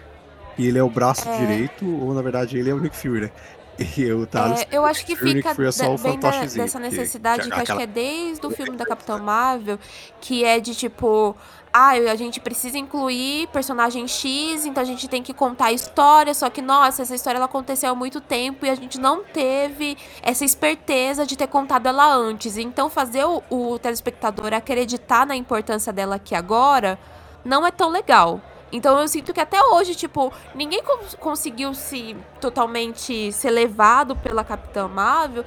E 0.57 0.67
ele 0.67 0.77
é 0.77 0.83
o 0.83 0.89
braço 0.89 1.27
É. 1.29 1.37
direito, 1.37 1.85
ou 2.03 2.13
na 2.13 2.21
verdade 2.21 2.57
ele 2.57 2.69
é 2.69 2.73
o 2.73 2.79
Nick 2.79 2.93
Fury, 2.97 3.21
né? 3.21 3.31
E 3.97 4.11
o 4.11 4.27
Thales 4.27 4.59
É, 4.63 4.67
eu 4.75 4.85
acho 4.85 5.05
que 5.05 5.15
Fury, 5.15 5.35
fica 5.35 5.55
Fury 5.55 5.67
é 5.69 5.71
só 5.71 5.95
o 5.95 5.97
bem 5.97 6.19
da- 6.19 6.31
dessa 6.31 6.77
que- 6.79 6.83
necessidade 6.89 7.43
que 7.43 7.47
que, 7.47 7.53
acho 7.53 7.61
aquela- 7.63 7.77
que 7.77 7.83
é 7.83 7.87
desde 7.87 8.45
o 8.45 8.51
filme 8.51 8.75
da 8.75 8.85
Capitã 8.85 9.17
Marvel, 9.19 9.79
que 10.19 10.43
é 10.43 10.59
de 10.59 10.75
tipo, 10.75 11.33
ah, 11.71 11.91
a 11.91 12.15
gente 12.15 12.39
precisa 12.39 12.77
incluir 12.77 13.47
personagem 13.47 14.07
X, 14.07 14.65
então 14.65 14.81
a 14.81 14.85
gente 14.85 15.07
tem 15.07 15.21
que 15.21 15.33
contar 15.33 15.65
a 15.65 15.71
história, 15.71 16.33
só 16.33 16.49
que, 16.49 16.61
nossa, 16.61 17.01
essa 17.01 17.15
história 17.15 17.37
ela 17.37 17.45
aconteceu 17.45 17.91
há 17.91 17.95
muito 17.95 18.19
tempo 18.19 18.65
e 18.65 18.69
a 18.69 18.75
gente 18.75 18.99
não 18.99 19.23
teve 19.23 19.97
essa 20.21 20.43
esperteza 20.43 21.25
de 21.25 21.37
ter 21.37 21.47
contado 21.47 21.87
ela 21.87 22.13
antes. 22.13 22.57
Então 22.57 22.89
fazer 22.89 23.23
o, 23.25 23.43
o 23.49 23.79
telespectador 23.79 24.53
acreditar 24.53 25.25
na 25.25 25.35
importância 25.35 25.93
dela 25.93 26.15
aqui 26.15 26.33
agora 26.35 26.99
não 27.45 27.65
é 27.65 27.71
tão 27.71 27.89
legal. 27.89 28.41
Então 28.71 28.99
eu 28.99 29.07
sinto 29.07 29.33
que 29.33 29.39
até 29.39 29.59
hoje, 29.61 29.95
tipo, 29.95 30.31
ninguém 30.53 30.83
cons- 30.83 31.15
conseguiu 31.19 31.73
se 31.73 32.15
totalmente 32.39 33.31
ser 33.31 33.49
levado 33.49 34.15
pela 34.15 34.43
Capitã 34.43 34.87
Marvel 34.87 35.43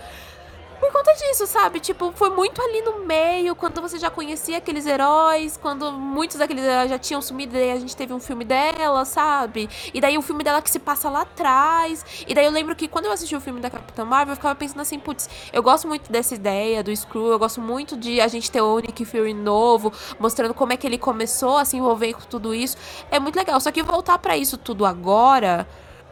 por 0.83 0.91
conta 0.91 1.13
disso, 1.15 1.47
sabe? 1.47 1.79
Tipo, 1.79 2.11
foi 2.13 2.29
muito 2.31 2.61
ali 2.61 2.83
no 2.83 3.07
meio, 3.07 3.55
quando 3.55 3.81
você 3.81 4.01
já 4.01 4.11
conhecia 4.11 4.59
aqueles 4.59 4.85
heróis, 4.85 5.57
quando 5.57 5.93
muitos 5.93 6.39
daqueles 6.39 6.65
heróis 6.65 6.91
já 6.91 6.99
tinham 6.99 7.23
sumido, 7.23 7.53
daí 7.53 7.71
a 7.71 7.79
gente 7.79 7.97
teve 7.97 8.13
um 8.13 8.19
filme 8.19 8.45
dela, 8.45 9.05
sabe? 9.05 9.71
E 9.95 10.01
daí 10.01 10.19
o 10.19 10.23
filme 10.23 10.43
dela 10.43 10.61
que 10.61 10.69
se 10.69 10.81
passa 10.81 11.09
lá 11.09 11.21
atrás. 11.21 12.05
E 12.27 12.35
daí 12.35 12.45
eu 12.45 12.51
lembro 12.51 12.75
que 12.75 12.89
quando 12.89 13.05
eu 13.05 13.13
assisti 13.13 13.37
o 13.37 13.41
filme 13.41 13.61
da 13.61 13.71
Capitã 13.71 14.05
Marvel, 14.05 14.33
eu 14.33 14.37
ficava 14.37 14.57
pensando 14.57 14.81
assim, 14.81 14.99
putz, 14.99 15.31
eu 15.53 15.63
gosto 15.63 15.87
muito 15.87 16.11
dessa 16.11 16.35
ideia 16.35 16.83
do 16.83 16.95
Screw, 16.95 17.29
eu 17.29 17.39
gosto 17.39 17.61
muito 17.61 17.97
de 17.97 18.21
a 18.21 18.27
gente 18.27 18.51
ter 18.51 18.61
o 18.61 18.81
Nick 18.81 19.05
Fury 19.05 19.35
novo, 19.35 19.93
mostrando 20.19 20.53
como 20.53 20.73
é 20.73 20.77
que 20.77 20.85
ele 20.85 20.99
começou 20.99 21.59
a 21.59 21.65
se 21.65 21.77
envolver 21.77 22.15
com 22.15 22.23
tudo 22.23 22.53
isso. 22.53 22.77
É 23.09 23.21
muito 23.21 23.37
legal. 23.37 23.61
Só 23.61 23.71
que 23.71 23.85
voltar 23.85 24.19
pra 24.19 24.37
isso 24.37 24.59
tudo 24.59 24.85
agora. 24.85 25.65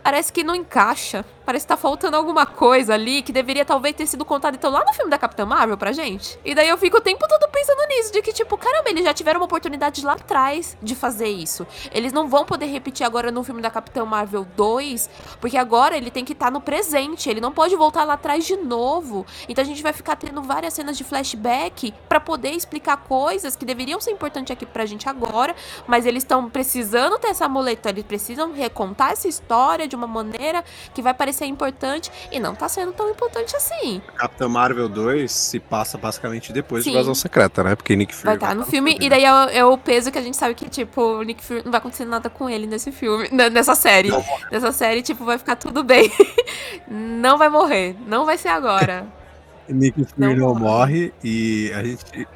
Parece 0.03 0.33
que 0.33 0.43
não 0.43 0.55
encaixa. 0.55 1.25
Parece 1.45 1.65
que 1.65 1.69
tá 1.69 1.77
faltando 1.77 2.17
alguma 2.17 2.47
coisa 2.47 2.95
ali 2.95 3.23
que 3.23 3.33
deveria 3.33 3.65
talvez 3.65 3.97
ter 3.97 4.07
sido 4.07 4.25
contado 4.25 4.55
então 4.55 4.71
lá 4.71 4.85
no 4.85 4.93
filme 4.93 5.11
da 5.11 5.19
Capitã 5.19 5.45
Marvel 5.45 5.77
pra 5.77 5.91
gente. 5.91 6.39
E 6.45 6.55
daí 6.55 6.69
eu 6.69 6.79
fico 6.79 6.99
o 6.99 7.01
tempo 7.01 7.27
todo 7.27 7.51
pensando 7.51 7.89
nisso, 7.89 8.13
de 8.13 8.23
que 8.23 8.33
tipo, 8.33 8.57
caramba, 8.57 8.89
eles 8.89 9.03
já 9.03 9.13
tiveram 9.13 9.41
uma 9.41 9.47
oportunidade 9.47 10.05
lá 10.05 10.13
atrás 10.13 10.77
de 10.81 10.95
fazer 10.95 11.27
isso. 11.27 11.67
Eles 11.91 12.13
não 12.13 12.29
vão 12.29 12.45
poder 12.45 12.67
repetir 12.67 13.05
agora 13.05 13.33
no 13.33 13.43
filme 13.43 13.61
da 13.61 13.69
Capitã 13.69 14.05
Marvel 14.05 14.47
2, 14.57 15.11
porque 15.41 15.57
agora 15.57 15.97
ele 15.97 16.09
tem 16.09 16.25
que 16.25 16.35
estar 16.35 16.53
no 16.53 16.61
presente, 16.61 17.29
ele 17.29 17.41
não 17.41 17.51
pode 17.51 17.75
voltar 17.75 18.05
lá 18.05 18.15
atrás 18.15 18.45
de 18.45 18.57
novo. 18.57 19.27
Então 19.49 19.63
a 19.65 19.67
gente 19.67 19.83
vai 19.83 19.93
ficar 19.93 20.15
tendo 20.15 20.41
várias 20.43 20.75
cenas 20.75 20.97
de 20.97 21.03
flashback 21.03 21.93
pra 22.09 22.21
poder 22.21 22.51
explicar 22.51 22.97
coisas 22.99 23.57
que 23.57 23.65
deveriam 23.65 24.01
ser 24.01 24.13
importantes 24.13 24.53
aqui 24.53 24.65
pra 24.65 24.87
gente 24.87 25.09
agora, 25.09 25.57
mas 25.89 26.07
eles 26.07 26.23
estão 26.23 26.49
precisando 26.49 27.19
ter 27.19 27.31
essa 27.31 27.49
muleta, 27.49 27.89
eles 27.89 28.05
precisam 28.05 28.53
recontar 28.53 29.11
essa 29.11 29.27
história 29.27 29.89
de 29.91 29.97
uma 29.97 30.07
maneira 30.07 30.65
que 30.95 31.03
vai 31.03 31.13
parecer 31.13 31.45
importante 31.45 32.11
e 32.33 32.41
não 32.41 32.55
tá 32.55 32.69
sendo 32.69 32.93
tão 32.93 33.11
importante 33.11 33.55
assim. 33.57 34.01
Capitã 34.17 34.49
Marvel 34.49 34.89
2 34.89 35.31
se 35.31 35.61
passa 35.61 35.99
basicamente 35.99 36.53
depois 36.53 36.85
de 36.85 36.91
Sim. 36.91 36.97
Invasão 36.97 37.15
Secreta, 37.15 37.63
né? 37.63 37.75
Porque 37.75 37.95
Nick 37.95 38.15
Fury 38.15 38.25
Vai 38.27 38.35
estar 38.37 38.49
tá 38.49 38.55
no 38.55 38.65
filme, 38.65 38.97
e 39.01 39.05
né? 39.05 39.09
daí 39.11 39.25
é 39.25 39.33
o, 39.33 39.49
é 39.49 39.65
o 39.65 39.77
peso 39.77 40.11
que 40.11 40.19
a 40.19 40.23
gente 40.23 40.37
sabe 40.37 40.55
que, 40.55 40.69
tipo, 40.69 41.23
Nick 41.23 41.43
Fury 41.45 41.63
não 41.65 41.73
vai 41.73 41.79
acontecer 41.79 42.05
nada 42.05 42.31
com 42.31 42.49
ele 42.49 42.67
nesse 42.67 42.93
filme, 42.93 43.29
n- 43.31 43.51
nessa 43.51 43.75
série. 43.75 44.11
Nessa 44.51 44.73
série, 44.73 45.03
tipo, 45.03 45.25
vai 45.25 45.37
ficar 45.39 45.57
tudo 45.57 45.83
bem. 45.83 46.11
não 46.89 47.37
vai 47.37 47.49
morrer, 47.49 47.97
não 48.07 48.25
vai 48.25 48.39
ser 48.39 48.49
agora. 48.49 49.07
Nick 49.69 50.05
Fury 50.05 50.15
Não 50.17 50.35
não, 50.37 50.55
morre 50.55 51.13
e 51.23 51.73
a 51.75 51.83
gente. 51.85 52.27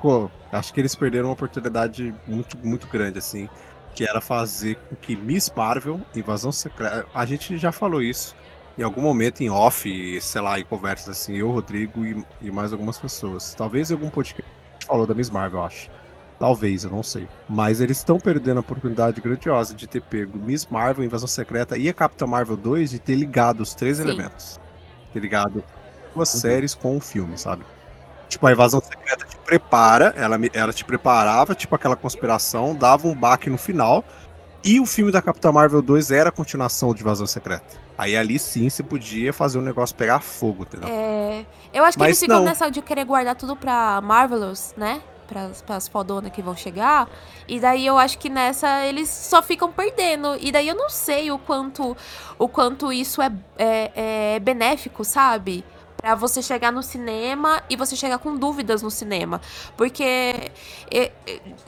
Pô, 0.00 0.30
acho 0.50 0.72
que 0.72 0.80
eles 0.80 0.94
perderam 0.94 1.28
uma 1.28 1.34
oportunidade 1.34 2.14
muito, 2.26 2.56
muito 2.62 2.86
grande, 2.88 3.18
assim. 3.18 3.48
Que 3.94 4.04
era 4.04 4.20
fazer 4.20 4.76
com 4.88 4.96
que 4.96 5.14
Miss 5.14 5.52
Marvel, 5.54 6.00
Invasão 6.14 6.50
Secreta. 6.50 7.06
A 7.14 7.26
gente 7.26 7.58
já 7.58 7.70
falou 7.70 8.02
isso 8.02 8.34
em 8.76 8.82
algum 8.82 9.02
momento 9.02 9.42
em 9.42 9.50
off, 9.50 10.20
sei 10.20 10.40
lá, 10.40 10.58
em 10.58 10.64
conversas 10.64 11.10
assim, 11.10 11.36
eu, 11.36 11.50
Rodrigo 11.50 12.04
e, 12.04 12.24
e 12.40 12.50
mais 12.50 12.72
algumas 12.72 12.98
pessoas. 12.98 13.54
Talvez 13.54 13.90
em 13.90 13.94
algum 13.94 14.08
podcast 14.08 14.50
falou 14.86 15.06
da 15.06 15.14
Miss 15.14 15.30
Marvel, 15.30 15.60
eu 15.60 15.66
acho. 15.66 15.90
Talvez, 16.38 16.82
eu 16.82 16.90
não 16.90 17.02
sei. 17.02 17.28
Mas 17.48 17.80
eles 17.80 17.98
estão 17.98 18.18
perdendo 18.18 18.56
a 18.56 18.60
oportunidade 18.60 19.20
grandiosa 19.20 19.74
de 19.74 19.86
ter 19.86 20.02
pego 20.02 20.38
Miss 20.38 20.66
Marvel, 20.66 21.04
Invasão 21.04 21.28
Secreta 21.28 21.78
e 21.78 21.88
a 21.88 21.94
Capitã 21.94 22.26
Marvel 22.26 22.56
2 22.56 22.90
de 22.90 22.98
ter 22.98 23.14
ligado 23.14 23.60
os 23.60 23.74
três 23.74 23.98
Sim. 23.98 24.04
elementos. 24.04 24.58
Ter 25.12 25.20
ligado 25.20 25.62
duas 26.14 26.28
séries 26.30 26.74
com 26.74 26.96
o 26.96 27.00
filme, 27.00 27.38
sabe? 27.38 27.64
Tipo, 28.32 28.46
a 28.46 28.52
invasão 28.52 28.80
secreta 28.80 29.26
te 29.26 29.36
prepara, 29.36 30.14
ela, 30.16 30.38
ela 30.54 30.72
te 30.72 30.86
preparava, 30.86 31.54
tipo 31.54 31.74
aquela 31.74 31.94
conspiração, 31.94 32.74
dava 32.74 33.06
um 33.06 33.14
baque 33.14 33.50
no 33.50 33.58
final. 33.58 34.02
E 34.64 34.80
o 34.80 34.86
filme 34.86 35.12
da 35.12 35.20
Capitã 35.20 35.52
Marvel 35.52 35.82
2 35.82 36.10
era 36.10 36.30
a 36.30 36.32
continuação 36.32 36.94
de 36.94 37.02
Invasão 37.02 37.26
Secreta. 37.26 37.76
Aí 37.98 38.16
ali 38.16 38.38
sim 38.38 38.70
se 38.70 38.82
podia 38.82 39.34
fazer 39.34 39.58
o 39.58 39.60
negócio 39.60 39.94
pegar 39.94 40.20
fogo, 40.20 40.62
entendeu? 40.62 40.88
É, 40.88 41.44
eu 41.74 41.84
acho 41.84 41.98
que 41.98 42.02
Mas 42.02 42.08
eles 42.08 42.20
ficam 42.20 42.38
não. 42.38 42.44
nessa 42.46 42.70
de 42.70 42.80
querer 42.80 43.04
guardar 43.04 43.36
tudo 43.36 43.54
pra 43.54 44.00
Marvelous, 44.00 44.72
né? 44.78 45.02
Pras, 45.28 45.60
pras 45.60 45.86
fodonas 45.86 46.32
que 46.32 46.40
vão 46.40 46.56
chegar. 46.56 47.10
E 47.46 47.60
daí 47.60 47.84
eu 47.86 47.98
acho 47.98 48.18
que 48.18 48.30
nessa 48.30 48.86
eles 48.86 49.10
só 49.10 49.42
ficam 49.42 49.70
perdendo. 49.70 50.38
E 50.40 50.50
daí 50.50 50.68
eu 50.68 50.74
não 50.74 50.88
sei 50.88 51.30
o 51.30 51.38
quanto, 51.38 51.94
o 52.38 52.48
quanto 52.48 52.90
isso 52.90 53.20
é, 53.20 53.30
é, 53.58 54.36
é 54.36 54.40
benéfico, 54.40 55.04
sabe? 55.04 55.62
Pra 56.02 56.16
você 56.16 56.42
chegar 56.42 56.72
no 56.72 56.82
cinema 56.82 57.62
e 57.70 57.76
você 57.76 57.94
chegar 57.94 58.18
com 58.18 58.36
dúvidas 58.36 58.82
no 58.82 58.90
cinema. 58.90 59.40
Porque 59.76 60.50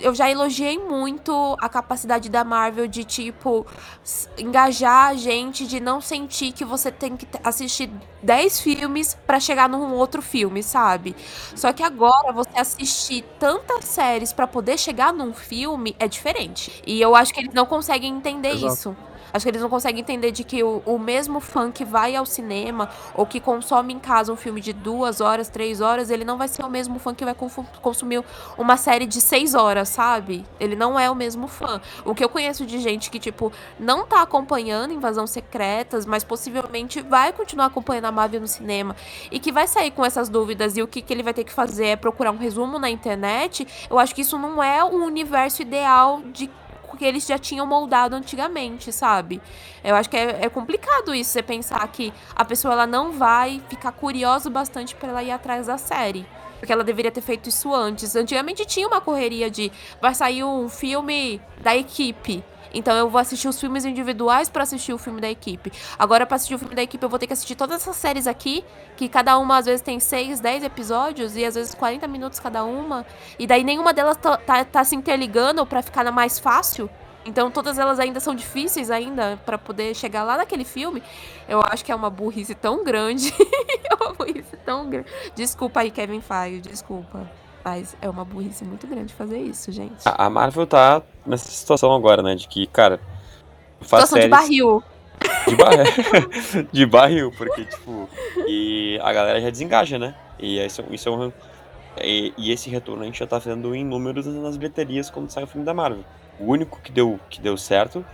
eu 0.01 0.13
já 0.13 0.29
elogiei 0.29 0.77
muito 0.77 1.57
a 1.61 1.69
capacidade 1.69 2.29
da 2.29 2.43
Marvel 2.43 2.89
de, 2.89 3.05
tipo, 3.05 3.65
engajar 4.37 5.11
a 5.11 5.15
gente, 5.15 5.67
de 5.69 5.79
não 5.79 6.01
sentir 6.01 6.53
que 6.53 6.65
você 6.65 6.91
tem 6.91 7.17
que 7.17 7.27
assistir 7.45 7.89
10 8.25 8.61
filmes 8.61 9.17
pra 9.27 9.39
chegar 9.39 9.69
num 9.69 9.93
outro 9.93 10.23
filme, 10.23 10.63
sabe? 10.63 11.15
Só 11.55 11.73
que 11.73 11.83
agora 11.83 12.33
você 12.33 12.59
assistir 12.59 13.25
tantas 13.39 13.85
séries 13.85 14.33
pra 14.33 14.47
poder 14.47 14.79
chegar 14.79 15.13
num 15.13 15.35
filme 15.35 15.95
é 15.99 16.09
diferente. 16.09 16.83
E 16.87 17.01
eu 17.01 17.15
acho 17.15 17.33
que 17.33 17.41
eles 17.41 17.55
não 17.55 17.67
conseguem 17.67 18.15
entender 18.15 18.55
Exato. 18.55 18.73
isso. 18.73 18.97
Acho 19.35 19.47
que 19.47 19.51
eles 19.51 19.63
não 19.63 19.69
conseguem 19.69 20.01
entender 20.01 20.31
de 20.31 20.45
que 20.45 20.63
o, 20.63 20.81
o 20.87 20.97
mesmo 20.97 21.41
fã 21.41 21.69
que 21.69 21.85
vai 21.85 22.15
ao 22.15 22.25
cinema 22.25 22.89
ou 23.17 23.27
que 23.27 23.41
consome 23.41 23.93
em 23.93 23.99
casa 23.99 24.33
um 24.33 24.37
filme 24.37 24.61
de 24.61 24.73
duas 24.73 25.21
horas, 25.21 25.49
três 25.49 25.81
horas, 25.81 26.09
ele 26.09 26.25
não 26.25 26.39
vai 26.39 26.47
ser 26.47 26.63
o 26.65 26.71
mesmo 26.71 27.01
fã 27.01 27.13
que 27.13 27.25
vai 27.25 27.35
consumir 27.83 28.23
uma 28.57 28.77
série 28.77 29.07
de 29.07 29.21
seis 29.21 29.53
horas, 29.57 29.89
sabe? 29.89 30.47
Ele 30.61 30.77
não 30.77 30.97
é 30.97 31.11
o 31.11 31.17
mesmo 31.17 31.49
fã. 31.49 31.81
O 32.05 32.15
que 32.15 32.23
eu 32.23 32.29
conheço 32.29 32.65
de 32.65 32.79
gente 32.79 33.11
que, 33.11 33.19
tipo, 33.19 33.53
não 33.77 34.07
tá 34.07 34.23
acompanhando 34.23 34.93
Invasão 34.93 35.27
Secretas, 35.27 36.07
mas 36.07 36.23
possivelmente 36.23 37.01
vai 37.01 37.33
continuar 37.33 37.67
acompanhando 37.67 38.05
a 38.05 38.13
Marvel 38.15 38.41
no 38.41 38.49
cinema 38.49 38.97
e 39.31 39.39
que 39.39 39.53
vai 39.53 39.67
sair 39.67 39.91
com 39.91 40.05
essas 40.05 40.29
dúvidas 40.29 40.77
e 40.77 40.83
o 40.83 40.89
que, 40.89 41.03
que 41.03 41.13
ele 41.13 41.23
vai 41.23 41.35
ter 41.35 41.45
que 41.45 41.53
fazer 41.53 41.87
é 41.87 41.97
procurar 41.97 42.31
um 42.31 42.39
resumo 42.39 42.79
na 42.79 42.89
internet, 42.89 43.67
eu 43.91 43.99
acho 43.99 44.15
que 44.15 44.23
isso 44.23 44.39
não 44.39 44.63
é 44.63 44.83
o 44.83 45.05
universo 45.05 45.61
ideal 45.61 46.23
de 46.33 46.51
que 46.97 47.05
eles 47.05 47.27
já 47.27 47.39
tinham 47.39 47.67
moldado 47.67 48.15
antigamente, 48.15 48.93
sabe? 48.93 49.41
Eu 49.83 49.95
acho 49.97 50.09
que 50.09 50.17
é, 50.17 50.45
é 50.45 50.49
complicado 50.49 51.15
isso, 51.15 51.31
você 51.31 51.43
pensar 51.43 51.87
que 51.89 52.13
a 52.35 52.45
pessoa 52.45 52.73
ela 52.73 52.87
não 52.87 53.13
vai 53.13 53.61
ficar 53.69 53.93
curiosa 53.93 54.49
bastante 54.49 54.95
pra 54.95 55.09
ela 55.09 55.23
ir 55.23 55.31
atrás 55.31 55.67
da 55.67 55.77
série. 55.77 56.27
Porque 56.59 56.73
ela 56.73 56.85
deveria 56.85 57.11
ter 57.11 57.21
feito 57.21 57.49
isso 57.49 57.75
antes. 57.75 58.17
Antigamente 58.17 58.65
tinha 58.65 58.87
uma 58.87 59.01
correria 59.01 59.51
de 59.51 59.71
vai 60.01 60.15
sair 60.15 60.45
um 60.45 60.69
filme 60.69 61.41
da 61.61 61.77
equipe. 61.77 62.43
Então 62.75 62.95
eu 62.97 63.09
vou 63.09 63.21
assistir 63.21 63.49
os 63.49 63.59
filmes 63.59 63.85
individuais 63.85 64.51
pra 64.51 64.65
assistir 64.65 64.93
o 64.93 64.99
filme 64.99 65.21
da 65.21 65.31
equipe. 65.31 65.73
Agora, 65.99 66.27
pra 66.27 66.37
assistir 66.37 66.55
o 66.55 66.59
filme 66.59 66.75
da 66.75 66.83
equipe, 66.83 67.03
eu 67.03 67.09
vou 67.09 67.19
ter 67.19 67.27
que 67.27 67.33
assistir 67.33 67.55
todas 67.55 67.81
essas 67.81 67.97
séries 67.97 68.27
aqui, 68.27 68.65
que 68.97 69.09
cada 69.09 69.39
uma 69.39 69.59
às 69.59 69.67
vezes 69.67 69.81
tem 69.81 70.01
6, 70.01 70.41
10 70.41 70.65
episódios 70.65 71.37
e 71.37 71.45
às 71.45 71.55
vezes 71.55 71.75
40 71.75 72.07
minutos 72.09 72.41
cada 72.41 72.65
uma. 72.65 73.07
E 73.39 73.47
daí 73.47 73.63
nenhuma 73.63 73.95
delas 73.95 74.17
tá, 74.17 74.37
tá, 74.37 74.65
tá 74.65 74.85
se 74.85 74.97
interligando 74.97 75.65
pra 75.65 75.81
ficar 75.83 76.05
na 76.05 76.11
mais 76.11 76.39
fácil. 76.39 76.91
Então 77.27 77.51
todas 77.51 77.79
elas 77.79 77.99
ainda 77.99 78.21
são 78.21 78.35
difíceis 78.35 78.91
ainda 78.91 79.39
pra 79.47 79.57
poder 79.57 79.95
chegar 79.95 80.25
lá 80.25 80.37
naquele 80.37 80.65
filme. 80.65 81.03
Eu 81.49 81.63
acho 81.65 81.85
que 81.85 81.91
é 81.91 81.95
uma 81.95 82.11
burrice 82.11 82.55
tão 82.55 82.85
grande. 82.85 83.33
é 83.91 83.95
uma 83.95 84.13
burrice 84.13 84.57
tão 84.65 84.91
grande. 84.91 85.09
Desculpa 85.35 85.81
aí, 85.81 85.91
Kevin 85.91 86.21
Feige, 86.21 86.61
desculpa. 86.61 87.27
Mas 87.65 87.97
é 88.03 88.09
uma 88.09 88.25
burrice 88.25 88.65
muito 88.65 88.87
grande 88.87 89.15
fazer 89.15 89.39
isso, 89.39 89.73
gente. 89.73 90.03
A 90.05 90.29
Marvel 90.29 90.67
tá 90.67 91.03
nessa 91.25 91.51
situação 91.51 91.93
agora, 91.95 92.23
né? 92.23 92.35
De 92.35 92.47
que, 92.47 92.67
cara, 92.67 93.01
faz 93.81 94.05
Situação 94.05 94.19
de 94.19 94.23
séries 94.23 94.31
barril. 94.31 94.83
de, 95.49 95.57
bar... 95.57 95.73
de 96.71 96.87
barril, 96.87 97.33
porque, 97.37 97.65
tipo, 97.65 98.09
e 98.47 98.99
a 99.03 99.13
galera 99.13 99.41
já 99.41 99.49
desengaja, 99.49 99.99
né? 99.99 100.15
E 100.39 100.59
isso, 100.59 100.85
isso 100.91 101.09
é 101.09 101.13
um. 101.13 101.33
E, 102.03 102.35
e 102.37 102.53
esse 102.53 102.69
retorno 102.69 103.03
a 103.03 103.07
gente 103.07 103.19
já 103.19 103.27
tá 103.27 103.39
vendo 103.39 103.75
em 103.75 103.85
números 103.85 104.27
nas 104.27 104.57
bilheterias 104.57 105.09
quando 105.09 105.31
sai 105.31 105.45
o 105.45 105.47
filme 105.47 105.65
da 105.65 105.73
Marvel. 105.73 106.05
O 106.39 106.47
único 106.47 106.81
que 106.83 106.91
deu, 106.91 107.19
que 107.31 107.41
deu 107.41 107.57
certo 107.57 108.05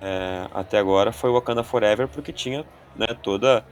é, 0.00 0.46
até 0.52 0.78
agora 0.78 1.12
foi 1.12 1.30
o 1.30 1.32
Wakanda 1.32 1.62
Forever, 1.62 2.06
porque 2.08 2.30
tinha 2.30 2.64
né, 2.94 3.06
toda, 3.22 3.64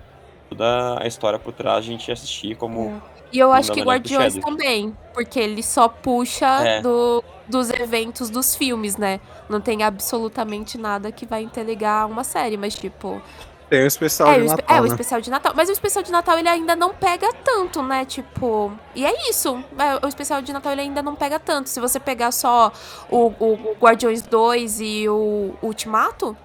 toda 0.48 1.02
a 1.02 1.06
história 1.06 1.38
por 1.38 1.52
trás 1.52 1.78
a 1.78 1.82
gente 1.82 2.10
assistir 2.10 2.56
como. 2.56 3.02
E 3.32 3.38
eu 3.38 3.52
acho 3.52 3.72
que 3.72 3.80
Guardiões 3.82 4.34
também. 4.36 4.96
Porque 5.14 5.38
ele 5.40 5.62
só 5.62 5.88
puxa 5.88 6.46
É. 6.46 6.80
do, 6.80 7.22
dos 7.48 7.70
eventos 7.70 8.30
dos 8.30 8.54
filmes, 8.54 8.96
né? 8.96 9.20
Não 9.48 9.60
tem 9.60 9.82
absolutamente 9.82 10.76
nada 10.78 11.10
que 11.12 11.26
vai 11.26 11.42
interligar 11.42 12.06
uma 12.08 12.24
série, 12.24 12.56
mas 12.56 12.74
tipo. 12.74 13.20
Tem 13.68 13.84
o 13.84 13.86
especial 13.86 14.28
É, 14.30 14.38
de 14.38 14.44
o, 14.44 14.48
Natal, 14.48 14.76
é, 14.76 14.80
o 14.80 14.82
né? 14.82 14.88
especial 14.88 15.20
de 15.22 15.30
Natal. 15.30 15.52
Mas 15.56 15.68
o 15.70 15.72
especial 15.72 16.02
de 16.02 16.12
Natal 16.12 16.38
ele 16.38 16.48
ainda 16.48 16.76
não 16.76 16.92
pega 16.92 17.32
tanto, 17.42 17.82
né? 17.82 18.04
Tipo. 18.04 18.70
E 18.94 19.04
é 19.04 19.30
isso. 19.30 19.62
É, 19.78 20.04
o 20.04 20.08
especial 20.08 20.42
de 20.42 20.52
Natal 20.52 20.72
ele 20.72 20.82
ainda 20.82 21.02
não 21.02 21.14
pega 21.14 21.38
tanto. 21.40 21.70
Se 21.70 21.80
você 21.80 21.98
pegar 21.98 22.32
só 22.32 22.70
o, 23.10 23.32
o- 23.38 23.54
o 23.54 23.76
Guardiões 23.80 24.20
2 24.22 24.78
e 24.80 25.08
o 25.08 25.54
Ultimato. 25.62 26.36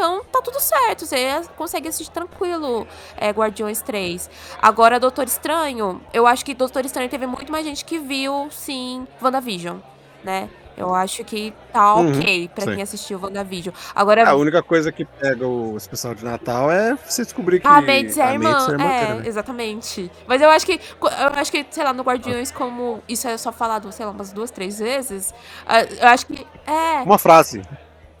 Então 0.00 0.24
tá 0.32 0.40
tudo 0.40 0.58
certo, 0.58 1.04
você 1.04 1.42
consegue 1.58 1.86
assistir 1.86 2.10
tranquilo 2.10 2.86
é, 3.18 3.28
Guardiões 3.28 3.82
3. 3.82 4.30
Agora, 4.62 4.98
Doutor 4.98 5.26
Estranho, 5.26 6.00
eu 6.14 6.26
acho 6.26 6.42
que 6.42 6.54
Doutor 6.54 6.86
Estranho 6.86 7.10
teve 7.10 7.26
muito 7.26 7.52
mais 7.52 7.66
gente 7.66 7.84
que 7.84 7.98
viu, 7.98 8.48
sim, 8.50 9.06
WandaVision, 9.20 9.76
né? 10.24 10.48
Eu 10.74 10.94
acho 10.94 11.22
que 11.22 11.52
tá 11.70 11.96
Uhum, 11.96 12.12
ok 12.18 12.48
pra 12.54 12.64
sim. 12.64 12.72
quem 12.72 12.82
assistiu 12.82 13.20
WandaVision. 13.22 13.74
Agora, 13.94 14.26
A 14.26 14.34
única 14.34 14.62
coisa 14.62 14.90
que 14.90 15.04
pega 15.04 15.46
o 15.46 15.76
especial 15.76 16.14
de 16.14 16.24
Natal 16.24 16.70
é 16.70 16.96
você 17.06 17.22
descobrir 17.22 17.60
que 17.60 17.66
A 17.66 17.82
Mates 17.82 18.16
é 18.16 18.22
a 18.22 18.32
irmã. 18.32 18.48
É 18.48 18.72
irmã 18.72 18.84
É, 18.84 19.14
né? 19.16 19.22
exatamente. 19.26 20.10
Mas 20.26 20.40
eu 20.40 20.48
acho 20.48 20.64
que, 20.64 20.80
eu 21.02 21.28
acho 21.38 21.52
que, 21.52 21.66
sei 21.70 21.84
lá, 21.84 21.92
no 21.92 22.02
Guardiões, 22.02 22.50
como 22.50 23.02
isso 23.06 23.28
é 23.28 23.36
só 23.36 23.52
falado, 23.52 23.92
sei 23.92 24.06
lá, 24.06 24.12
umas 24.12 24.32
duas, 24.32 24.50
três 24.50 24.78
vezes, 24.78 25.34
ah, 25.66 25.82
eu 25.82 26.08
acho 26.08 26.24
que. 26.26 26.46
É. 26.66 27.02
Uma 27.02 27.18
frase. 27.18 27.60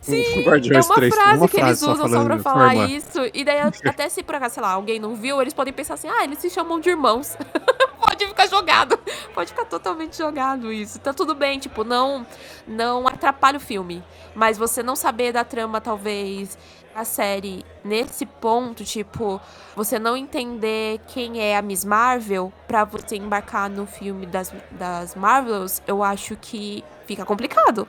Sim, 0.00 0.22
Guardiões 0.44 0.86
é 0.86 0.88
uma 0.88 0.94
3, 0.96 1.14
frase 1.14 1.36
uma 1.38 1.48
que 1.48 1.56
eles 1.56 1.64
frase 1.66 1.80
só 1.80 1.92
usam 1.92 2.08
só 2.08 2.24
pra 2.24 2.38
falando, 2.38 2.42
falar 2.42 2.70
"Foi, 2.70 2.76
irmã". 2.84 2.86
isso. 2.96 3.18
E 3.34 3.44
daí, 3.44 3.58
até 3.86 4.08
se 4.08 4.22
por 4.22 4.34
acaso, 4.34 4.54
sei 4.54 4.62
lá, 4.62 4.72
alguém 4.72 4.98
não 4.98 5.14
viu, 5.14 5.40
eles 5.40 5.52
podem 5.54 5.72
pensar 5.72 5.94
assim, 5.94 6.08
ah, 6.08 6.24
eles 6.24 6.38
se 6.38 6.48
chamam 6.50 6.80
de 6.80 6.88
irmãos. 6.90 7.36
Pode 8.00 8.26
ficar 8.26 8.48
jogado. 8.48 8.98
Pode 9.34 9.50
ficar 9.50 9.64
totalmente 9.66 10.16
jogado 10.16 10.72
isso. 10.72 10.98
Tá 10.98 11.12
tudo 11.12 11.34
bem, 11.34 11.58
tipo, 11.58 11.84
não, 11.84 12.26
não 12.66 13.06
atrapalha 13.06 13.58
o 13.58 13.60
filme. 13.60 14.02
Mas 14.34 14.58
você 14.58 14.82
não 14.82 14.96
saber 14.96 15.32
da 15.32 15.44
trama, 15.44 15.80
talvez, 15.80 16.58
a 16.94 17.04
série 17.04 17.64
nesse 17.84 18.26
ponto, 18.26 18.84
tipo, 18.84 19.40
você 19.76 19.98
não 19.98 20.16
entender 20.16 20.98
quem 21.08 21.40
é 21.40 21.56
a 21.56 21.62
Miss 21.62 21.84
Marvel 21.84 22.52
pra 22.66 22.84
você 22.84 23.16
embarcar 23.16 23.70
no 23.70 23.86
filme 23.86 24.26
das, 24.26 24.52
das 24.72 25.14
Marvels, 25.14 25.80
eu 25.86 26.02
acho 26.02 26.36
que 26.36 26.82
fica 27.06 27.24
complicado. 27.24 27.86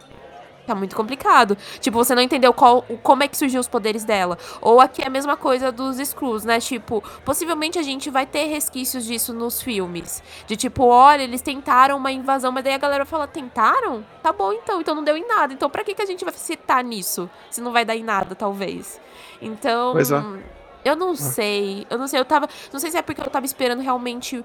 Tá 0.72 0.76
muito 0.76 0.95
complicado. 0.95 1.57
Tipo, 1.82 1.97
você 1.97 2.15
não 2.15 2.22
entendeu 2.22 2.53
qual, 2.53 2.86
como 3.03 3.24
é 3.24 3.28
que 3.28 3.36
surgiu 3.36 3.59
os 3.59 3.67
poderes 3.67 4.05
dela. 4.05 4.38
Ou 4.61 4.80
aqui 4.80 5.01
é 5.01 5.07
a 5.07 5.09
mesma 5.09 5.36
coisa 5.36 5.69
dos 5.69 5.99
Skrulls, 5.99 6.45
né? 6.45 6.61
Tipo, 6.61 7.03
possivelmente 7.26 7.78
a 7.78 7.82
gente 7.82 8.09
vai 8.09 8.26
ter 8.26 8.45
resquícios 8.45 9.03
disso 9.03 9.34
nos 9.34 9.61
filmes. 9.61 10.24
De 10.47 10.55
tipo, 10.55 10.86
olha, 10.86 11.24
eles 11.24 11.41
tentaram 11.41 11.97
uma 11.97 12.09
invasão, 12.09 12.53
mas 12.53 12.63
daí 12.63 12.74
a 12.74 12.78
galera 12.78 13.03
fala, 13.03 13.28
tentaram? 13.28 14.05
Tá 14.24 14.32
bom 14.32 14.53
então, 14.53 14.80
então 14.80 14.95
não 14.95 15.03
deu 15.03 15.17
em 15.17 15.28
nada. 15.28 15.51
Então 15.51 15.69
pra 15.69 15.84
que, 15.84 15.93
que 15.93 16.01
a 16.01 16.05
gente 16.05 16.24
vai 16.24 16.34
citar 16.34 16.82
nisso? 16.86 17.30
Se 17.49 17.59
não 17.59 17.74
vai 17.74 17.84
dar 17.84 17.97
em 17.97 18.03
nada, 18.03 18.34
talvez. 18.34 18.97
Então. 19.41 19.93
É. 19.99 20.61
Eu 20.86 20.95
não 20.95 21.17
sei. 21.17 21.86
Eu 21.89 21.97
não 21.97 22.07
sei. 22.07 22.17
Eu 22.17 22.26
tava. 22.26 22.47
Não 22.72 22.80
sei 22.80 22.91
se 22.91 22.97
é 22.97 23.01
porque 23.01 23.19
eu 23.19 23.30
tava 23.30 23.45
esperando 23.45 23.82
realmente 23.82 24.41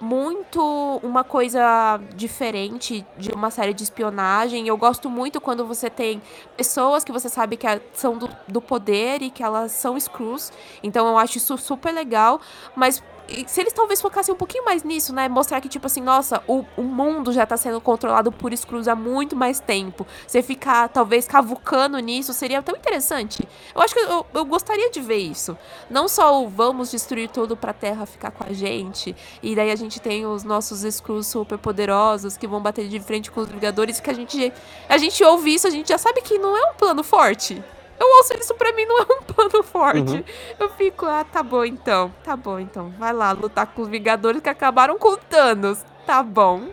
muito 0.00 1.00
uma 1.02 1.24
coisa 1.24 2.00
diferente 2.14 3.04
de 3.16 3.32
uma 3.32 3.50
série 3.50 3.72
de 3.72 3.82
espionagem. 3.82 4.68
Eu 4.68 4.76
gosto 4.76 5.08
muito 5.08 5.40
quando 5.40 5.64
você 5.64 5.88
tem 5.88 6.20
pessoas 6.56 7.04
que 7.04 7.12
você 7.12 7.28
sabe 7.28 7.56
que 7.56 7.66
são 7.94 8.16
do, 8.18 8.28
do 8.46 8.60
poder 8.60 9.22
e 9.22 9.30
que 9.30 9.42
elas 9.42 9.72
são 9.72 9.98
Screws. 9.98 10.52
Então 10.82 11.06
eu 11.06 11.18
acho 11.18 11.38
isso 11.38 11.56
super 11.56 11.92
legal. 11.92 12.40
Mas 12.74 13.02
se 13.46 13.60
eles 13.60 13.72
talvez 13.72 14.00
focassem 14.00 14.34
um 14.34 14.38
pouquinho 14.38 14.64
mais 14.64 14.82
nisso, 14.82 15.12
né? 15.12 15.28
Mostrar 15.28 15.60
que, 15.60 15.68
tipo 15.68 15.86
assim, 15.86 16.00
nossa, 16.00 16.42
o, 16.46 16.64
o 16.76 16.82
mundo 16.82 17.32
já 17.32 17.44
tá 17.44 17.56
sendo 17.56 17.80
controlado 17.80 18.30
por 18.30 18.56
Screws 18.56 18.88
há 18.88 18.94
muito 18.94 19.34
mais 19.34 19.60
tempo. 19.60 20.06
Você 20.26 20.42
ficar, 20.42 20.88
talvez, 20.88 21.26
cavucando 21.26 21.98
nisso 21.98 22.32
seria 22.32 22.62
tão 22.62 22.76
interessante. 22.76 23.46
Eu 23.74 23.80
acho 23.80 23.94
que 23.94 24.00
eu, 24.00 24.26
eu 24.32 24.44
gostaria 24.44 24.90
de 24.90 25.00
ver 25.00 25.18
isso. 25.18 25.56
Não 25.90 26.08
só 26.08 26.42
o 26.42 26.48
vamos 26.48 26.90
destruir 26.90 27.28
tudo 27.28 27.56
pra 27.56 27.72
Terra 27.72 28.06
ficar 28.06 28.30
com 28.30 28.44
a 28.44 28.52
gente. 28.52 29.14
E 29.42 29.54
daí 29.54 29.70
a 29.70 29.76
gente 29.76 30.00
tem 30.00 30.26
os 30.26 30.44
nossos 30.44 30.84
Skrulls 30.84 31.26
super 31.26 31.58
poderosos 31.58 32.36
que 32.36 32.46
vão 32.46 32.60
bater 32.60 32.88
de 32.88 33.00
frente 33.00 33.30
com 33.30 33.40
os 33.40 33.48
Vingadores. 33.48 34.00
Que 34.00 34.10
a 34.10 34.14
gente, 34.14 34.52
a 34.88 34.98
gente 34.98 35.22
ouve 35.24 35.54
isso, 35.54 35.66
a 35.66 35.70
gente 35.70 35.88
já 35.88 35.98
sabe 35.98 36.20
que 36.22 36.38
não 36.38 36.56
é 36.56 36.70
um 36.70 36.74
plano 36.74 37.02
forte. 37.02 37.62
Eu 37.98 38.06
ouço 38.18 38.34
isso 38.38 38.54
pra 38.54 38.72
mim, 38.72 38.84
não 38.84 38.98
é 39.00 39.02
um 39.02 39.22
plano 39.32 39.62
forte. 39.62 40.16
Uhum. 40.16 40.24
Eu 40.58 40.68
fico, 40.70 41.06
ah, 41.06 41.24
tá 41.24 41.42
bom 41.42 41.64
então. 41.64 42.12
Tá 42.22 42.36
bom 42.36 42.58
então. 42.58 42.92
Vai 42.98 43.12
lá 43.12 43.32
lutar 43.32 43.66
com 43.66 43.82
os 43.82 43.88
Vingadores 43.88 44.40
que 44.42 44.48
acabaram 44.48 44.98
com 44.98 45.14
o 45.14 45.16
Thanos. 45.16 45.84
Tá 46.06 46.22
bom. 46.22 46.68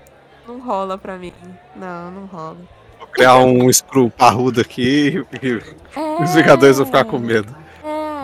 Não 0.47 0.59
rola 0.59 0.97
pra 0.97 1.17
mim. 1.17 1.33
Não, 1.75 2.11
não 2.11 2.25
rola. 2.25 2.57
Vou 2.99 3.07
criar 3.07 3.37
um 3.37 3.71
screw 3.71 4.09
parrudo 4.09 4.61
aqui 4.61 5.25
e 5.41 5.61
É, 5.95 6.23
os 6.23 6.33
Vingadores 6.33 6.77
vão 6.77 6.85
ficar 6.85 7.05
com 7.05 7.17
medo. 7.17 7.62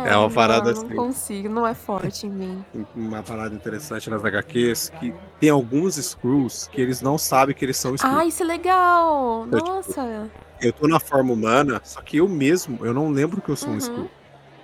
É, 0.07 0.15
uma 0.17 0.29
parada 0.29 0.71
não, 0.71 0.77
assim. 0.79 0.87
Não 0.89 0.95
consigo, 0.95 1.49
não 1.49 1.67
é 1.67 1.73
forte 1.73 2.27
em 2.27 2.29
mim. 2.29 2.65
Uma 2.95 3.23
parada 3.23 3.53
interessante 3.55 4.09
nas 4.09 4.23
HQs 4.23 4.89
que 4.99 5.13
tem 5.39 5.49
alguns 5.49 5.95
Screws 5.95 6.67
que 6.71 6.81
eles 6.81 7.01
não 7.01 7.17
sabem 7.17 7.55
que 7.55 7.63
eles 7.63 7.77
são 7.77 7.95
Screws. 7.97 8.15
Ah, 8.15 8.25
isso 8.25 8.43
é 8.43 8.45
legal! 8.45 9.47
Eu, 9.51 9.57
tipo, 9.57 9.69
Nossa! 9.69 10.29
Eu 10.61 10.73
tô 10.73 10.87
na 10.87 10.99
forma 10.99 11.31
humana, 11.33 11.81
só 11.83 12.01
que 12.01 12.17
eu 12.17 12.27
mesmo, 12.27 12.85
eu 12.85 12.93
não 12.93 13.09
lembro 13.09 13.41
que 13.41 13.49
eu 13.49 13.55
sou 13.55 13.69
um 13.69 13.73
Uhum. 13.73 13.77
Skrull. 13.77 14.11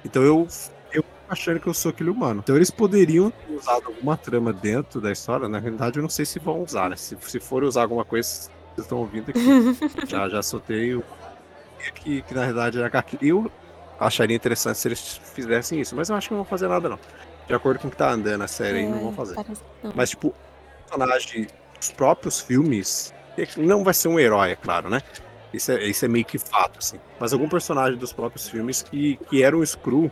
Então 0.04 0.22
eu, 0.22 0.48
achando 1.30 1.60
que 1.60 1.68
eu 1.68 1.74
sou 1.74 1.90
aquele 1.90 2.10
humano. 2.10 2.42
Então 2.44 2.56
eles 2.56 2.72
poderiam 2.72 3.32
ter 3.32 3.54
usado 3.54 3.88
alguma 3.88 4.18
trama 4.18 4.54
dentro 4.54 5.02
da 5.02 5.12
história. 5.12 5.48
Na 5.48 5.60
realidade, 5.60 5.98
eu 5.98 6.02
não 6.02 6.10
sei 6.10 6.26
se 6.26 6.40
vão 6.40 6.62
usar, 6.62 6.90
né? 6.90 6.96
Se, 6.96 7.18
se 7.22 7.40
for 7.40 7.64
usar 7.64 7.84
alguma 7.84 8.06
coisa, 8.06 8.28
vocês 8.30 8.52
estão 8.78 9.00
ouvindo 9.00 9.30
aqui. 9.30 9.40
já, 10.08 10.30
já 10.30 10.42
soltei 10.42 10.96
o. 10.96 11.04
Que, 11.94 12.22
que 12.24 12.34
na 12.34 12.42
realidade 12.42 12.80
é 12.80 12.86
HQ. 12.86 13.18
Eu 13.22 13.52
acharia 14.00 14.36
interessante 14.36 14.78
se 14.78 14.88
eles 14.88 15.22
fizessem 15.34 15.80
isso, 15.80 15.96
mas 15.96 16.10
eu 16.10 16.16
acho 16.16 16.28
que 16.28 16.34
não 16.34 16.42
vão 16.44 16.50
fazer 16.50 16.68
nada, 16.68 16.90
não. 16.90 17.00
De 17.48 17.54
acordo 17.54 17.80
com 17.80 17.88
o 17.88 17.92
que 17.92 17.98
tá 17.98 18.12
andando 18.12 18.42
a 18.44 18.48
série 18.48 18.80
aí, 18.80 18.88
não 18.90 19.00
vão 19.00 19.10
É, 19.10 19.14
fazer. 19.14 19.36
não. 19.84 19.92
Mas, 19.96 20.10
tipo, 20.10 20.30
o 20.30 20.34
personagem 20.88 21.48
dos 21.80 21.92
próprios 21.92 22.40
filmes 22.40 23.14
não 23.58 23.84
vai 23.84 23.94
ser 23.94 24.08
um 24.08 24.20
herói, 24.20 24.52
é 24.52 24.56
claro, 24.56 24.90
né? 24.90 25.02
Isso 25.54 25.72
é, 25.72 25.84
isso 25.86 26.04
é 26.04 26.08
meio 26.08 26.26
que 26.26 26.38
fato, 26.38 26.80
assim. 26.80 27.00
Mas 27.20 27.34
algum 27.34 27.48
personagem 27.48 27.98
dos 27.98 28.12
próprios 28.12 28.50
filmes 28.50 28.82
que, 28.82 29.18
que 29.30 29.44
era 29.44 29.56
um 29.56 29.66
Screw 29.66 30.12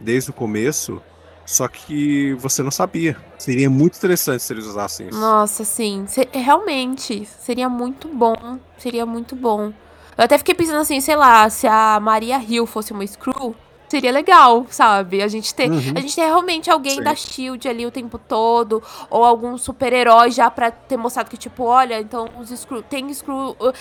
desde 0.00 0.30
o 0.30 0.32
começo, 0.32 1.00
só 1.46 1.68
que 1.68 2.32
você 2.34 2.62
não 2.62 2.70
sabia. 2.70 3.16
Seria 3.38 3.68
muito 3.68 3.96
interessante 3.96 4.42
se 4.42 4.52
eles 4.52 4.64
usassem 4.64 5.08
isso. 5.08 5.18
Nossa, 5.20 5.64
sim. 5.64 6.06
Se- 6.08 6.28
realmente, 6.32 7.24
seria 7.26 7.68
muito 7.68 8.08
bom. 8.08 8.58
Seria 8.78 9.04
muito 9.06 9.36
bom. 9.36 9.72
Eu 10.16 10.24
até 10.24 10.38
fiquei 10.38 10.54
pensando 10.54 10.80
assim, 10.80 11.00
sei 11.00 11.16
lá, 11.16 11.48
se 11.50 11.66
a 11.66 11.98
Maria 12.00 12.38
Hill 12.38 12.66
fosse 12.66 12.92
uma 12.92 13.06
Screw, 13.06 13.54
seria 13.88 14.10
legal, 14.10 14.66
sabe? 14.70 15.22
A 15.22 15.28
gente 15.28 15.54
ter, 15.54 15.70
Uhum. 15.70 15.78
a 15.96 16.00
gente 16.00 16.14
ter 16.16 16.22
realmente 16.22 16.70
alguém 16.70 16.96
Sim. 16.96 17.02
da 17.02 17.14
Shield 17.14 17.68
ali 17.68 17.86
o 17.86 17.90
tempo 17.90 18.18
todo, 18.18 18.82
ou 19.10 19.24
algum 19.24 19.56
super-herói 19.58 20.30
já 20.30 20.50
pra 20.50 20.70
ter 20.70 20.96
mostrado 20.96 21.28
que, 21.30 21.36
tipo, 21.36 21.64
olha, 21.64 22.00
então 22.00 22.28
os 22.40 22.48
Screw, 22.50 22.82
tem 22.82 23.12
Screw. 23.12 23.50
uh, 23.60 23.72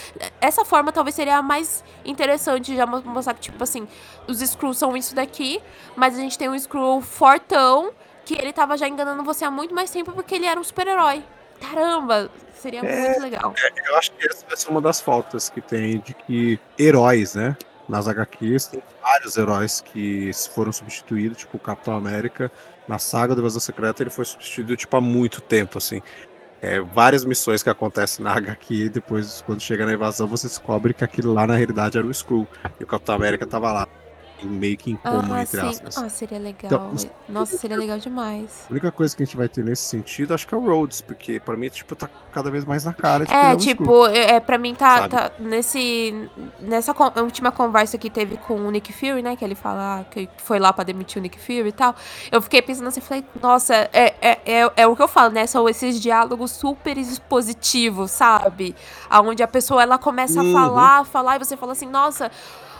Essa 0.41 0.63
forma 0.65 0.91
talvez 0.91 1.15
seria 1.15 1.37
a 1.37 1.41
mais 1.41 1.83
interessante, 2.05 2.75
já 2.75 2.85
mo- 2.85 3.01
mostrar 3.05 3.33
que, 3.33 3.41
tipo 3.41 3.63
assim, 3.63 3.87
os 4.27 4.39
Screws 4.39 4.77
são 4.77 4.95
isso 4.95 5.15
daqui, 5.15 5.59
mas 5.95 6.15
a 6.15 6.19
gente 6.19 6.37
tem 6.37 6.49
um 6.49 6.57
Screw 6.59 7.01
fortão, 7.01 7.91
que 8.25 8.33
ele 8.35 8.53
tava 8.53 8.77
já 8.77 8.87
enganando 8.87 9.23
você 9.23 9.43
há 9.45 9.51
muito 9.51 9.73
mais 9.73 9.89
tempo 9.91 10.11
porque 10.11 10.35
ele 10.35 10.45
era 10.45 10.59
um 10.59 10.63
super-herói. 10.63 11.23
Caramba, 11.63 12.29
seria 12.53 12.79
É. 12.81 13.09
muito 13.09 13.21
legal. 13.21 13.53
Eu 13.87 13.95
acho 13.97 14.11
que 14.11 14.27
essa 14.27 14.45
vai 14.45 14.57
ser 14.57 14.69
uma 14.69 14.81
das 14.81 14.99
faltas 15.01 15.49
que 15.49 15.61
tem 15.61 15.99
de 15.99 16.13
que 16.13 16.59
heróis, 16.77 17.35
né? 17.35 17.55
Nas 17.87 18.07
HQs 18.07 18.67
tem 18.67 18.81
vários 19.01 19.37
heróis 19.37 19.81
que 19.81 20.31
foram 20.53 20.71
substituídos, 20.71 21.39
tipo 21.39 21.57
o 21.57 21.59
Capitão 21.59 21.95
América. 21.95 22.51
Na 22.87 22.97
saga 22.99 23.33
do 23.35 23.41
Invasão 23.41 23.59
Secreta 23.59 24.03
ele 24.03 24.09
foi 24.09 24.25
substituído 24.25 24.75
tipo 24.75 24.95
há 24.95 25.01
muito 25.01 25.41
tempo, 25.41 25.77
assim. 25.77 26.01
É, 26.61 26.79
várias 26.79 27.25
missões 27.25 27.61
que 27.61 27.69
acontecem 27.69 28.23
na 28.23 28.31
HQ 28.37 28.73
e 28.73 28.89
depois, 28.89 29.41
quando 29.45 29.59
chega 29.61 29.85
na 29.85 29.91
invasão, 29.93 30.27
você 30.27 30.47
descobre 30.47 30.93
que 30.93 31.03
aquilo 31.03 31.33
lá 31.33 31.45
na 31.45 31.55
realidade 31.55 31.97
era 31.97 32.07
o 32.07 32.11
Skrull. 32.11 32.47
E 32.79 32.83
o 32.85 32.87
Capitão 32.87 33.15
América 33.15 33.45
tava 33.45 33.69
lá, 33.73 33.87
meio 34.47 34.77
que 34.77 34.91
em 34.91 34.95
coma, 34.95 35.37
Ah, 35.37 35.41
entre 35.41 35.59
sim. 35.61 35.67
aspas. 35.67 35.97
Ah, 35.97 36.09
seria 36.09 36.39
legal. 36.39 36.59
Então, 36.65 36.91
os- 36.91 37.07
Nossa, 37.29 37.57
seria 37.57 37.77
legal 37.77 37.97
demais. 37.97 38.65
A 38.69 38.71
única 38.71 38.91
coisa 38.91 39.15
que 39.15 39.23
a 39.23 39.25
gente 39.25 39.37
vai 39.37 39.47
ter 39.47 39.63
nesse 39.63 39.83
sentido, 39.83 40.33
acho 40.33 40.47
que 40.47 40.53
é 40.53 40.57
o 40.57 40.61
Rhodes, 40.65 41.01
porque 41.01 41.39
pra 41.39 41.55
mim, 41.55 41.69
tipo, 41.69 41.95
tá 41.95 42.09
cada 42.31 42.49
vez 42.51 42.65
mais 42.65 42.83
na 42.85 42.93
cara 42.93 43.23
ele 43.23 43.33
É, 43.33 43.53
um 43.53 43.57
Skrull. 43.57 43.65
tipo, 43.65 44.07
é, 44.07 44.35
é, 44.35 44.39
pra 44.39 44.57
mim 44.57 44.73
tá, 44.75 45.07
tá 45.07 45.31
nesse. 45.39 46.29
Nessa 46.59 46.93
con- 46.93 47.11
última 47.17 47.51
conversa 47.51 47.97
que 47.97 48.09
teve 48.09 48.37
com 48.37 48.55
o 48.55 48.71
Nick 48.71 48.91
Fury, 48.93 49.21
né? 49.21 49.35
Que 49.35 49.43
ele 49.45 49.55
fala 49.55 50.05
que 50.11 50.29
foi 50.37 50.59
lá 50.59 50.71
pra 50.73 50.83
demitir 50.83 51.19
o 51.19 51.21
Nick 51.21 51.39
Fury 51.39 51.67
e 51.67 51.71
tal. 51.71 51.95
Eu 52.31 52.41
fiquei 52.41 52.61
pensando 52.61 52.87
assim, 52.87 53.01
falei, 53.01 53.23
nossa, 53.41 53.73
é, 53.93 54.13
é, 54.21 54.39
é, 54.45 54.71
é 54.77 54.87
o 54.87 54.95
que 54.95 55.01
eu 55.01 55.07
falo, 55.07 55.31
né? 55.33 55.45
São 55.47 55.67
esses 55.69 55.99
diálogos 56.01 56.51
super 56.51 56.97
expositivos, 56.97 58.11
sabe? 58.11 58.75
Aonde 59.09 59.43
a 59.43 59.47
pessoa 59.47 59.81
ela 59.83 59.97
começa 59.97 60.41
Uhum. 60.41 60.49
a 60.57 60.59
falar, 60.59 61.05
falar, 61.05 61.35
e 61.35 61.39
você 61.39 61.55
fala 61.57 61.71
assim, 61.73 61.87
nossa. 61.87 62.31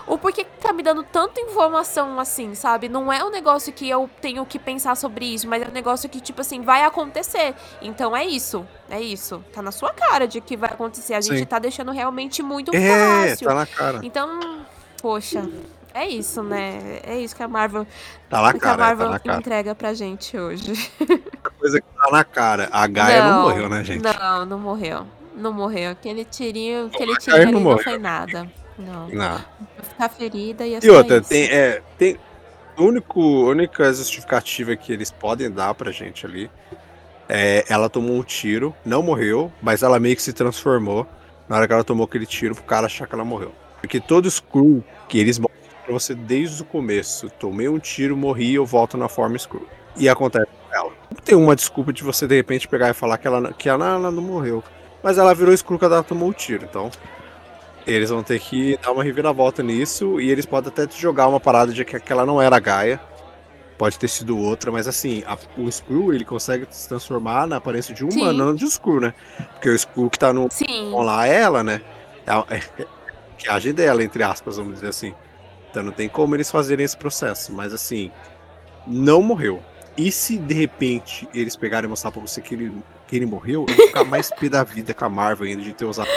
O 0.08 0.18
porquê 0.18 0.44
que 0.44 0.52
tá 0.62 0.74
me 0.74 0.84
dando 0.84 1.04
tanta 1.04 1.40
informação 1.42 2.20
assim, 2.20 2.54
sabe? 2.56 2.90
Não 2.90 3.12
é 3.12 3.24
um 3.24 3.30
negócio 3.30 3.72
que 3.72 3.90
eu 3.90 4.10
tenho 4.22 4.46
que 4.46 4.60
pensar 4.60 4.96
sobre 4.96 5.26
isso, 5.26 5.48
mas 5.48 5.62
é 5.64 5.68
um 5.68 5.72
negócio 5.72 6.10
que, 6.10 6.20
tipo 6.20 6.42
assim, 6.42 6.62
vai 6.62 6.84
acontecer. 6.84 7.54
Então 7.82 8.16
é 8.16 8.26
isso. 8.26 8.66
É 8.90 9.00
isso. 9.02 9.44
Tá 9.54 9.62
na 9.62 9.72
sua 9.72 9.92
cara 9.94 10.28
de 10.28 10.42
que 10.42 10.58
vai 10.58 10.70
acontecer. 10.72 11.14
A 11.14 11.22
gente 11.22 11.40
Sim. 11.40 11.46
tá 11.46 11.60
deixando 11.60 11.92
realmente 11.92 12.44
muito 12.44 12.72
É, 12.76 13.30
fácil. 13.30 13.48
tá 13.48 13.56
na 13.56 13.66
cara. 13.66 14.00
Então, 14.04 14.66
poxa, 15.02 15.48
é 15.94 16.08
isso, 16.08 16.44
né? 16.44 17.00
É 17.04 17.18
isso 17.20 17.36
que 17.36 17.44
a 17.44 17.48
Marvel, 17.48 17.86
Tá 18.30 18.42
na 18.42 18.52
que 18.52 18.58
a 18.58 18.60
cara, 18.62 18.78
tá 18.78 18.84
Marvel 18.84 19.10
na 19.10 19.20
cara. 19.20 19.40
entrega 19.40 19.76
pra 19.76 19.94
gente 19.94 20.38
hoje. 20.38 20.74
Coisa 21.60 21.80
que 21.80 21.88
tá 21.96 22.12
na 22.12 22.24
cara. 22.24 22.68
A 22.72 22.86
Gaia 22.88 23.24
não, 23.30 23.42
morreu, 23.44 23.70
né, 23.70 23.84
gente? 23.84 24.02
Não, 24.04 24.46
não 24.46 24.60
morreu. 24.60 25.06
Não 25.36 25.54
morreu. 25.54 25.92
Aquele 25.92 26.26
tirinho, 26.26 26.88
aquele 26.94 27.14
a 27.14 27.18
tirinho 27.18 27.52
não 27.54 27.62
não 27.62 27.78
foi 27.78 27.98
nada. 27.98 28.52
Não. 28.78 29.08
Ficar 29.82 30.10
ferida 30.10 30.66
e 30.66 30.76
é 30.76 30.80
E 30.82 30.90
outra, 30.90 31.18
isso. 31.18 31.30
tem, 31.30 31.46
é, 31.46 31.82
tem. 31.98 32.18
O 32.78 32.86
único, 32.86 33.22
a 33.22 33.50
única 33.50 33.94
justificativa 33.94 34.76
que 34.76 34.92
eles 34.92 35.12
podem 35.12 35.52
dar 35.52 35.76
pra 35.76 35.92
gente 35.92 36.26
ali 36.26 36.50
é 37.30 37.64
ela 37.70 37.90
tomou 37.90 38.18
um 38.18 38.24
tiro, 38.24 38.76
não 38.84 39.04
morreu, 39.04 39.52
mas 39.62 39.84
ela 39.84 40.00
meio 40.00 40.16
que 40.16 40.22
se 40.22 40.34
transformou 40.34 41.08
na 41.48 41.56
hora 41.58 41.68
que 41.68 41.74
ela 41.74 41.84
tomou 41.84 42.06
aquele 42.06 42.26
tiro 42.26 42.56
pro 42.56 42.64
cara 42.64 42.88
achar 42.88 43.08
que 43.08 43.14
ela 43.14 43.24
morreu. 43.24 43.52
Porque 43.80 44.00
todo 44.00 44.30
Screw 44.30 44.84
que 45.08 45.20
eles 45.20 45.38
mostram 45.38 45.62
pra 45.84 45.94
você 45.94 46.16
desde 46.16 46.62
o 46.62 46.66
começo, 46.66 47.30
tomei 47.32 47.68
um 47.68 47.78
tiro, 47.78 48.16
morri, 48.18 48.56
eu 48.56 48.66
volto 48.66 48.98
na 48.98 49.08
forma 49.08 49.38
Screw. 49.38 49.68
E 49.96 50.10
acontece 50.10 50.48
com 50.48 50.76
ela. 50.76 50.92
Não 51.12 51.22
tem 51.24 51.36
uma 51.36 51.56
desculpa 51.56 51.94
de 51.94 52.04
você 52.04 52.26
de 52.26 52.36
repente 52.36 52.68
pegar 52.68 52.90
e 52.90 52.94
falar 52.94 53.18
que 53.18 53.28
ela, 53.28 53.54
que 53.54 53.70
ela, 53.70 53.94
ela 53.94 54.10
não 54.10 54.24
morreu. 54.24 54.64
Mas 55.04 55.18
ela 55.18 55.36
virou 55.36 55.56
Screw 55.56 55.78
quando 55.78 55.94
ela 55.94 56.04
tomou 56.04 56.30
o 56.30 56.34
tiro, 56.34 56.66
então. 56.66 56.90
Eles 57.86 58.10
vão 58.10 58.24
ter 58.24 58.40
que 58.40 58.78
dar 58.82 58.92
uma 58.92 59.04
reviravolta 59.04 59.62
nisso 59.62 60.20
e 60.22 60.30
eles 60.32 60.46
podem 60.46 60.70
até 60.70 60.88
te 60.88 61.00
jogar 61.00 61.28
uma 61.28 61.40
parada 61.40 61.74
de 61.74 61.84
que 61.84 61.96
aquela 61.96 62.26
não 62.26 62.42
era 62.42 62.56
a 62.56 62.60
Gaia. 62.60 63.00
Pode 63.78 64.00
ter 64.00 64.08
sido 64.08 64.38
outra, 64.38 64.72
mas 64.72 64.88
assim, 64.88 65.24
a- 65.28 65.38
o 65.58 65.70
Screw 65.70 66.14
ele 66.14 66.24
consegue 66.24 66.66
se 66.70 66.88
transformar 66.88 67.46
na 67.48 67.58
aparência 67.58 67.94
de 67.94 68.06
um 68.06 68.10
humano, 68.10 68.46
não 68.46 68.56
de 68.56 68.64
um 68.64 68.70
Screw, 68.70 69.02
né? 69.02 69.14
Porque 69.54 69.70
o 69.70 69.78
Screw 69.78 70.10
que 70.10 70.18
tá 70.20 70.32
no 70.32 70.48
Sim. 70.50 70.92
lá 70.94 71.28
é 71.28 71.42
ela, 71.42 71.64
né? 71.64 71.82
É 72.26 72.32
a, 72.32 72.46
é, 72.50 73.74
dela, 73.74 74.04
entre 74.04 74.24
aspas, 74.24 74.56
vamos 74.58 74.76
dizer 74.76 74.88
assim. 74.88 75.14
Então 75.70 75.84
não 75.84 75.92
tem 75.92 76.08
como 76.08 76.36
eles 76.36 76.50
fazerem 76.50 76.86
esse 76.86 76.96
processo. 76.96 77.52
Mas 77.52 77.74
assim, 77.74 78.12
não 78.88 79.22
morreu. 79.22 79.62
E 79.98 80.12
se 80.12 80.38
de 80.38 80.54
repente 80.54 81.28
eles 81.34 81.56
pegarem 81.56 81.88
e 81.88 81.90
mostrar 81.90 82.12
pra 82.12 82.22
você 82.22 82.42
que 82.42 82.54
ele, 82.56 82.72
que 83.14 83.18
ele 83.18 83.26
morreu, 83.28 83.66
eu 83.70 83.76
vou 83.76 83.86
ficar 83.88 84.04
mais 84.04 84.30
pé 84.32 84.50
da 84.50 84.64
vida 84.64 84.92
com 84.94 85.06
a 85.06 85.10
Marvel 85.10 85.48
ainda 85.48 85.62
de 85.62 85.72
ter 85.74 85.86
usado. 85.86 86.10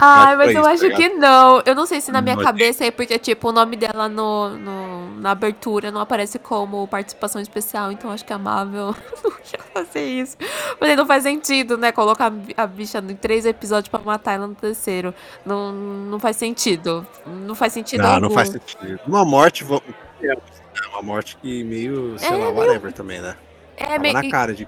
Ai, 0.00 0.36
mas 0.36 0.54
eu 0.54 0.62
pra 0.62 0.70
acho 0.72 0.86
isso, 0.86 0.90
tá 0.90 0.96
que 0.96 1.08
não. 1.10 1.62
Eu 1.66 1.74
não 1.74 1.84
sei 1.86 2.00
se 2.00 2.10
na 2.12 2.20
minha 2.20 2.34
Não, 2.36 2.42
cabeça 2.42 2.84
é 2.84 2.90
porque, 2.90 3.18
tipo, 3.18 3.48
o 3.48 3.52
nome 3.52 3.76
dela 3.76 4.08
no, 4.08 4.50
no- 4.50 5.14
na 5.20 5.30
abertura 5.32 5.90
não 5.90 6.00
aparece 6.00 6.38
como 6.38 6.86
participação 6.88 7.40
especial, 7.40 7.90
então 7.92 8.10
acho 8.10 8.24
que 8.24 8.32
a 8.32 8.38
Marvel 8.38 8.94
não 9.22 9.30
ia 9.30 9.58
fazer 9.72 10.04
isso. 10.04 10.36
Mas 10.80 10.90
aí 10.90 10.96
não 10.96 11.06
faz 11.06 11.22
sentido, 11.24 11.76
né? 11.76 11.90
Colocar 11.92 12.26
a 12.26 12.30
bi- 12.30 12.54
a 12.56 12.66
bicha 12.66 12.98
em 12.98 13.14
três 13.16 13.44
episódios 13.46 13.88
pra 13.88 14.00
matar 14.00 14.34
ela 14.34 14.46
no 14.46 14.54
terceiro. 14.54 15.12
Não, 15.44 15.72
não 15.72 16.18
faz 16.20 16.36
sentido. 16.36 17.06
Não 17.26 17.54
faz 17.54 17.72
sentido 17.72 18.02
Não, 18.02 18.08
algum. 18.10 18.20
não 18.22 18.30
faz 18.30 18.48
sentido. 18.48 18.98
Uma 19.06 19.24
morte. 19.24 19.62
vo- 19.64 19.82
É 20.22 20.34
uma 20.92 21.02
morte 21.02 21.36
que 21.40 21.62
meio, 21.64 22.16
sei 22.18 22.28
É, 22.28 22.32
lá, 22.32 22.38
meio- 22.38 22.54
whatever 22.56 22.92
também, 22.92 23.20
né? 23.20 23.36
É, 23.76 23.86
Tava 23.86 23.98
meio... 24.00 24.14
na 24.14 24.28
cara 24.28 24.52
de. 24.54 24.66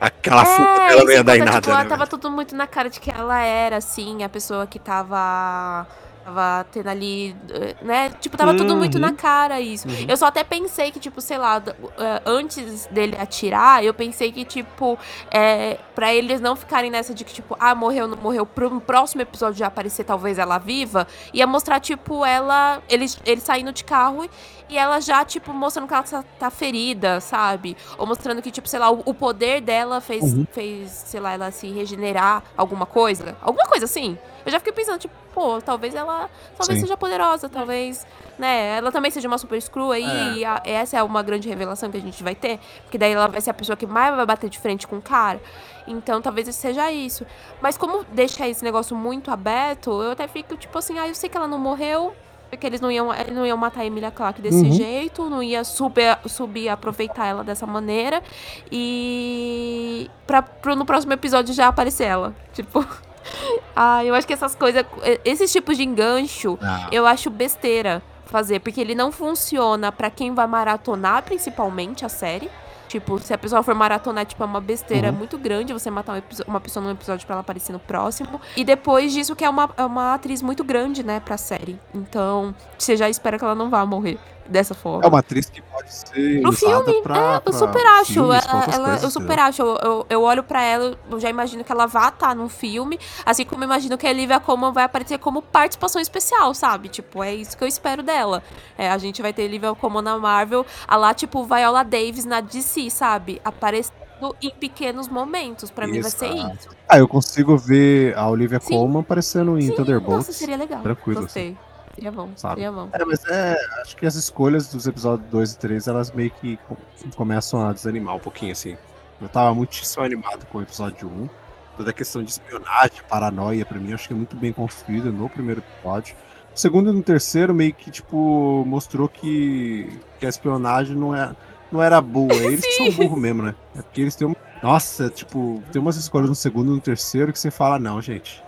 Aquela 0.00 0.42
É, 0.42 0.88
dela 0.88 1.04
não 1.04 1.10
ia 1.12 1.24
dar 1.24 1.36
em 1.36 1.40
contar, 1.40 1.50
nada, 1.52 1.60
tipo, 1.62 1.74
né? 1.74 1.80
ela 1.80 1.88
tava 1.88 2.06
tudo 2.06 2.30
muito 2.30 2.54
na 2.54 2.66
cara 2.66 2.88
de 2.88 3.00
que 3.00 3.10
ela 3.10 3.40
era, 3.42 3.76
assim, 3.78 4.22
a 4.22 4.28
pessoa 4.28 4.66
que 4.66 4.78
tava. 4.78 5.86
Tava 6.28 6.66
tendo 6.70 6.88
ali, 6.88 7.34
né? 7.80 8.10
Tipo, 8.20 8.36
tava 8.36 8.54
tudo 8.54 8.76
muito 8.76 8.96
Uhum. 8.96 9.00
na 9.00 9.12
cara 9.14 9.60
isso. 9.60 9.88
Uhum. 9.88 10.04
Eu 10.06 10.16
só 10.16 10.26
até 10.26 10.44
pensei 10.44 10.90
que, 10.90 11.00
tipo, 11.00 11.22
sei 11.22 11.38
lá, 11.38 11.62
eh, 11.98 12.22
antes 12.26 12.86
dele 12.86 13.16
atirar, 13.18 13.82
eu 13.82 13.94
pensei 13.94 14.30
que, 14.30 14.44
tipo, 14.44 14.98
é, 15.30 15.78
pra 15.94 16.12
eles 16.12 16.38
não 16.40 16.54
ficarem 16.54 16.90
nessa 16.90 17.14
de 17.14 17.24
que, 17.24 17.32
tipo, 17.32 17.56
ah, 17.58 17.74
morreu, 17.74 18.06
não 18.06 18.18
morreu, 18.18 18.44
pro 18.44 18.78
próximo 18.80 19.22
episódio 19.22 19.58
já 19.58 19.68
aparecer 19.68 20.04
talvez 20.04 20.38
ela 20.38 20.58
viva, 20.58 21.06
ia 21.32 21.46
mostrar, 21.46 21.80
tipo, 21.80 22.24
ela, 22.24 22.82
eles, 22.90 23.18
eles 23.24 23.42
saindo 23.42 23.72
de 23.72 23.82
carro 23.84 24.28
e 24.68 24.76
ela 24.76 25.00
já, 25.00 25.24
tipo, 25.24 25.50
mostrando 25.54 25.88
que 25.88 25.94
ela 25.94 26.02
tá, 26.02 26.22
tá 26.38 26.50
ferida, 26.50 27.20
sabe? 27.22 27.74
Ou 27.96 28.06
mostrando 28.06 28.42
que, 28.42 28.50
tipo, 28.50 28.68
sei 28.68 28.78
lá, 28.78 28.90
o, 28.90 29.02
o 29.06 29.14
poder 29.14 29.62
dela 29.62 29.98
fez, 30.02 30.22
Uhum. 30.24 30.46
fez, 30.52 30.90
sei 30.90 31.20
lá, 31.20 31.32
ela 31.32 31.50
se 31.50 31.68
regenerar 31.70 32.42
alguma 32.54 32.84
coisa. 32.84 33.34
Alguma 33.40 33.64
coisa 33.66 33.86
assim. 33.86 34.18
Eu 34.48 34.52
já 34.52 34.58
fiquei 34.58 34.72
pensando, 34.72 34.98
tipo, 34.98 35.14
pô, 35.34 35.60
talvez 35.60 35.94
ela 35.94 36.30
talvez 36.56 36.78
Sim. 36.78 36.86
seja 36.86 36.96
poderosa, 36.96 37.50
talvez, 37.50 38.06
né, 38.38 38.78
ela 38.78 38.90
também 38.90 39.10
seja 39.10 39.28
uma 39.28 39.36
super 39.36 39.60
screw 39.60 39.92
aí, 39.92 40.02
É. 40.04 40.32
e 40.38 40.44
a- 40.44 40.62
essa 40.64 40.96
é 40.96 41.02
uma 41.02 41.22
grande 41.22 41.46
revelação 41.46 41.90
que 41.90 41.98
a 41.98 42.00
gente 42.00 42.24
vai 42.24 42.34
ter, 42.34 42.58
porque 42.84 42.96
daí 42.96 43.12
ela 43.12 43.28
vai 43.28 43.42
ser 43.42 43.50
a 43.50 43.54
pessoa 43.54 43.76
que 43.76 43.86
mais 43.86 44.16
vai 44.16 44.24
bater 44.24 44.48
de 44.48 44.58
frente 44.58 44.86
com 44.86 44.96
o 44.96 45.02
cara. 45.02 45.38
Então, 45.86 46.22
talvez 46.22 46.48
seja 46.56 46.90
isso. 46.90 47.26
Mas 47.60 47.76
como 47.76 48.04
deixa 48.10 48.48
esse 48.48 48.64
negócio 48.64 48.96
muito 48.96 49.30
aberto, 49.30 49.90
eu 50.02 50.12
até 50.12 50.26
fico, 50.26 50.56
tipo 50.56 50.78
assim, 50.78 50.98
ah, 50.98 51.06
eu 51.06 51.14
sei 51.14 51.28
que 51.28 51.36
ela 51.36 51.46
não 51.46 51.58
morreu, 51.58 52.14
porque 52.48 52.66
eles 52.66 52.80
não 52.80 52.90
iam, 52.90 53.12
eles 53.12 53.34
não 53.36 53.44
iam 53.46 53.56
matar 53.58 53.82
a 53.82 53.84
Emilia 53.84 54.10
Clarke 54.10 54.40
desse 54.40 54.64
Uhum. 54.64 54.72
jeito, 54.72 55.28
não 55.28 55.42
ia 55.42 55.62
super, 55.62 56.18
subir 56.24 56.70
aproveitar 56.70 57.26
ela 57.26 57.44
dessa 57.44 57.66
maneira. 57.66 58.22
E 58.70 60.10
pra, 60.26 60.40
pro, 60.40 60.74
no 60.74 60.86
próximo 60.86 61.12
episódio 61.12 61.52
já 61.54 61.68
aparecer 61.68 62.04
ela. 62.04 62.34
Tipo. 62.54 62.86
ah, 63.76 64.04
eu 64.04 64.14
acho 64.14 64.26
que 64.26 64.32
essas 64.32 64.54
coisas. 64.54 64.84
Esses 65.24 65.50
tipos 65.52 65.76
de 65.76 65.84
engancho, 65.84 66.58
Ah, 66.62 66.88
eu 66.92 67.06
acho 67.06 67.30
besteira 67.30 68.02
fazer, 68.26 68.60
porque 68.60 68.80
ele 68.80 68.94
não 68.94 69.10
funciona 69.10 69.90
pra 69.90 70.10
quem 70.10 70.34
vai 70.34 70.46
maratonar, 70.46 71.22
principalmente, 71.22 72.04
a 72.04 72.08
série. 72.08 72.50
Tipo, 72.88 73.18
se 73.18 73.34
a 73.34 73.38
pessoa 73.38 73.62
for 73.62 73.74
maratonar, 73.74 74.24
tipo, 74.24 74.42
é 74.42 74.46
uma 74.46 74.62
besteira 74.62 75.08
Uhum. 75.10 75.14
muito 75.14 75.36
grande 75.36 75.74
você 75.74 75.90
matar 75.90 76.14
um 76.14 76.16
episo- 76.16 76.42
uma 76.48 76.58
pessoa 76.58 76.82
num 76.82 76.90
episódio 76.90 77.26
pra 77.26 77.34
ela 77.34 77.40
aparecer 77.42 77.70
no 77.72 77.78
próximo. 77.78 78.40
E 78.56 78.64
depois 78.64 79.12
disso, 79.12 79.36
que 79.36 79.44
é 79.44 79.50
uma, 79.50 79.68
é 79.76 79.84
uma 79.84 80.14
atriz 80.14 80.40
muito 80.40 80.64
grande, 80.64 81.02
né, 81.02 81.20
pra 81.20 81.36
série. 81.36 81.78
Então, 81.94 82.54
você 82.78 82.96
já 82.96 83.06
espera 83.08 83.38
que 83.38 83.44
ela 83.44 83.54
não 83.54 83.68
vá 83.68 83.84
morrer 83.84 84.18
dessa 84.48 84.74
forma. 84.74 85.04
É 85.04 85.08
uma 85.08 85.18
atriz 85.20 85.48
que 85.50 85.60
pode 85.62 85.94
ser 85.94 86.46
usada 86.46 86.84
filme, 86.84 87.02
pra, 87.02 87.42
é, 87.44 87.48
eu 87.48 87.52
super 87.52 87.86
acho. 87.86 88.12
filmes, 88.12 88.44
ela, 88.46 88.64
ela- 88.72 88.96
eu 89.02 89.10
super 89.10 89.38
acho. 89.38 89.62
Eu, 89.62 89.76
eu, 89.82 90.06
eu 90.10 90.22
olho 90.22 90.42
pra 90.42 90.62
ela, 90.62 90.98
eu 91.10 91.20
já 91.20 91.28
imagino 91.28 91.62
que 91.62 91.70
ela 91.70 91.86
vá 91.86 92.08
estar 92.08 92.34
num 92.34 92.48
filme. 92.48 92.98
Assim 93.24 93.44
como 93.44 93.62
eu 93.62 93.66
imagino 93.66 93.96
que 93.98 94.06
a 94.06 94.10
Olivia 94.10 94.40
Colman 94.40 94.72
vai 94.72 94.84
aparecer 94.84 95.18
como 95.18 95.42
participação 95.42 96.00
especial, 96.00 96.54
sabe? 96.54 96.88
Tipo, 96.88 97.22
é 97.22 97.34
isso 97.34 97.56
que 97.56 97.62
eu 97.62 97.68
espero 97.68 98.02
dela. 98.02 98.42
É, 98.76 98.90
a 98.90 98.98
gente 98.98 99.20
vai 99.22 99.32
ter 99.32 99.42
Olivia 99.44 99.74
Colman 99.74 100.02
na 100.02 100.18
Marvel, 100.18 100.64
a 100.86 100.96
lá, 100.96 101.12
tipo, 101.14 101.44
Viola 101.44 101.82
Davis 101.84 102.24
na 102.24 102.40
DC, 102.40 102.90
sabe? 102.90 103.40
Aparecendo 103.44 103.98
em 104.42 104.50
pequenos 104.50 105.06
momentos. 105.08 105.70
Pra 105.70 105.86
mim 105.86 106.00
vai 106.00 106.10
ser 106.10 106.28
isso. 106.30 106.68
Ah, 106.88 106.98
eu 106.98 107.06
consigo 107.06 107.56
ver 107.56 108.16
a 108.16 108.28
Olivia 108.28 108.58
Sim. 108.58 108.74
Colman 108.74 109.00
aparecendo 109.02 109.56
em 109.58 109.62
Sim, 109.68 109.74
Thunderbolts. 109.76 110.26
nossa, 110.26 110.32
seria 110.32 110.56
legal. 110.56 110.80
tranquilo, 110.82 111.20
Gostei. 111.22 111.56
Seria 111.98 112.12
bom, 112.12 112.30
Sabe? 112.36 112.54
seria 112.54 112.70
bom. 112.72 112.88
É, 112.92 113.04
mas 113.04 113.24
é, 113.26 113.56
acho 113.82 113.96
que 113.96 114.06
as 114.06 114.14
escolhas 114.14 114.68
dos 114.68 114.86
episódios 114.86 115.28
2 115.30 115.52
e 115.52 115.58
3, 115.58 115.88
elas 115.88 116.12
meio 116.12 116.30
que 116.30 116.56
com- 116.68 116.76
começam 117.16 117.66
a 117.66 117.72
desanimar 117.72 118.14
um 118.14 118.20
pouquinho, 118.20 118.52
assim. 118.52 118.76
Eu 119.20 119.28
tava 119.28 119.52
muitíssimo 119.52 120.04
animado 120.04 120.46
com 120.46 120.58
o 120.58 120.62
episódio 120.62 121.08
1. 121.08 121.28
Toda 121.76 121.90
a 121.90 121.92
questão 121.92 122.22
de 122.22 122.30
espionagem, 122.30 122.98
paranoia, 123.08 123.64
pra 123.66 123.78
mim, 123.78 123.92
acho 123.92 124.06
que 124.08 124.14
é 124.14 124.16
muito 124.16 124.36
bem 124.36 124.52
construída 124.52 125.10
no 125.10 125.28
primeiro 125.28 125.60
episódio. 125.60 126.14
No 126.52 126.56
segundo 126.56 126.90
e 126.90 126.92
no 126.92 127.02
terceiro, 127.02 127.52
meio 127.54 127.74
que, 127.74 127.90
tipo, 127.90 128.64
mostrou 128.66 129.08
que, 129.08 129.88
que 130.20 130.26
a 130.26 130.28
espionagem 130.28 130.96
não, 130.96 131.14
é, 131.14 131.34
não 131.70 131.82
era 131.82 132.00
boa. 132.00 132.32
Eles 132.34 132.60
que 132.60 132.72
são 132.72 132.90
burros 132.92 133.18
mesmo, 133.20 133.42
né? 133.42 133.54
É 133.76 133.82
porque 133.82 134.00
eles 134.02 134.14
têm 134.16 134.26
um... 134.28 134.34
Nossa, 134.62 135.08
tipo, 135.08 135.62
tem 135.72 135.80
umas 135.80 135.96
escolhas 135.96 136.28
no 136.28 136.34
segundo 136.34 136.72
e 136.72 136.74
no 136.74 136.80
terceiro 136.80 137.32
que 137.32 137.38
você 137.38 137.50
fala, 137.50 137.78
não, 137.78 138.00
gente. 138.02 138.42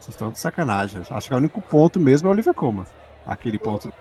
Vocês 0.00 0.14
estão 0.14 0.30
de 0.30 0.38
sacanagem. 0.38 1.02
Acho 1.10 1.28
que 1.28 1.34
o 1.34 1.36
único 1.36 1.60
ponto 1.60 2.00
mesmo 2.00 2.26
é 2.26 2.30
o 2.30 2.32
Olivia 2.32 2.54
Colman. 2.54 2.86
Aquele 3.26 3.58
ponto. 3.58 3.92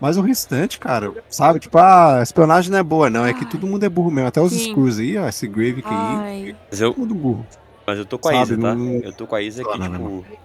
Mas 0.00 0.16
o 0.16 0.20
restante, 0.22 0.78
cara, 0.78 1.12
sabe? 1.28 1.58
Tipo, 1.58 1.78
ah, 1.78 2.18
a 2.18 2.22
espionagem 2.22 2.70
não 2.70 2.78
é 2.78 2.82
boa, 2.82 3.08
não. 3.10 3.24
É 3.26 3.32
que 3.32 3.44
Ai. 3.44 3.50
todo 3.50 3.66
mundo 3.66 3.82
é 3.84 3.88
burro 3.88 4.10
mesmo. 4.10 4.28
Até 4.28 4.40
os 4.40 4.52
Sim. 4.52 4.70
Screws 4.70 4.98
aí, 4.98 5.16
ó, 5.18 5.28
esse 5.28 5.46
Grave 5.48 5.82
aí, 5.86 5.92
Ai, 5.94 6.56
Mas 6.70 6.80
eu, 6.80 6.90
todo 6.92 7.00
mundo 7.00 7.14
burro. 7.14 7.46
mas 7.86 7.98
eu 7.98 8.04
tô 8.06 8.18
com 8.18 8.28
a 8.28 8.32
Sabe, 8.32 8.42
Isa, 8.44 8.56
tá? 8.60 8.74
não- 8.74 8.94
Eu 9.00 9.12
tô 9.12 9.26
com 9.26 9.34
a 9.34 9.42
Isa 9.42 9.64
que, 9.64 9.70
Não, 9.70 9.88
não, 9.88 9.98
não. 9.98 10.22
tipo, 10.22 10.38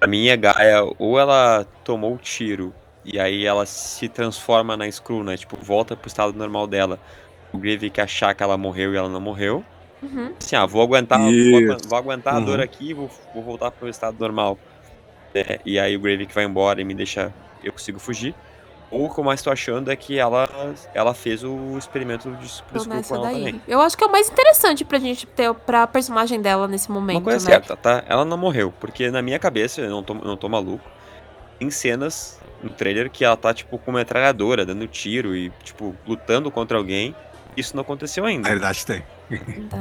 pra 0.00 0.08
mim 0.08 0.28
a 0.30 0.36
Gaia, 0.36 0.82
ou 0.98 1.18
ela 1.18 1.64
tomou 1.84 2.14
o 2.14 2.18
tiro 2.18 2.74
e 3.04 3.18
aí 3.20 3.46
ela 3.46 3.64
se 3.66 4.08
transforma 4.08 4.76
na 4.76 4.90
Screw, 4.90 5.22
né? 5.22 5.36
Tipo, 5.36 5.56
volta 5.62 5.96
pro 5.96 6.08
estado 6.08 6.32
normal 6.36 6.66
dela. 6.66 6.98
O 7.52 7.58
Grievous 7.58 7.90
que 7.92 8.00
achar 8.00 8.34
que 8.34 8.42
ela 8.42 8.58
morreu 8.58 8.92
e 8.92 8.96
ela 8.96 9.08
não 9.08 9.20
morreu. 9.20 9.64
Uhum. 10.02 10.32
Assim, 10.40 10.56
ah, 10.56 10.66
vou 10.66 10.82
aguentar, 10.82 11.18
vou, 11.20 11.76
vou 11.88 11.98
aguentar 11.98 12.34
a 12.34 12.38
Uhum. 12.38 12.44
dor 12.44 12.60
aqui 12.60 12.92
vou, 12.94 13.10
vou 13.34 13.42
voltar 13.42 13.70
pro 13.70 13.88
estado 13.88 14.16
normal. 14.18 14.58
É, 15.34 15.60
e 15.64 15.78
aí 15.78 15.96
o 15.96 16.00
Grave 16.00 16.26
que 16.26 16.34
vai 16.34 16.44
embora 16.44 16.80
e 16.80 16.84
me 16.84 16.94
deixa. 16.94 17.32
Eu 17.62 17.72
consigo 17.72 17.98
fugir. 17.98 18.34
Ou 18.88 19.06
o 19.06 19.12
que 19.12 19.18
eu 19.18 19.24
mais 19.24 19.42
tô 19.42 19.50
achando 19.50 19.90
é 19.90 19.96
que 19.96 20.16
ela, 20.16 20.48
ela 20.94 21.12
fez 21.12 21.42
o 21.42 21.76
experimento 21.76 22.30
de 22.30 22.88
nessa 22.88 23.08
com 23.08 23.14
ela 23.16 23.24
daí. 23.26 23.38
também. 23.44 23.60
Eu 23.66 23.80
acho 23.80 23.98
que 23.98 24.04
é 24.04 24.06
o 24.06 24.12
mais 24.12 24.28
interessante 24.30 24.84
pra 24.84 24.98
gente 25.00 25.26
ter 25.26 25.52
pra 25.52 25.86
personagem 25.88 26.40
dela 26.40 26.68
nesse 26.68 26.88
momento, 26.90 27.16
Uma 27.16 27.22
coisa 27.24 27.44
né? 27.44 27.50
certa, 27.56 27.76
tá? 27.76 28.04
Ela 28.08 28.24
não 28.24 28.38
morreu, 28.38 28.72
porque 28.80 29.10
na 29.10 29.20
minha 29.20 29.40
cabeça, 29.40 29.80
eu 29.80 29.90
não 29.90 30.04
tô, 30.04 30.14
não 30.14 30.36
tô 30.36 30.48
maluco. 30.48 30.88
Tem 31.58 31.68
cenas 31.68 32.38
no 32.62 32.70
trailer 32.70 33.10
que 33.10 33.24
ela 33.24 33.36
tá, 33.36 33.52
tipo, 33.52 33.76
com 33.76 33.90
uma 33.90 33.98
metralhadora, 33.98 34.64
dando 34.64 34.86
tiro 34.86 35.34
e, 35.34 35.50
tipo, 35.64 35.94
lutando 36.06 36.48
contra 36.50 36.78
alguém. 36.78 37.14
Isso 37.56 37.74
não 37.74 37.82
aconteceu 37.82 38.22
Na 38.22 38.30
ainda. 38.30 38.48
verdade 38.48 38.86
tem. 38.86 39.02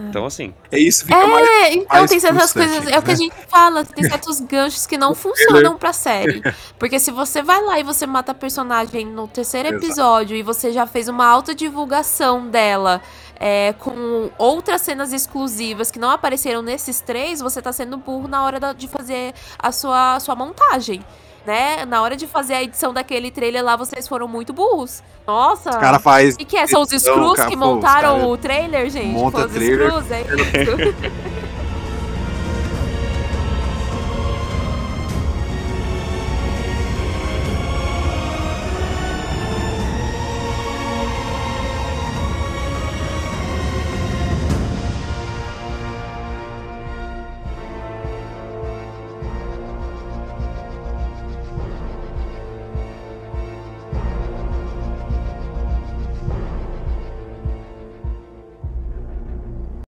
Então, 0.09 0.25
assim, 0.25 0.53
É 0.71 0.79
isso, 0.79 1.05
fica 1.05 1.27
mais. 1.27 1.47
É, 1.47 1.73
então 1.73 1.99
mais 1.99 2.09
tem 2.09 2.19
certas 2.19 2.51
coisas, 2.53 2.87
é 2.87 2.97
o 2.97 3.01
que 3.03 3.11
a 3.11 3.13
né? 3.13 3.15
gente 3.15 3.35
fala, 3.47 3.85
tem 3.85 4.03
certos 4.03 4.39
ganchos 4.39 4.87
que 4.87 4.97
não 4.97 5.13
funcionam 5.15 5.77
pra 5.77 5.93
série. 5.93 6.41
Porque 6.79 6.99
se 6.99 7.11
você 7.11 7.41
vai 7.43 7.61
lá 7.61 7.79
e 7.79 7.83
você 7.83 8.07
mata 8.07 8.31
a 8.31 8.35
personagem 8.35 9.05
no 9.05 9.27
terceiro 9.27 9.69
Exato. 9.69 9.85
episódio 9.85 10.35
e 10.37 10.41
você 10.43 10.71
já 10.71 10.87
fez 10.87 11.07
uma 11.07 11.27
autodivulgação 11.27 12.47
dela 12.47 13.01
é, 13.39 13.73
com 13.79 14.29
outras 14.37 14.81
cenas 14.81 15.11
exclusivas 15.13 15.91
que 15.91 15.99
não 15.99 16.09
apareceram 16.09 16.61
nesses 16.61 17.01
três, 17.01 17.41
você 17.41 17.61
tá 17.61 17.71
sendo 17.73 17.97
burro 17.97 18.27
na 18.27 18.43
hora 18.43 18.59
da- 18.59 18.73
de 18.73 18.87
fazer 18.87 19.33
a 19.59 19.71
sua, 19.71 20.15
a 20.15 20.19
sua 20.19 20.35
montagem. 20.35 21.03
Né? 21.45 21.85
Na 21.85 22.01
hora 22.01 22.15
de 22.15 22.25
fazer 22.25 22.55
a 22.55 22.63
edição 22.63 22.93
daquele 22.93 23.29
trailer 23.29 23.63
lá, 23.63 23.75
vocês 23.75 24.07
foram 24.07 24.27
muito 24.27 24.51
burros. 24.51 25.03
Nossa! 25.27 25.69
O 25.69 25.79
cara 25.79 25.99
faz. 25.99 26.33
O 26.33 26.37
que, 26.37 26.45
que 26.45 26.57
é? 26.57 26.65
São 26.65 26.81
os 26.81 26.91
edição, 26.91 27.13
Screws 27.13 27.37
cara, 27.37 27.49
que 27.49 27.55
os 27.55 27.59
montaram 27.59 28.15
cara 28.15 28.27
o 28.27 28.37
trailer, 28.37 28.89
gente? 28.89 29.07
monta 29.07 29.45
os 29.45 29.51
trailer. 29.53 29.87
Screws, 29.87 30.11
é 30.11 30.21
isso? 30.21 31.25